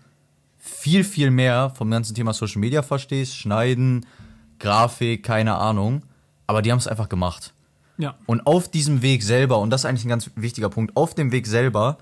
viel, 0.57 1.03
viel 1.03 1.29
mehr 1.29 1.71
vom 1.75 1.91
ganzen 1.91 2.15
Thema 2.15 2.33
Social 2.33 2.59
Media 2.59 2.81
verstehst, 2.81 3.35
schneiden, 3.35 4.05
Grafik, 4.59 5.23
keine 5.23 5.55
Ahnung. 5.55 6.01
Aber 6.47 6.61
die 6.61 6.71
haben 6.71 6.79
es 6.79 6.87
einfach 6.87 7.09
gemacht. 7.09 7.53
Ja. 7.97 8.15
Und 8.25 8.45
auf 8.47 8.69
diesem 8.69 9.01
Weg 9.01 9.23
selber, 9.23 9.59
und 9.59 9.69
das 9.69 9.81
ist 9.81 9.85
eigentlich 9.85 10.05
ein 10.05 10.09
ganz 10.09 10.29
wichtiger 10.35 10.69
Punkt, 10.69 10.95
auf 10.95 11.13
dem 11.13 11.31
Weg 11.31 11.47
selber 11.47 11.97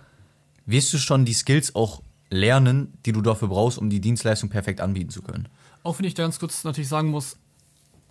wirst 0.66 0.94
du 0.94 0.98
schon 0.98 1.26
die 1.26 1.34
Skills 1.34 1.76
auch 1.76 2.02
lernen, 2.36 2.94
die 3.06 3.12
du 3.12 3.22
dafür 3.22 3.48
brauchst, 3.48 3.78
um 3.78 3.90
die 3.90 4.02
Dienstleistung 4.02 4.50
perfekt 4.50 4.82
anbieten 4.82 5.10
zu 5.10 5.22
können. 5.22 5.48
Auch 5.84 6.00
wenn 6.00 6.06
ich 6.06 6.14
da 6.14 6.24
ganz 6.24 6.40
kurz 6.40 6.64
natürlich 6.64 6.90
sagen 6.90 7.10
muss, 7.10 7.38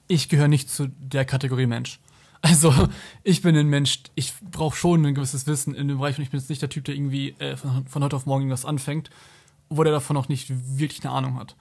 ich 0.06 0.28
gehöre 0.28 0.48
nicht 0.48 0.70
zu 0.70 0.88
der 0.88 1.24
Kategorie 1.24 1.66
Mensch. 1.66 2.00
Also 2.42 2.72
ich 3.22 3.42
bin 3.42 3.56
ein 3.56 3.68
Mensch, 3.68 4.02
ich 4.14 4.32
brauche 4.50 4.76
schon 4.76 5.04
ein 5.04 5.14
gewisses 5.14 5.46
Wissen 5.46 5.74
in 5.74 5.88
dem 5.88 5.98
Bereich 5.98 6.18
und 6.18 6.24
ich 6.24 6.30
bin 6.30 6.40
jetzt 6.40 6.50
nicht 6.50 6.62
der 6.62 6.68
Typ, 6.68 6.84
der 6.84 6.94
irgendwie 6.94 7.30
äh, 7.38 7.56
von, 7.56 7.86
von, 7.86 8.04
heute 8.04 8.16
auf 8.16 8.26
morgen 8.26 8.42
irgendwas 8.42 8.64
anfängt, 8.64 9.10
wo 9.70 9.82
der 9.82 9.92
davon 9.92 10.16
auch 10.16 10.28
nicht 10.28 10.48
wirklich 10.78 11.04
eine 11.04 11.14
Ahnung 11.14 11.38
hat. 11.38 11.56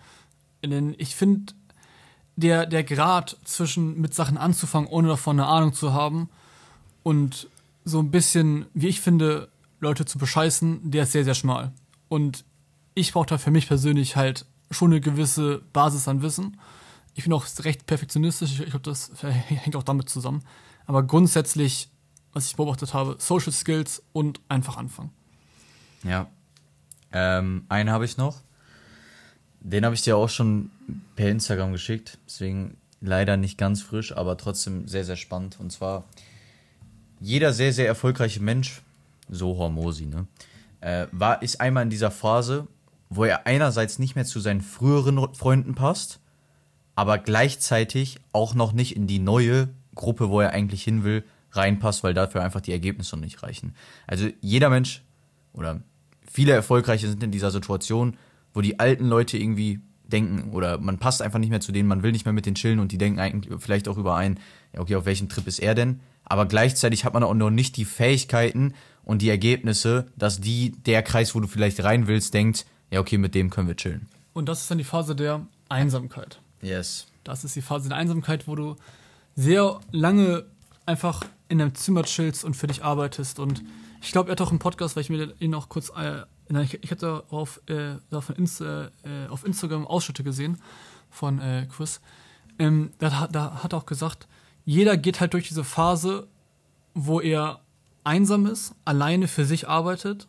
Denn 0.64 0.96
ich 0.98 1.16
finde, 1.16 1.54
der, 2.36 2.66
der 2.66 2.84
Grad 2.84 3.38
zwischen 3.44 4.00
mit 4.00 4.14
Sachen 4.14 4.38
anzufangen, 4.38 4.90
ohne 4.90 5.08
davon 5.10 5.40
eine 5.40 5.48
Ahnung 5.48 5.74
zu 5.74 5.94
haben 5.94 6.30
und 7.04 7.48
so 7.86 8.00
ein 8.00 8.12
bisschen, 8.12 8.66
wie 8.74 8.88
ich 8.88 9.02
finde, 9.02 9.50
Leute 9.80 10.06
zu 10.06 10.18
bescheißen, 10.18 10.92
der 10.92 11.04
ist 11.04 11.12
sehr, 11.12 11.26
sehr 11.26 11.34
schmal. 11.34 11.72
Und 12.08 12.46
ich 12.96 13.14
brauche 13.14 13.28
da 13.28 13.38
für 13.38 13.52
mich 13.52 13.68
persönlich 13.68 14.16
halt 14.16 14.46
schon 14.72 14.92
eine 14.92 15.02
gewisse 15.02 15.62
Basis 15.74 16.08
an 16.08 16.22
Wissen. 16.22 16.60
Ich 17.14 17.24
bin 17.24 17.34
auch 17.34 17.46
recht 17.60 17.86
perfektionistisch, 17.86 18.60
ich, 18.60 18.70
glaube, 18.70 18.82
das 18.82 19.12
hängt 19.22 19.76
auch 19.76 19.84
damit 19.84 20.10
zusammen. 20.10 20.44
Aber 20.86 21.04
grundsätzlich, 21.04 21.90
was 22.34 22.48
ich 22.48 22.56
beobachtet 22.56 22.94
habe, 22.94 23.16
Social 23.20 23.52
Skills 23.52 24.04
und 24.12 24.42
einfach 24.50 24.78
anfangen. 24.78 25.12
Ja. 26.04 26.28
Ähm, 27.12 27.66
einen 27.70 27.92
habe 27.92 28.06
ich 28.06 28.18
noch. 28.18 28.42
Den 29.60 29.86
habe 29.86 29.96
ich 29.96 30.02
dir 30.02 30.18
auch 30.18 30.30
schon 30.30 30.72
per 31.16 31.30
Instagram 31.30 31.72
geschickt. 31.72 32.18
Deswegen 32.26 32.78
leider 33.00 33.38
nicht 33.38 33.58
ganz 33.58 33.82
frisch, 33.82 34.16
aber 34.16 34.38
trotzdem 34.38 34.88
sehr, 34.88 35.06
sehr 35.06 35.16
spannend. 35.16 35.60
Und 35.60 35.72
zwar, 35.72 36.06
jeder 37.20 37.54
sehr, 37.54 37.72
sehr 37.72 37.88
erfolgreiche 37.88 38.42
Mensch, 38.42 38.82
so 39.30 39.58
Hormosi, 39.58 40.06
ne, 40.06 40.28
äh, 40.82 41.08
war, 41.12 41.42
ist 41.42 41.62
einmal 41.62 41.84
in 41.84 41.90
dieser 41.90 42.12
Phase, 42.12 42.68
wo 43.16 43.26
er 43.26 43.48
einerseits 43.48 44.00
nicht 44.00 44.16
mehr 44.16 44.26
zu 44.26 44.40
seinen 44.40 44.62
früheren 44.62 45.34
Freunden 45.34 45.76
passt, 45.76 46.20
aber 46.96 47.18
gleichzeitig 47.18 48.20
auch 48.32 48.54
noch 48.54 48.74
nicht 48.74 48.96
in 48.96 49.08
die 49.08 49.20
neue 49.20 49.70
Gruppe, 49.96 50.30
wo 50.30 50.42
er 50.42 50.52
eigentlich 50.52 50.84
hin 50.84 51.04
will, 51.04 51.24
reinpasst, 51.52 52.04
weil 52.04 52.14
dafür 52.14 52.44
einfach 52.44 52.62
die 52.62 52.72
Ergebnisse 52.72 53.16
noch 53.16 53.24
nicht 53.24 53.44
reichen. 53.44 53.76
Also 54.08 54.30
jeder 54.42 54.70
Mensch 54.70 55.04
oder 55.54 55.82
viele 56.30 56.54
Erfolgreiche 56.54 57.08
sind 57.08 57.24
in 57.24 57.32
dieser 57.32 57.52
Situation, 57.52 58.18
wo 58.54 58.62
die 58.62 58.80
alten 58.80 59.06
Leute 59.06 59.38
irgendwie 59.38 59.82
denken 60.04 60.52
oder 60.52 60.78
man 60.80 61.00
passt 61.00 61.22
einfach 61.22 61.40
nicht 61.40 61.50
mehr 61.50 61.62
zu 61.62 61.72
denen, 61.72 61.88
man 61.88 62.04
will 62.04 62.12
nicht 62.12 62.26
mehr 62.26 62.34
mit 62.34 62.46
denen 62.46 62.56
chillen 62.56 62.80
und 62.80 62.92
die 62.92 62.98
denken 62.98 63.20
eigentlich 63.20 63.54
vielleicht 63.60 63.88
auch 63.88 63.98
überein, 63.98 64.40
ja 64.74 64.82
okay, 64.82 64.96
auf 64.96 65.06
welchem 65.06 65.30
Trip 65.30 65.48
ist 65.48 65.60
er 65.60 65.76
denn? 65.76 66.02
Aber 66.26 66.46
gleichzeitig 66.46 67.06
hat 67.06 67.14
man 67.14 67.24
auch 67.24 67.34
noch 67.34 67.50
nicht 67.50 67.78
die 67.78 67.86
Fähigkeiten 67.86 68.74
und 69.04 69.22
die 69.22 69.30
Ergebnisse, 69.30 70.08
dass 70.16 70.40
die, 70.40 70.72
der 70.72 71.04
Kreis, 71.04 71.36
wo 71.36 71.40
du 71.40 71.48
vielleicht 71.48 71.84
rein 71.84 72.08
willst, 72.08 72.34
denkt, 72.34 72.66
ja, 72.94 73.00
okay, 73.00 73.18
mit 73.18 73.34
dem 73.34 73.50
können 73.50 73.68
wir 73.68 73.76
chillen. 73.76 74.08
Und 74.34 74.48
das 74.48 74.62
ist 74.62 74.70
dann 74.70 74.78
die 74.78 74.84
Phase 74.84 75.16
der 75.16 75.48
Einsamkeit. 75.68 76.40
Yes. 76.62 77.08
Das 77.24 77.44
ist 77.44 77.56
die 77.56 77.64
Phase 77.64 77.90
der 77.90 77.98
Einsamkeit, 77.98 78.48
wo 78.48 78.56
du 78.56 78.76
sehr 79.36 79.80
lange 79.92 80.46
einfach 80.86 81.24
in 81.50 81.58
deinem 81.58 81.74
Zimmer 81.74 82.04
chillst 82.04 82.44
und 82.44 82.56
für 82.56 82.68
dich 82.68 82.84
arbeitest. 82.84 83.40
Und 83.40 83.64
ich 84.00 84.12
glaube, 84.12 84.30
er 84.30 84.34
hat 84.34 84.42
auch 84.42 84.52
einen 84.52 84.60
Podcast, 84.60 84.96
weil 84.96 85.02
ich 85.02 85.10
mir 85.10 85.34
ihn 85.40 85.56
auch 85.56 85.70
kurz, 85.70 85.92
äh, 85.98 86.22
ich, 86.62 86.84
ich 86.84 86.92
hatte 86.92 87.24
auf, 87.32 87.62
äh, 87.68 87.96
Insta, 88.38 88.92
äh, 89.04 89.28
auf 89.28 89.44
Instagram 89.44 89.88
Ausschnitte 89.88 90.24
gesehen 90.24 90.62
von 91.10 91.40
äh, 91.40 91.66
Chris. 91.76 92.00
Ähm, 92.60 92.92
da, 93.00 93.28
da 93.32 93.64
hat 93.64 93.74
er 93.74 93.78
auch 93.78 93.88
gesagt, 93.88 94.28
jeder 94.66 94.98
geht 94.98 95.20
halt 95.20 95.34
durch 95.34 95.48
diese 95.48 95.64
Phase, 95.64 96.28
wo 96.94 97.20
er 97.20 97.62
einsam 98.04 98.46
ist, 98.46 98.76
alleine 98.86 99.28
für 99.28 99.46
sich 99.46 99.68
arbeitet 99.68 100.28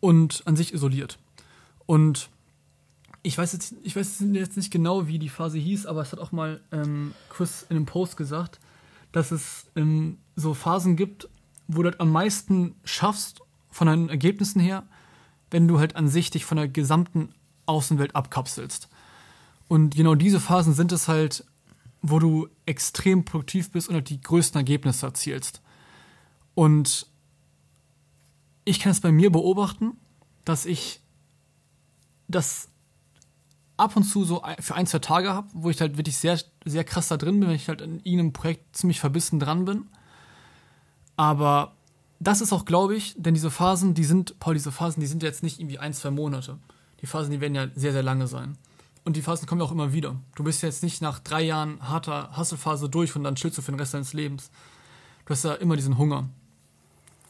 und 0.00 0.42
an 0.44 0.56
sich 0.56 0.74
isoliert. 0.74 1.18
Und 1.88 2.28
ich 3.22 3.38
weiß 3.38 3.54
jetzt, 3.54 3.74
ich 3.82 3.96
weiß 3.96 4.22
jetzt 4.34 4.58
nicht 4.58 4.70
genau, 4.70 5.08
wie 5.08 5.18
die 5.18 5.30
Phase 5.30 5.56
hieß, 5.56 5.86
aber 5.86 6.02
es 6.02 6.12
hat 6.12 6.18
auch 6.18 6.32
mal 6.32 6.60
ähm, 6.70 7.14
Chris 7.30 7.64
in 7.70 7.76
einem 7.76 7.86
Post 7.86 8.18
gesagt, 8.18 8.60
dass 9.10 9.30
es 9.30 9.64
ähm, 9.74 10.18
so 10.36 10.52
Phasen 10.52 10.96
gibt, 10.96 11.30
wo 11.66 11.82
du 11.82 11.88
halt 11.88 11.98
am 11.98 12.12
meisten 12.12 12.74
schaffst 12.84 13.40
von 13.70 13.86
deinen 13.86 14.10
Ergebnissen 14.10 14.60
her, 14.60 14.86
wenn 15.50 15.66
du 15.66 15.78
halt 15.78 15.96
an 15.96 16.08
sich 16.08 16.30
dich 16.30 16.44
von 16.44 16.58
der 16.58 16.68
gesamten 16.68 17.30
Außenwelt 17.64 18.14
abkapselst. 18.14 18.90
Und 19.66 19.96
genau 19.96 20.14
diese 20.14 20.40
Phasen 20.40 20.74
sind 20.74 20.92
es 20.92 21.08
halt, 21.08 21.46
wo 22.02 22.18
du 22.18 22.48
extrem 22.66 23.24
produktiv 23.24 23.70
bist 23.70 23.88
und 23.88 23.94
halt 23.94 24.10
die 24.10 24.20
größten 24.20 24.58
Ergebnisse 24.58 25.06
erzielst. 25.06 25.62
Und 26.54 27.06
ich 28.66 28.78
kann 28.78 28.92
es 28.92 29.00
bei 29.00 29.10
mir 29.10 29.32
beobachten, 29.32 29.96
dass 30.44 30.66
ich 30.66 31.00
das 32.28 32.68
ab 33.76 33.96
und 33.96 34.04
zu 34.04 34.24
so 34.24 34.42
für 34.60 34.74
ein, 34.74 34.86
zwei 34.86 34.98
Tage 34.98 35.32
habe, 35.32 35.48
wo 35.52 35.70
ich 35.70 35.80
halt 35.80 35.96
wirklich 35.96 36.16
sehr, 36.16 36.38
sehr 36.64 36.84
krass 36.84 37.08
da 37.08 37.16
drin 37.16 37.40
bin, 37.40 37.48
wenn 37.48 37.56
ich 37.56 37.68
halt 37.68 37.80
in 37.80 38.00
irgendeinem 38.00 38.32
Projekt 38.32 38.76
ziemlich 38.76 39.00
verbissen 39.00 39.40
dran 39.40 39.64
bin. 39.64 39.86
Aber 41.16 41.72
das 42.20 42.40
ist 42.40 42.52
auch, 42.52 42.64
glaube 42.64 42.96
ich, 42.96 43.14
denn 43.16 43.34
diese 43.34 43.50
Phasen, 43.50 43.94
die 43.94 44.04
sind, 44.04 44.38
Paul, 44.40 44.54
diese 44.54 44.72
Phasen, 44.72 45.00
die 45.00 45.06
sind 45.06 45.22
jetzt 45.22 45.42
nicht 45.42 45.60
irgendwie 45.60 45.78
ein, 45.78 45.94
zwei 45.94 46.10
Monate. 46.10 46.58
Die 47.00 47.06
Phasen, 47.06 47.30
die 47.30 47.40
werden 47.40 47.54
ja 47.54 47.68
sehr, 47.74 47.92
sehr 47.92 48.02
lange 48.02 48.26
sein. 48.26 48.58
Und 49.04 49.16
die 49.16 49.22
Phasen 49.22 49.46
kommen 49.46 49.60
ja 49.60 49.66
auch 49.66 49.72
immer 49.72 49.92
wieder. 49.92 50.16
Du 50.34 50.44
bist 50.44 50.62
jetzt 50.62 50.82
nicht 50.82 51.00
nach 51.00 51.20
drei 51.20 51.42
Jahren 51.42 51.80
harter 51.80 52.36
Hasselphase 52.36 52.88
durch 52.88 53.14
und 53.14 53.24
dann 53.24 53.36
chillst 53.36 53.56
du 53.56 53.62
für 53.62 53.72
den 53.72 53.78
Rest 53.80 53.94
deines 53.94 54.12
Lebens. 54.12 54.50
Du 55.24 55.30
hast 55.30 55.44
ja 55.44 55.54
immer 55.54 55.76
diesen 55.76 55.96
Hunger. 55.96 56.28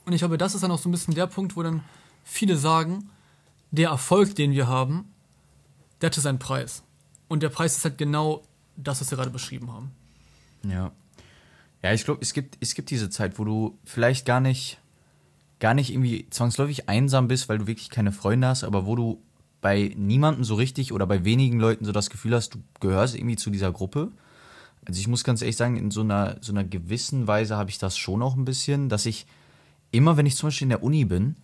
Und 0.07 0.13
ich 0.13 0.21
glaube, 0.21 0.39
das 0.39 0.55
ist 0.55 0.63
dann 0.63 0.71
auch 0.71 0.79
so 0.79 0.89
ein 0.89 0.93
bisschen 0.93 1.15
der 1.15 1.27
Punkt, 1.27 1.55
wo 1.55 1.63
dann 1.63 1.83
viele 2.25 2.57
sagen, 2.57 3.11
der 3.71 3.91
Erfolg, 3.91 4.35
den 4.35 4.53
wir 4.53 4.67
haben, 4.67 5.13
der 6.01 6.11
hatte 6.11 6.21
seinen 6.21 6.39
Preis. 6.39 6.83
Und 7.29 7.43
der 7.43 7.51
Preis 7.51 7.77
ist 7.77 7.85
halt 7.85 7.99
genau 7.99 8.43
das, 8.77 9.01
was 9.01 9.11
wir 9.11 9.17
gerade 9.17 9.31
beschrieben 9.31 9.73
haben. 9.73 9.91
Ja. 10.65 10.93
Ja, 11.83 11.93
ich 11.93 12.05
glaube, 12.05 12.21
es 12.23 12.33
gibt, 12.33 12.57
es 12.61 12.75
gibt 12.75 12.91
diese 12.91 13.11
Zeit, 13.11 13.39
wo 13.39 13.45
du 13.45 13.79
vielleicht 13.85 14.27
gar 14.27 14.41
nicht, 14.41 14.79
gar 15.61 15.75
nicht 15.75 15.91
irgendwie 15.91 16.27
zwangsläufig 16.31 16.89
einsam 16.89 17.29
bist, 17.29 17.49
weil 17.49 17.59
du 17.59 17.67
wirklich 17.67 17.91
keine 17.91 18.13
Freunde 18.13 18.49
hast, 18.49 18.65
aber 18.65 18.87
wo 18.87 18.97
du 18.97 19.23
bei 19.61 19.93
niemandem 19.97 20.45
so 20.45 20.55
richtig 20.55 20.93
oder 20.93 21.07
bei 21.07 21.25
wenigen 21.25 21.61
Leuten 21.61 21.85
so 21.85 21.93
das 21.93 22.11
Gefühl 22.11 22.35
hast, 22.35 22.55
du 22.55 22.59
gehörst 22.81 23.15
irgendwie 23.17 23.37
zu 23.37 23.51
dieser 23.51 23.73
Gruppe. 23.73 24.11
Also 24.85 25.01
ich 25.01 25.09
muss 25.09 25.25
ganz 25.25 25.43
ehrlich 25.43 25.57
sagen, 25.57 25.77
in 25.77 25.91
so 25.91 26.01
einer, 26.01 26.39
so 26.41 26.53
einer 26.53 26.65
gewissen 26.65 27.27
Weise 27.27 27.57
habe 27.57 27.71
ich 27.71 27.79
das 27.79 27.97
schon 27.97 28.23
auch 28.23 28.37
ein 28.37 28.45
bisschen, 28.45 28.89
dass 28.89 29.07
ich 29.07 29.27
immer, 29.91 30.17
wenn 30.17 30.27
ich 30.27 30.37
zum 30.37 30.49
Beispiel 30.49 30.67
in 30.67 30.71
der 30.71 30.83
Uni 30.83 31.05
bin, 31.05 31.37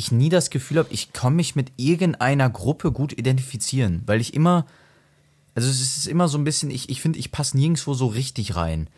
ich 0.00 0.10
nie 0.10 0.30
das 0.30 0.50
Gefühl 0.50 0.78
habe, 0.78 0.88
ich 0.90 1.12
kann 1.12 1.36
mich 1.36 1.54
mit 1.54 1.72
irgendeiner 1.76 2.48
Gruppe 2.48 2.90
gut 2.90 3.12
identifizieren, 3.12 4.02
weil 4.06 4.20
ich 4.20 4.34
immer, 4.34 4.66
also 5.54 5.68
es 5.68 5.80
ist 5.80 6.06
immer 6.06 6.26
so 6.26 6.38
ein 6.38 6.44
bisschen, 6.44 6.70
ich, 6.70 6.88
ich 6.88 7.00
finde, 7.00 7.18
ich 7.18 7.30
passe 7.30 7.56
nirgendwo 7.56 7.92
so 7.94 8.06
richtig 8.06 8.56
rein. 8.56 8.88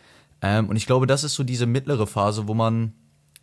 Ähm, 0.41 0.69
und 0.69 0.77
ich 0.77 0.87
glaube, 0.87 1.07
das 1.07 1.25
ist 1.25 1.35
so 1.35 1.43
diese 1.43 1.67
mittlere 1.67 2.07
Phase, 2.07 2.47
wo 2.47 2.55
man, 2.55 2.93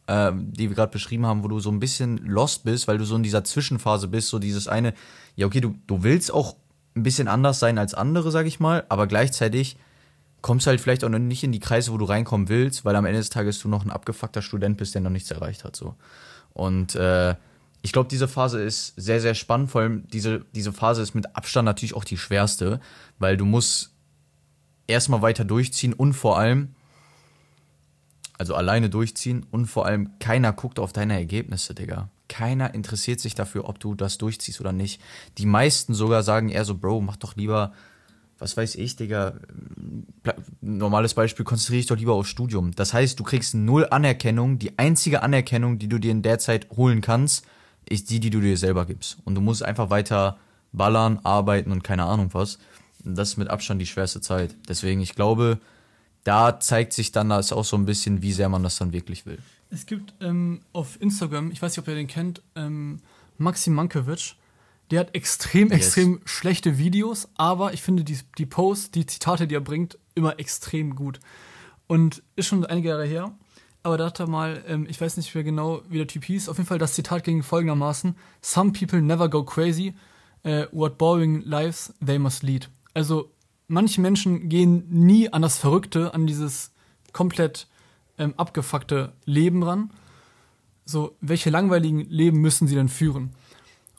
äh, 0.07 0.31
die 0.33 0.69
wir 0.69 0.75
gerade 0.75 0.91
beschrieben 0.91 1.25
haben, 1.25 1.43
wo 1.43 1.49
du 1.49 1.59
so 1.59 1.69
ein 1.69 1.79
bisschen 1.79 2.17
lost 2.25 2.63
bist, 2.63 2.87
weil 2.87 2.97
du 2.97 3.03
so 3.03 3.17
in 3.17 3.23
dieser 3.23 3.43
Zwischenphase 3.43 4.07
bist, 4.07 4.29
so 4.29 4.39
dieses 4.39 4.69
eine, 4.69 4.93
ja, 5.35 5.45
okay, 5.45 5.59
du, 5.59 5.75
du 5.85 6.03
willst 6.03 6.33
auch 6.33 6.55
ein 6.95 7.03
bisschen 7.03 7.27
anders 7.27 7.59
sein 7.59 7.77
als 7.77 7.93
andere, 7.93 8.31
sag 8.31 8.47
ich 8.47 8.59
mal, 8.59 8.85
aber 8.87 9.05
gleichzeitig 9.05 9.77
kommst 10.41 10.65
du 10.65 10.69
halt 10.69 10.79
vielleicht 10.79 11.03
auch 11.03 11.09
noch 11.09 11.19
nicht 11.19 11.43
in 11.43 11.51
die 11.51 11.59
Kreise, 11.59 11.91
wo 11.91 11.97
du 11.97 12.05
reinkommen 12.05 12.47
willst, 12.47 12.85
weil 12.85 12.95
am 12.95 13.05
Ende 13.05 13.19
des 13.19 13.29
Tages 13.29 13.59
du 13.59 13.67
noch 13.67 13.83
ein 13.83 13.91
abgefuckter 13.91 14.41
Student 14.41 14.77
bist, 14.77 14.95
der 14.95 15.01
noch 15.01 15.09
nichts 15.09 15.29
erreicht 15.29 15.65
hat, 15.65 15.75
so. 15.75 15.95
Und 16.53 16.95
äh, 16.95 17.35
ich 17.81 17.93
glaube, 17.93 18.09
diese 18.09 18.27
Phase 18.27 18.61
ist 18.61 18.93
sehr, 18.97 19.21
sehr 19.21 19.35
spannend. 19.35 19.71
Vor 19.71 19.81
allem 19.81 20.07
diese, 20.09 20.45
diese 20.53 20.73
Phase 20.73 21.01
ist 21.01 21.15
mit 21.15 21.35
Abstand 21.35 21.65
natürlich 21.65 21.93
auch 21.93 22.03
die 22.03 22.17
schwerste, 22.17 22.79
weil 23.19 23.37
du 23.37 23.45
musst 23.45 23.91
erstmal 24.87 25.21
weiter 25.21 25.45
durchziehen 25.45 25.93
und 25.93 26.13
vor 26.13 26.37
allem, 26.37 26.75
also 28.37 28.55
alleine 28.55 28.89
durchziehen 28.89 29.45
und 29.51 29.67
vor 29.67 29.85
allem 29.85 30.11
keiner 30.19 30.51
guckt 30.51 30.79
auf 30.79 30.91
deine 30.91 31.13
Ergebnisse, 31.13 31.73
Digga. 31.73 32.09
Keiner 32.27 32.73
interessiert 32.73 33.19
sich 33.19 33.33
dafür, 33.33 33.67
ob 33.67 33.79
du 33.79 33.95
das 33.95 34.17
durchziehst 34.17 34.59
oder 34.59 34.71
nicht. 34.71 35.01
Die 35.37 35.45
meisten 35.45 35.93
sogar 35.93 36.21
sagen 36.21 36.49
eher 36.49 36.65
so, 36.65 36.77
Bro, 36.77 37.01
mach 37.01 37.15
doch 37.15 37.35
lieber, 37.35 37.73
was 38.37 38.55
weiß 38.55 38.75
ich, 38.75 38.95
Digga, 38.97 39.35
normales 40.61 41.13
Beispiel, 41.13 41.45
konzentriere 41.45 41.79
dich 41.79 41.87
doch 41.87 41.97
lieber 41.97 42.13
aufs 42.13 42.29
Studium. 42.29 42.71
Das 42.71 42.93
heißt, 42.93 43.19
du 43.19 43.23
kriegst 43.23 43.55
null 43.55 43.87
Anerkennung. 43.89 44.59
Die 44.59 44.77
einzige 44.77 45.23
Anerkennung, 45.23 45.79
die 45.79 45.89
du 45.89 45.97
dir 45.97 46.11
in 46.11 46.21
der 46.21 46.39
Zeit 46.39 46.69
holen 46.71 47.01
kannst, 47.01 47.45
ist 47.87 48.09
die, 48.09 48.19
die 48.19 48.29
du 48.29 48.41
dir 48.41 48.57
selber 48.57 48.85
gibst. 48.85 49.17
Und 49.25 49.35
du 49.35 49.41
musst 49.41 49.63
einfach 49.63 49.89
weiter 49.89 50.37
ballern, 50.71 51.19
arbeiten 51.23 51.71
und 51.71 51.83
keine 51.83 52.03
Ahnung 52.03 52.29
was. 52.33 52.59
Und 53.03 53.15
das 53.15 53.29
ist 53.29 53.37
mit 53.37 53.49
Abstand 53.49 53.81
die 53.81 53.85
schwerste 53.85 54.21
Zeit. 54.21 54.55
Deswegen, 54.67 55.01
ich 55.01 55.15
glaube, 55.15 55.59
da 56.23 56.59
zeigt 56.59 56.93
sich 56.93 57.11
dann 57.11 57.29
das 57.29 57.51
auch 57.51 57.65
so 57.65 57.77
ein 57.77 57.85
bisschen, 57.85 58.21
wie 58.21 58.33
sehr 58.33 58.49
man 58.49 58.63
das 58.63 58.77
dann 58.77 58.91
wirklich 58.91 59.25
will. 59.25 59.39
Es 59.69 59.85
gibt 59.85 60.13
ähm, 60.19 60.61
auf 60.73 60.99
Instagram, 61.01 61.51
ich 61.51 61.61
weiß 61.61 61.71
nicht, 61.71 61.79
ob 61.79 61.87
ihr 61.87 61.95
den 61.95 62.07
kennt, 62.07 62.41
ähm, 62.55 62.99
Maxim 63.37 63.73
Mankiewicz. 63.73 64.35
Der 64.91 65.01
hat 65.01 65.13
extrem, 65.13 65.69
yes. 65.69 65.77
extrem 65.77 66.19
schlechte 66.25 66.79
Videos, 66.79 67.29
aber 67.35 67.73
ich 67.73 67.83
finde 67.83 68.03
die, 68.03 68.17
die 68.39 68.47
Posts, 68.47 68.91
die 68.91 69.05
Zitate, 69.05 69.47
die 69.47 69.53
er 69.53 69.61
bringt, 69.61 69.99
immer 70.15 70.39
extrem 70.39 70.95
gut. 70.95 71.19
Und 71.85 72.23
ist 72.35 72.47
schon 72.47 72.65
einige 72.65 72.89
Jahre 72.89 73.05
her 73.05 73.31
aber 73.89 73.97
da 73.97 74.05
hat 74.05 74.19
er 74.19 74.27
mal, 74.27 74.63
ähm, 74.67 74.85
ich 74.87 75.01
weiß 75.01 75.17
nicht 75.17 75.33
mehr 75.33 75.43
genau, 75.43 75.81
wie 75.89 75.97
der 75.97 76.07
Typ 76.07 76.23
hieß, 76.23 76.47
auf 76.47 76.57
jeden 76.57 76.67
Fall 76.67 76.77
das 76.77 76.93
Zitat 76.93 77.23
ging 77.23 77.41
folgendermaßen: 77.41 78.15
Some 78.41 78.71
people 78.71 79.01
never 79.01 79.29
go 79.29 79.43
crazy, 79.43 79.95
uh, 80.45 80.65
what 80.71 80.97
boring 80.99 81.41
lives 81.41 81.93
they 82.05 82.19
must 82.19 82.43
lead. 82.43 82.69
Also, 82.93 83.31
manche 83.67 83.99
Menschen 83.99 84.47
gehen 84.47 84.85
nie 84.89 85.33
an 85.33 85.41
das 85.41 85.57
Verrückte, 85.57 86.13
an 86.13 86.27
dieses 86.27 86.71
komplett 87.13 87.67
ähm, 88.19 88.35
abgefuckte 88.37 89.13
Leben 89.25 89.63
ran. 89.63 89.89
So, 90.85 91.15
welche 91.19 91.49
langweiligen 91.49 92.01
Leben 92.09 92.41
müssen 92.41 92.67
sie 92.67 92.75
denn 92.75 92.89
führen? 92.89 93.31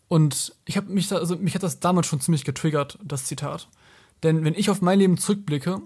Und 0.06 0.54
ich 0.66 0.76
habe 0.76 0.92
mich 0.92 1.08
da, 1.08 1.16
also 1.16 1.36
mich 1.36 1.54
hat 1.56 1.64
das 1.64 1.80
damals 1.80 2.06
schon 2.06 2.20
ziemlich 2.20 2.44
getriggert, 2.44 2.98
das 3.02 3.24
Zitat. 3.24 3.68
Denn 4.22 4.44
wenn 4.44 4.54
ich 4.54 4.70
auf 4.70 4.82
mein 4.82 5.00
Leben 5.00 5.18
zurückblicke, 5.18 5.80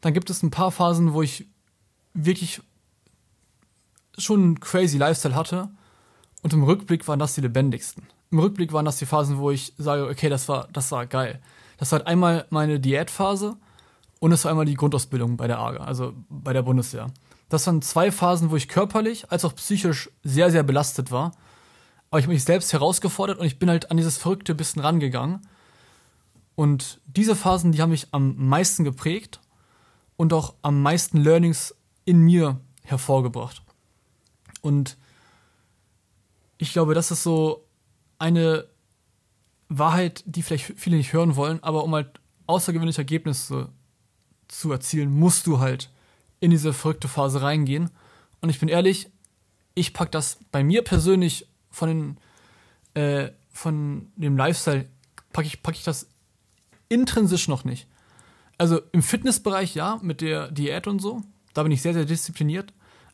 dann 0.00 0.14
gibt 0.14 0.30
es 0.30 0.42
ein 0.42 0.50
paar 0.50 0.70
Phasen, 0.70 1.12
wo 1.12 1.20
ich 1.20 1.46
wirklich 2.14 2.62
schon 4.18 4.42
einen 4.42 4.60
crazy 4.60 4.98
Lifestyle 4.98 5.34
hatte. 5.34 5.70
Und 6.42 6.52
im 6.52 6.62
Rückblick 6.62 7.06
waren 7.08 7.18
das 7.18 7.34
die 7.34 7.40
lebendigsten. 7.42 8.04
Im 8.30 8.38
Rückblick 8.38 8.72
waren 8.72 8.84
das 8.84 8.98
die 8.98 9.06
Phasen, 9.06 9.38
wo 9.38 9.50
ich 9.50 9.74
sage, 9.76 10.06
okay, 10.06 10.28
das 10.28 10.48
war, 10.48 10.68
das 10.72 10.90
war 10.92 11.06
geil. 11.06 11.40
Das 11.78 11.90
war 11.92 11.98
halt 11.98 12.08
einmal 12.08 12.46
meine 12.50 12.78
Diätphase 12.78 13.56
und 14.20 14.32
es 14.32 14.44
war 14.44 14.50
einmal 14.50 14.66
die 14.66 14.74
Grundausbildung 14.74 15.36
bei 15.36 15.46
der 15.46 15.58
AGA, 15.58 15.84
also 15.84 16.14
bei 16.28 16.52
der 16.52 16.62
Bundeswehr. 16.62 17.08
Das 17.48 17.66
waren 17.66 17.82
zwei 17.82 18.12
Phasen, 18.12 18.50
wo 18.50 18.56
ich 18.56 18.68
körperlich 18.68 19.30
als 19.30 19.44
auch 19.44 19.54
psychisch 19.56 20.10
sehr, 20.22 20.50
sehr 20.50 20.62
belastet 20.62 21.10
war. 21.10 21.32
Aber 22.10 22.18
ich 22.18 22.26
habe 22.26 22.34
mich 22.34 22.44
selbst 22.44 22.72
herausgefordert 22.72 23.38
und 23.38 23.46
ich 23.46 23.58
bin 23.58 23.68
halt 23.68 23.90
an 23.90 23.96
dieses 23.96 24.18
verrückte 24.18 24.54
bisschen 24.54 24.82
rangegangen. 24.82 25.40
Und 26.54 27.00
diese 27.06 27.34
Phasen, 27.34 27.72
die 27.72 27.80
haben 27.80 27.90
mich 27.90 28.08
am 28.12 28.36
meisten 28.36 28.84
geprägt 28.84 29.40
und 30.16 30.32
auch 30.32 30.54
am 30.62 30.82
meisten 30.82 31.18
Learnings 31.18 31.74
in 32.04 32.20
mir 32.20 32.60
hervorgebracht. 32.82 33.62
Und 34.60 34.96
ich 36.58 36.72
glaube, 36.72 36.94
das 36.94 37.10
ist 37.10 37.22
so 37.22 37.66
eine 38.18 38.66
Wahrheit, 39.68 40.22
die 40.26 40.42
vielleicht 40.42 40.64
viele 40.76 40.96
nicht 40.96 41.12
hören 41.12 41.36
wollen, 41.36 41.62
aber 41.62 41.84
um 41.84 41.94
halt 41.94 42.20
außergewöhnliche 42.46 43.00
Ergebnisse 43.00 43.70
zu 44.48 44.72
erzielen, 44.72 45.10
musst 45.10 45.46
du 45.46 45.60
halt 45.60 45.90
in 46.40 46.50
diese 46.50 46.72
verrückte 46.72 47.08
Phase 47.08 47.40
reingehen. 47.42 47.90
Und 48.40 48.50
ich 48.50 48.58
bin 48.58 48.68
ehrlich, 48.68 49.10
ich 49.74 49.94
packe 49.94 50.10
das 50.10 50.38
bei 50.50 50.64
mir 50.64 50.82
persönlich 50.82 51.48
von, 51.70 51.88
den, 51.88 52.16
äh, 52.94 53.30
von 53.52 54.10
dem 54.16 54.36
Lifestyle, 54.36 54.88
packe 55.32 55.46
ich, 55.46 55.62
pack 55.62 55.76
ich 55.76 55.84
das 55.84 56.08
intrinsisch 56.88 57.46
noch 57.48 57.64
nicht. 57.64 57.86
Also 58.58 58.80
im 58.92 59.02
Fitnessbereich 59.02 59.74
ja, 59.74 59.98
mit 60.02 60.20
der 60.20 60.50
Diät 60.50 60.86
und 60.86 60.98
so, 60.98 61.22
da 61.54 61.62
bin 61.62 61.72
ich 61.72 61.80
sehr, 61.80 61.94
sehr 61.94 62.04
diszipliniert. 62.04 62.72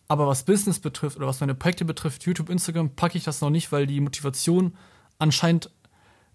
Aber 0.08 0.26
was 0.26 0.44
Business 0.44 0.78
betrifft 0.78 1.16
oder 1.16 1.26
was 1.26 1.40
meine 1.40 1.54
Projekte 1.54 1.84
betrifft, 1.84 2.24
YouTube, 2.24 2.48
Instagram, 2.48 2.90
packe 2.90 3.18
ich 3.18 3.24
das 3.24 3.40
noch 3.40 3.50
nicht, 3.50 3.72
weil 3.72 3.86
die 3.86 4.00
Motivation 4.00 4.76
anscheinend 5.18 5.70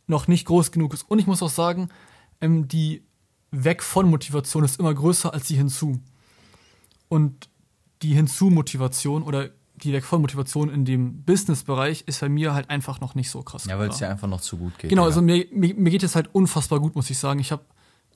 noch 0.07 0.27
nicht 0.27 0.45
groß 0.45 0.71
genug 0.71 0.93
ist. 0.93 1.03
Und 1.03 1.19
ich 1.19 1.27
muss 1.27 1.41
auch 1.41 1.49
sagen, 1.49 1.89
ähm, 2.41 2.67
die 2.67 3.03
weg 3.51 3.83
von 3.83 4.09
Motivation 4.09 4.63
ist 4.63 4.79
immer 4.79 4.93
größer 4.93 5.33
als 5.33 5.47
die 5.47 5.55
hinzu. 5.55 5.99
Und 7.07 7.49
die 8.01 8.13
Hinzu-Motivation 8.13 9.23
oder 9.23 9.49
die 9.75 9.93
Weg 9.93 10.05
von 10.05 10.21
Motivation 10.21 10.69
in 10.69 10.85
dem 10.85 11.23
Business-Bereich 11.23 12.03
ist 12.05 12.21
bei 12.21 12.29
mir 12.29 12.53
halt 12.53 12.69
einfach 12.69 12.99
noch 12.99 13.15
nicht 13.15 13.29
so 13.29 13.41
krass. 13.41 13.65
Ja, 13.65 13.79
weil 13.79 13.89
es 13.89 13.99
ja 13.99 14.09
einfach 14.09 14.27
noch 14.27 14.41
zu 14.41 14.57
gut 14.57 14.77
geht. 14.77 14.89
Genau, 14.89 15.03
ja. 15.03 15.07
also 15.07 15.21
mir, 15.21 15.45
mir, 15.51 15.73
mir 15.73 15.89
geht 15.89 16.03
es 16.03 16.15
halt 16.15 16.33
unfassbar 16.33 16.79
gut, 16.79 16.95
muss 16.95 17.09
ich 17.09 17.17
sagen. 17.17 17.39
Ich 17.39 17.51
habe, 17.51 17.63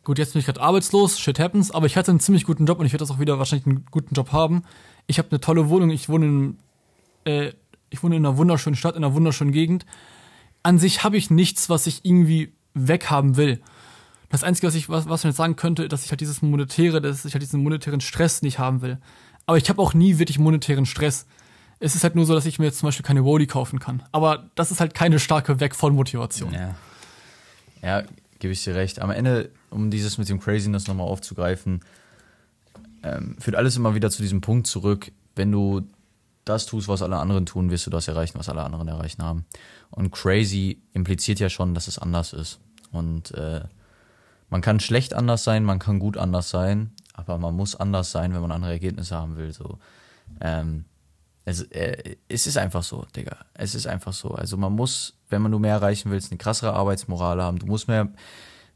gut, 0.05 0.19
jetzt 0.19 0.33
bin 0.33 0.39
ich 0.39 0.45
gerade 0.45 0.61
arbeitslos, 0.61 1.19
shit 1.19 1.39
happens, 1.39 1.71
aber 1.71 1.87
ich 1.87 1.97
hatte 1.97 2.11
einen 2.11 2.21
ziemlich 2.21 2.45
guten 2.45 2.65
Job 2.65 2.79
und 2.79 2.85
ich 2.85 2.93
werde 2.93 3.03
das 3.03 3.11
auch 3.11 3.19
wieder 3.19 3.37
wahrscheinlich 3.39 3.65
einen 3.65 3.85
guten 3.91 4.13
Job 4.15 4.31
haben. 4.31 4.63
Ich 5.07 5.17
habe 5.17 5.29
eine 5.31 5.41
tolle 5.41 5.67
Wohnung, 5.67 5.89
ich 5.89 6.07
wohne 6.07 6.25
in, 6.25 6.57
äh, 7.25 7.51
ich 7.89 8.01
wohne 8.03 8.15
in 8.15 8.25
einer 8.25 8.37
wunderschönen 8.37 8.75
Stadt, 8.75 8.95
in 8.95 9.03
einer 9.03 9.13
wunderschönen 9.13 9.51
Gegend. 9.51 9.85
An 10.63 10.79
sich 10.79 11.03
habe 11.03 11.17
ich 11.17 11.29
nichts, 11.29 11.69
was 11.69 11.87
ich 11.87 12.05
irgendwie 12.05 12.53
weghaben 12.73 13.35
will. 13.35 13.61
Das 14.29 14.43
Einzige, 14.43 14.67
was 14.67 14.75
ich, 14.75 14.89
was, 14.89 15.09
was 15.09 15.23
man 15.23 15.31
jetzt 15.31 15.37
sagen 15.37 15.55
könnte, 15.55 15.87
dass 15.87 16.05
ich 16.05 16.11
halt 16.11 16.21
dieses 16.21 16.41
monetäre, 16.41 17.01
dass 17.01 17.25
ich 17.25 17.33
halt 17.33 17.41
diesen 17.41 17.63
monetären 17.63 18.01
Stress 18.01 18.41
nicht 18.41 18.59
haben 18.59 18.81
will. 18.81 18.99
Aber 19.45 19.57
ich 19.57 19.69
habe 19.69 19.81
auch 19.81 19.93
nie 19.93 20.17
wirklich 20.19 20.39
monetären 20.39 20.85
Stress. 20.85 21.25
Es 21.79 21.95
ist 21.95 22.03
halt 22.03 22.15
nur 22.15 22.25
so, 22.25 22.33
dass 22.33 22.45
ich 22.45 22.57
mir 22.57 22.65
jetzt 22.65 22.79
zum 22.79 22.87
Beispiel 22.87 23.05
keine 23.05 23.23
Woli 23.23 23.47
kaufen 23.47 23.79
kann. 23.79 24.03
Aber 24.11 24.49
das 24.55 24.71
ist 24.71 24.79
halt 24.79 24.93
keine 24.93 25.19
starke 25.19 25.59
Weg 25.59 25.75
von 25.75 25.93
Motivation. 25.93 26.53
Ja, 26.53 26.75
ja 27.81 28.03
gebe 28.39 28.53
ich 28.53 28.63
dir 28.63 28.75
recht. 28.75 29.01
Am 29.01 29.11
Ende, 29.11 29.51
um 29.75 29.91
dieses 29.91 30.17
mit 30.17 30.29
dem 30.29 30.39
Craziness 30.39 30.87
nochmal 30.87 31.07
aufzugreifen, 31.07 31.81
ähm, 33.03 33.35
führt 33.39 33.55
alles 33.55 33.75
immer 33.75 33.93
wieder 33.93 34.09
zu 34.09 34.21
diesem 34.21 34.41
Punkt 34.41 34.65
zurück, 34.65 35.11
wenn 35.35 35.51
du 35.51 35.81
das 36.45 36.65
tust, 36.65 36.87
was 36.87 37.01
alle 37.01 37.17
anderen 37.17 37.45
tun, 37.45 37.69
wirst 37.69 37.85
du 37.87 37.91
das 37.91 38.07
erreichen, 38.07 38.39
was 38.39 38.49
alle 38.49 38.63
anderen 38.63 38.87
erreichen 38.87 39.23
haben. 39.23 39.45
Und 39.89 40.11
crazy 40.11 40.81
impliziert 40.93 41.39
ja 41.39 41.49
schon, 41.49 41.73
dass 41.73 41.87
es 41.87 41.99
anders 41.99 42.33
ist. 42.33 42.59
Und 42.91 43.31
äh, 43.31 43.61
man 44.49 44.61
kann 44.61 44.79
schlecht 44.79 45.13
anders 45.13 45.43
sein, 45.43 45.63
man 45.63 45.79
kann 45.79 45.99
gut 45.99 46.17
anders 46.17 46.49
sein, 46.49 46.91
aber 47.13 47.37
man 47.37 47.55
muss 47.55 47.75
anders 47.75 48.11
sein, 48.11 48.33
wenn 48.33 48.41
man 48.41 48.51
andere 48.51 48.71
Ergebnisse 48.71 49.15
haben 49.15 49.37
will. 49.37 49.51
So. 49.51 49.79
Ähm, 50.39 50.85
es, 51.45 51.63
äh, 51.63 52.15
es 52.27 52.47
ist 52.47 52.57
einfach 52.57 52.83
so, 52.83 53.05
Digga. 53.15 53.37
Es 53.53 53.75
ist 53.75 53.87
einfach 53.87 54.13
so. 54.13 54.29
Also 54.29 54.55
man 54.57 54.73
muss, 54.73 55.15
wenn 55.29 55.41
man 55.41 55.51
nur 55.51 55.59
mehr 55.59 55.73
erreichen 55.73 56.11
willst, 56.11 56.31
eine 56.31 56.37
krassere 56.37 56.73
Arbeitsmoral 56.73 57.41
haben. 57.41 57.59
Du 57.59 57.65
musst 57.65 57.87
mehr, 57.87 58.09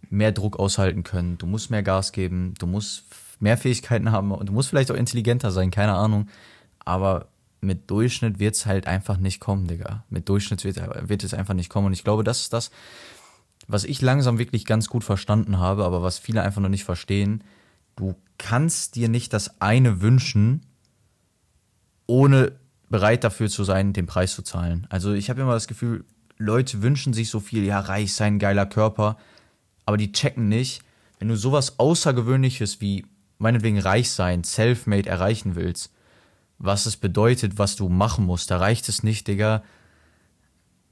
mehr 0.10 0.32
Druck 0.32 0.58
aushalten 0.60 1.04
können. 1.04 1.38
Du 1.38 1.46
musst 1.46 1.70
mehr 1.70 1.84
Gas 1.84 2.12
geben. 2.12 2.54
Du 2.60 2.68
musst 2.68 3.04
mehr 3.40 3.58
Fähigkeiten 3.58 4.12
haben. 4.12 4.32
Und 4.32 4.48
du 4.50 4.54
musst 4.54 4.70
vielleicht 4.70 4.92
auch 4.92 4.96
intelligenter 4.96 5.52
sein, 5.52 5.72
keine 5.72 5.94
Ahnung. 5.94 6.28
Aber 6.84 7.28
mit 7.62 7.90
Durchschnitt 7.92 8.40
wird 8.40 8.56
es 8.56 8.66
halt 8.66 8.88
einfach 8.88 9.18
nicht 9.18 9.40
kommen, 9.40 9.68
Digga. 9.68 10.04
Mit 10.10 10.30
Durchschnitt 10.30 10.64
wird, 10.64 10.78
wird 11.10 11.24
es 11.24 11.34
einfach 11.34 11.54
nicht 11.54 11.70
kommen. 11.70 11.88
Und 11.88 11.94
ich 11.94 12.04
glaube, 12.04 12.24
das 12.24 12.42
ist 12.42 12.54
das, 12.54 12.72
was 13.68 13.84
ich 13.84 14.02
langsam 14.02 14.40
wirklich 14.40 14.66
ganz 14.66 14.88
gut 14.88 15.04
verstanden 15.04 15.60
habe, 15.60 15.86
aber 15.86 16.02
was 16.02 16.20
viele 16.20 16.42
einfach 16.42 16.62
noch 16.62 16.70
nicht 16.70 16.86
verstehen. 16.86 17.44
Du 17.96 18.16
kannst 18.38 18.96
dir 18.96 19.10
nicht 19.10 19.34
das 19.34 19.62
eine 19.62 20.02
wünschen, 20.02 20.66
ohne 22.08 22.54
bereit 22.90 23.24
dafür 23.24 23.50
zu 23.50 23.64
sein, 23.64 23.94
den 23.94 24.08
Preis 24.08 24.34
zu 24.34 24.42
zahlen. 24.42 24.88
Also 24.90 25.14
ich 25.14 25.30
habe 25.30 25.42
immer 25.42 25.54
das 25.54 25.68
Gefühl, 25.68 26.06
Leute 26.38 26.82
wünschen 26.82 27.14
sich 27.14 27.30
so 27.30 27.40
viel, 27.40 27.64
ja, 27.64 27.80
reich 27.80 28.14
sein, 28.14 28.40
geiler 28.40 28.66
Körper, 28.66 29.18
aber 29.90 29.98
die 29.98 30.12
checken 30.12 30.48
nicht, 30.48 30.84
wenn 31.18 31.30
du 31.30 31.36
sowas 31.36 31.80
Außergewöhnliches 31.80 32.80
wie 32.80 33.08
meinetwegen 33.40 33.80
reich 33.80 34.12
sein, 34.12 34.44
self-made 34.44 35.10
erreichen 35.10 35.56
willst, 35.56 35.92
was 36.60 36.86
es 36.86 36.96
bedeutet, 36.96 37.58
was 37.58 37.76
du 37.76 37.90
machen 37.90 38.24
musst. 38.24 38.52
Da 38.52 38.58
reicht 38.58 38.88
es 38.88 39.02
nicht, 39.02 39.28
Digga, 39.28 39.64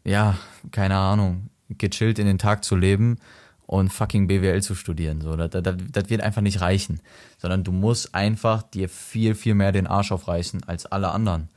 ja, 0.03 0.35
keine 0.71 0.95
Ahnung, 0.95 1.51
gechillt 1.69 2.17
in 2.17 2.25
den 2.25 2.39
Tag 2.39 2.63
zu 2.63 2.75
leben 2.75 3.19
und 3.67 3.93
fucking 3.93 4.25
BWL 4.25 4.63
zu 4.63 4.73
studieren. 4.73 5.21
So, 5.21 5.35
das, 5.35 5.51
das, 5.51 5.75
das 5.91 6.09
wird 6.09 6.21
einfach 6.21 6.41
nicht 6.41 6.61
reichen. 6.61 6.99
Sondern 7.37 7.63
du 7.63 7.71
musst 7.71 8.15
einfach 8.15 8.63
dir 8.63 8.89
viel, 8.89 9.35
viel 9.35 9.53
mehr 9.53 9.71
den 9.71 9.85
Arsch 9.85 10.11
aufreißen 10.11 10.63
als 10.63 10.87
alle 10.87 11.11
anderen. 11.11 11.49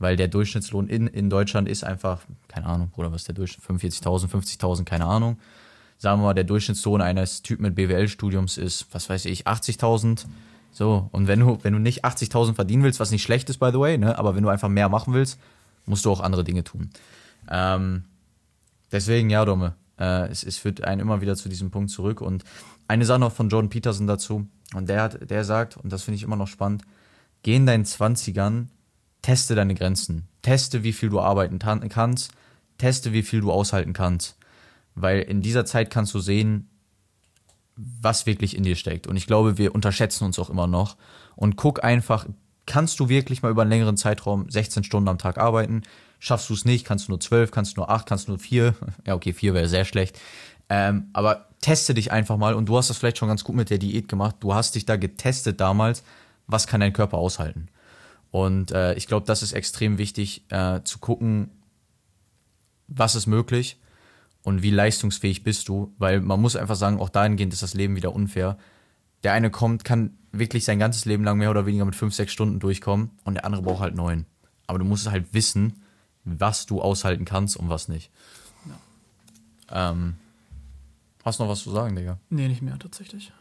Weil 0.00 0.16
der 0.16 0.26
Durchschnittslohn 0.26 0.88
in, 0.88 1.06
in 1.06 1.30
Deutschland 1.30 1.68
ist 1.68 1.84
einfach, 1.84 2.22
keine 2.48 2.66
Ahnung, 2.66 2.90
Bruder, 2.90 3.12
was 3.12 3.20
ist 3.20 3.28
der 3.28 3.36
Durchschnitt? 3.36 3.64
45.000, 3.64 4.28
50.000, 4.28 4.82
keine 4.82 5.04
Ahnung. 5.04 5.38
Sagen 6.00 6.22
wir 6.22 6.28
mal, 6.28 6.34
der 6.34 6.44
Durchschnittslohn 6.44 7.02
eines 7.02 7.42
Typen 7.42 7.62
mit 7.62 7.74
BWL-Studiums 7.74 8.56
ist, 8.56 8.86
was 8.92 9.10
weiß 9.10 9.26
ich, 9.26 9.46
80.000. 9.46 10.24
So, 10.72 11.10
und 11.12 11.28
wenn 11.28 11.40
du, 11.40 11.58
wenn 11.60 11.74
du 11.74 11.78
nicht 11.78 12.06
80.000 12.06 12.54
verdienen 12.54 12.82
willst, 12.84 13.00
was 13.00 13.10
nicht 13.10 13.22
schlecht 13.22 13.50
ist, 13.50 13.58
by 13.58 13.68
the 13.70 13.78
way, 13.78 13.98
ne, 13.98 14.18
aber 14.18 14.34
wenn 14.34 14.42
du 14.42 14.48
einfach 14.48 14.70
mehr 14.70 14.88
machen 14.88 15.12
willst, 15.12 15.38
musst 15.84 16.06
du 16.06 16.10
auch 16.10 16.20
andere 16.20 16.42
Dinge 16.42 16.64
tun. 16.64 16.88
Ähm, 17.50 18.04
deswegen, 18.90 19.28
ja, 19.28 19.44
Domme, 19.44 19.74
äh, 19.98 20.30
es, 20.30 20.42
es 20.42 20.56
führt 20.56 20.82
einen 20.82 21.02
immer 21.02 21.20
wieder 21.20 21.36
zu 21.36 21.50
diesem 21.50 21.70
Punkt 21.70 21.90
zurück. 21.90 22.22
Und 22.22 22.44
eine 22.88 23.04
Sache 23.04 23.20
noch 23.20 23.32
von 23.32 23.50
Jordan 23.50 23.68
Peterson 23.68 24.06
dazu, 24.06 24.48
und 24.72 24.88
der 24.88 25.02
hat, 25.02 25.30
der 25.30 25.44
sagt, 25.44 25.76
und 25.76 25.92
das 25.92 26.04
finde 26.04 26.16
ich 26.16 26.22
immer 26.22 26.36
noch 26.36 26.48
spannend, 26.48 26.82
geh 27.42 27.56
in 27.56 27.66
deinen 27.66 27.84
20ern, 27.84 28.68
teste 29.20 29.54
deine 29.54 29.74
Grenzen. 29.74 30.28
Teste, 30.40 30.82
wie 30.82 30.94
viel 30.94 31.10
du 31.10 31.20
arbeiten 31.20 31.58
kannst, 31.58 32.30
teste, 32.78 33.12
wie 33.12 33.22
viel 33.22 33.42
du 33.42 33.52
aushalten 33.52 33.92
kannst. 33.92 34.38
Weil 35.02 35.20
in 35.20 35.42
dieser 35.42 35.64
Zeit 35.64 35.90
kannst 35.90 36.14
du 36.14 36.20
sehen, 36.20 36.68
was 37.76 38.26
wirklich 38.26 38.56
in 38.56 38.62
dir 38.62 38.76
steckt. 38.76 39.06
Und 39.06 39.16
ich 39.16 39.26
glaube, 39.26 39.58
wir 39.58 39.74
unterschätzen 39.74 40.24
uns 40.24 40.38
auch 40.38 40.50
immer 40.50 40.66
noch. 40.66 40.96
Und 41.36 41.56
guck 41.56 41.82
einfach, 41.82 42.26
kannst 42.66 43.00
du 43.00 43.08
wirklich 43.08 43.42
mal 43.42 43.50
über 43.50 43.62
einen 43.62 43.70
längeren 43.70 43.96
Zeitraum 43.96 44.50
16 44.50 44.84
Stunden 44.84 45.08
am 45.08 45.18
Tag 45.18 45.38
arbeiten? 45.38 45.82
Schaffst 46.18 46.50
du 46.50 46.54
es 46.54 46.64
nicht, 46.64 46.84
kannst 46.84 47.08
du 47.08 47.12
nur 47.12 47.20
12, 47.20 47.50
kannst 47.50 47.76
du 47.76 47.80
nur 47.80 47.90
8, 47.90 48.06
kannst 48.06 48.28
du 48.28 48.32
nur 48.32 48.38
4. 48.38 48.74
Ja, 49.06 49.14
okay, 49.14 49.32
4 49.32 49.54
wäre 49.54 49.68
sehr 49.68 49.84
schlecht. 49.84 50.18
Ähm, 50.68 51.08
aber 51.12 51.48
teste 51.60 51.94
dich 51.94 52.12
einfach 52.12 52.36
mal 52.36 52.54
und 52.54 52.68
du 52.68 52.76
hast 52.76 52.90
das 52.90 52.98
vielleicht 52.98 53.18
schon 53.18 53.28
ganz 53.28 53.44
gut 53.44 53.56
mit 53.56 53.70
der 53.70 53.78
Diät 53.78 54.08
gemacht. 54.08 54.36
Du 54.40 54.54
hast 54.54 54.74
dich 54.74 54.86
da 54.86 54.96
getestet 54.96 55.60
damals. 55.60 56.04
Was 56.46 56.66
kann 56.66 56.80
dein 56.80 56.92
Körper 56.92 57.18
aushalten? 57.18 57.68
Und 58.30 58.70
äh, 58.70 58.94
ich 58.94 59.06
glaube, 59.06 59.26
das 59.26 59.42
ist 59.42 59.52
extrem 59.52 59.98
wichtig 59.98 60.44
äh, 60.50 60.80
zu 60.84 60.98
gucken, 60.98 61.50
was 62.86 63.14
ist 63.14 63.26
möglich 63.26 63.79
und 64.42 64.62
wie 64.62 64.70
leistungsfähig 64.70 65.42
bist 65.42 65.68
du, 65.68 65.94
weil 65.98 66.20
man 66.20 66.40
muss 66.40 66.56
einfach 66.56 66.76
sagen, 66.76 66.98
auch 66.98 67.08
dahingehend 67.08 67.52
ist 67.52 67.62
das 67.62 67.74
Leben 67.74 67.96
wieder 67.96 68.14
unfair. 68.14 68.58
Der 69.22 69.32
eine 69.32 69.50
kommt, 69.50 69.84
kann 69.84 70.16
wirklich 70.32 70.64
sein 70.64 70.78
ganzes 70.78 71.04
Leben 71.04 71.24
lang 71.24 71.38
mehr 71.38 71.50
oder 71.50 71.66
weniger 71.66 71.84
mit 71.84 71.94
fünf, 71.94 72.14
sechs 72.14 72.32
Stunden 72.32 72.58
durchkommen 72.58 73.10
und 73.24 73.34
der 73.34 73.44
andere 73.44 73.62
braucht 73.62 73.80
halt 73.80 73.94
neun. 73.94 74.26
Aber 74.66 74.78
du 74.78 74.84
musst 74.84 75.10
halt 75.10 75.34
wissen, 75.34 75.82
was 76.24 76.66
du 76.66 76.80
aushalten 76.80 77.24
kannst 77.24 77.56
und 77.56 77.68
was 77.68 77.88
nicht. 77.88 78.10
Ja. 79.70 79.90
Ähm, 79.90 80.16
hast 81.24 81.38
du 81.38 81.44
noch 81.44 81.50
was 81.50 81.62
zu 81.62 81.70
sagen, 81.70 81.96
Digga? 81.96 82.18
Nee, 82.30 82.48
nicht 82.48 82.62
mehr, 82.62 82.78
tatsächlich. 82.78 83.32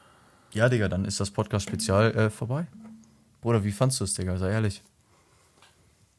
Ja, 0.51 0.67
Digga, 0.67 0.89
dann 0.89 1.05
ist 1.05 1.19
das 1.19 1.31
Podcast-Spezial 1.31 2.15
äh, 2.15 2.29
vorbei. 2.29 2.67
Bruder, 3.41 3.63
wie 3.63 3.71
fandst 3.71 3.99
du 3.99 4.03
es, 4.03 4.15
Digga? 4.15 4.37
Sei 4.37 4.51
ehrlich. 4.51 4.81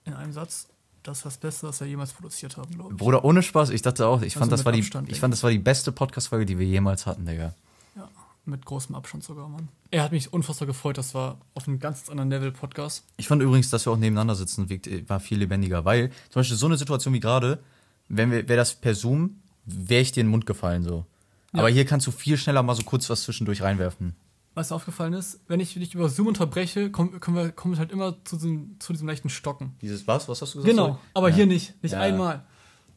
In 0.04 0.14
einem 0.14 0.32
Satz, 0.32 0.68
das 1.02 1.18
ist 1.18 1.26
das 1.26 1.38
Beste, 1.38 1.68
was 1.68 1.80
wir 1.80 1.86
jemals 1.86 2.12
produziert 2.12 2.56
haben, 2.56 2.74
glaube 2.74 2.92
ich. 2.92 2.98
Bruder, 2.98 3.24
ohne 3.24 3.42
Spaß, 3.42 3.70
ich 3.70 3.82
dachte 3.82 4.06
auch, 4.06 4.22
ich, 4.22 4.34
also 4.34 4.40
fand, 4.40 4.52
das 4.52 4.64
war 4.64 4.74
Abstand, 4.74 5.08
die, 5.08 5.12
ich 5.12 5.20
fand, 5.20 5.32
das 5.32 5.42
war 5.42 5.50
die 5.50 5.58
beste 5.58 5.92
Podcast-Folge, 5.92 6.46
die 6.46 6.58
wir 6.58 6.66
jemals 6.66 7.06
hatten, 7.06 7.26
Digga. 7.26 7.54
Ja, 7.96 8.08
mit 8.44 8.64
großem 8.64 8.94
Abstand 8.94 9.24
sogar, 9.24 9.48
Mann. 9.48 9.68
Er 9.90 10.02
hat 10.02 10.12
mich 10.12 10.32
unfassbar 10.32 10.66
gefreut, 10.66 10.98
das 10.98 11.14
war 11.14 11.38
auf 11.54 11.66
einem 11.66 11.78
ganz 11.78 12.08
anderen 12.08 12.30
Level 12.30 12.52
Podcast. 12.52 13.04
Ich 13.16 13.28
fand 13.28 13.42
übrigens, 13.42 13.70
dass 13.70 13.86
wir 13.86 13.92
auch 13.92 13.96
nebeneinander 13.96 14.34
sitzen, 14.34 14.68
war 15.08 15.20
viel 15.20 15.38
lebendiger, 15.38 15.84
weil 15.84 16.10
zum 16.28 16.40
Beispiel 16.40 16.56
so 16.56 16.66
eine 16.66 16.76
Situation 16.76 17.14
wie 17.14 17.20
gerade, 17.20 17.60
wenn 18.08 18.30
wir, 18.30 18.48
wäre 18.48 18.58
das 18.58 18.74
per 18.74 18.94
Zoom, 18.94 19.40
wäre 19.64 20.02
ich 20.02 20.12
dir 20.12 20.20
in 20.20 20.26
den 20.26 20.30
Mund 20.30 20.46
gefallen, 20.46 20.82
so. 20.82 21.06
Ja. 21.52 21.60
Aber 21.60 21.68
hier 21.68 21.84
kannst 21.84 22.06
du 22.06 22.10
viel 22.12 22.36
schneller 22.36 22.62
mal 22.62 22.74
so 22.74 22.82
kurz 22.84 23.10
was 23.10 23.22
zwischendurch 23.22 23.62
reinwerfen 23.62 24.14
was 24.60 24.72
aufgefallen 24.72 25.12
ist, 25.14 25.40
wenn 25.48 25.60
ich 25.60 25.74
dich 25.74 25.94
über 25.94 26.08
Zoom 26.08 26.28
unterbreche, 26.28 26.90
kommen, 26.90 27.18
kommen 27.20 27.36
wir 27.36 27.50
kommen 27.50 27.78
halt 27.78 27.90
immer 27.90 28.16
zu 28.24 28.36
diesem, 28.36 28.76
zu 28.78 28.92
diesem 28.92 29.08
leichten 29.08 29.28
Stocken. 29.28 29.74
Dieses 29.80 30.06
was? 30.06 30.28
Was 30.28 30.42
hast 30.42 30.54
du 30.54 30.58
gesagt? 30.58 30.70
Genau, 30.70 30.98
aber 31.14 31.30
ja. 31.30 31.36
hier 31.36 31.46
nicht. 31.46 31.82
Nicht 31.82 31.92
ja. 31.92 32.00
einmal. 32.00 32.44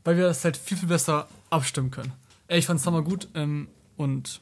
Weil 0.04 0.18
wir 0.18 0.26
das 0.26 0.44
halt 0.44 0.58
viel, 0.58 0.78
viel 0.78 0.90
besser 0.90 1.28
abstimmen 1.50 1.90
können. 1.90 2.12
Ey, 2.48 2.60
ich 2.60 2.66
fand's 2.66 2.86
hammer 2.86 3.02
gut 3.02 3.30
ähm, 3.36 3.70
und 3.96 4.42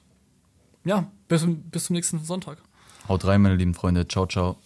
ja, 0.83 1.11
bis, 1.27 1.45
bis 1.47 1.85
zum 1.85 1.95
nächsten 1.95 2.23
Sonntag. 2.23 2.57
Haut 3.07 3.25
rein, 3.25 3.41
meine 3.41 3.55
lieben 3.55 3.73
Freunde. 3.73 4.07
Ciao, 4.07 4.25
ciao. 4.25 4.57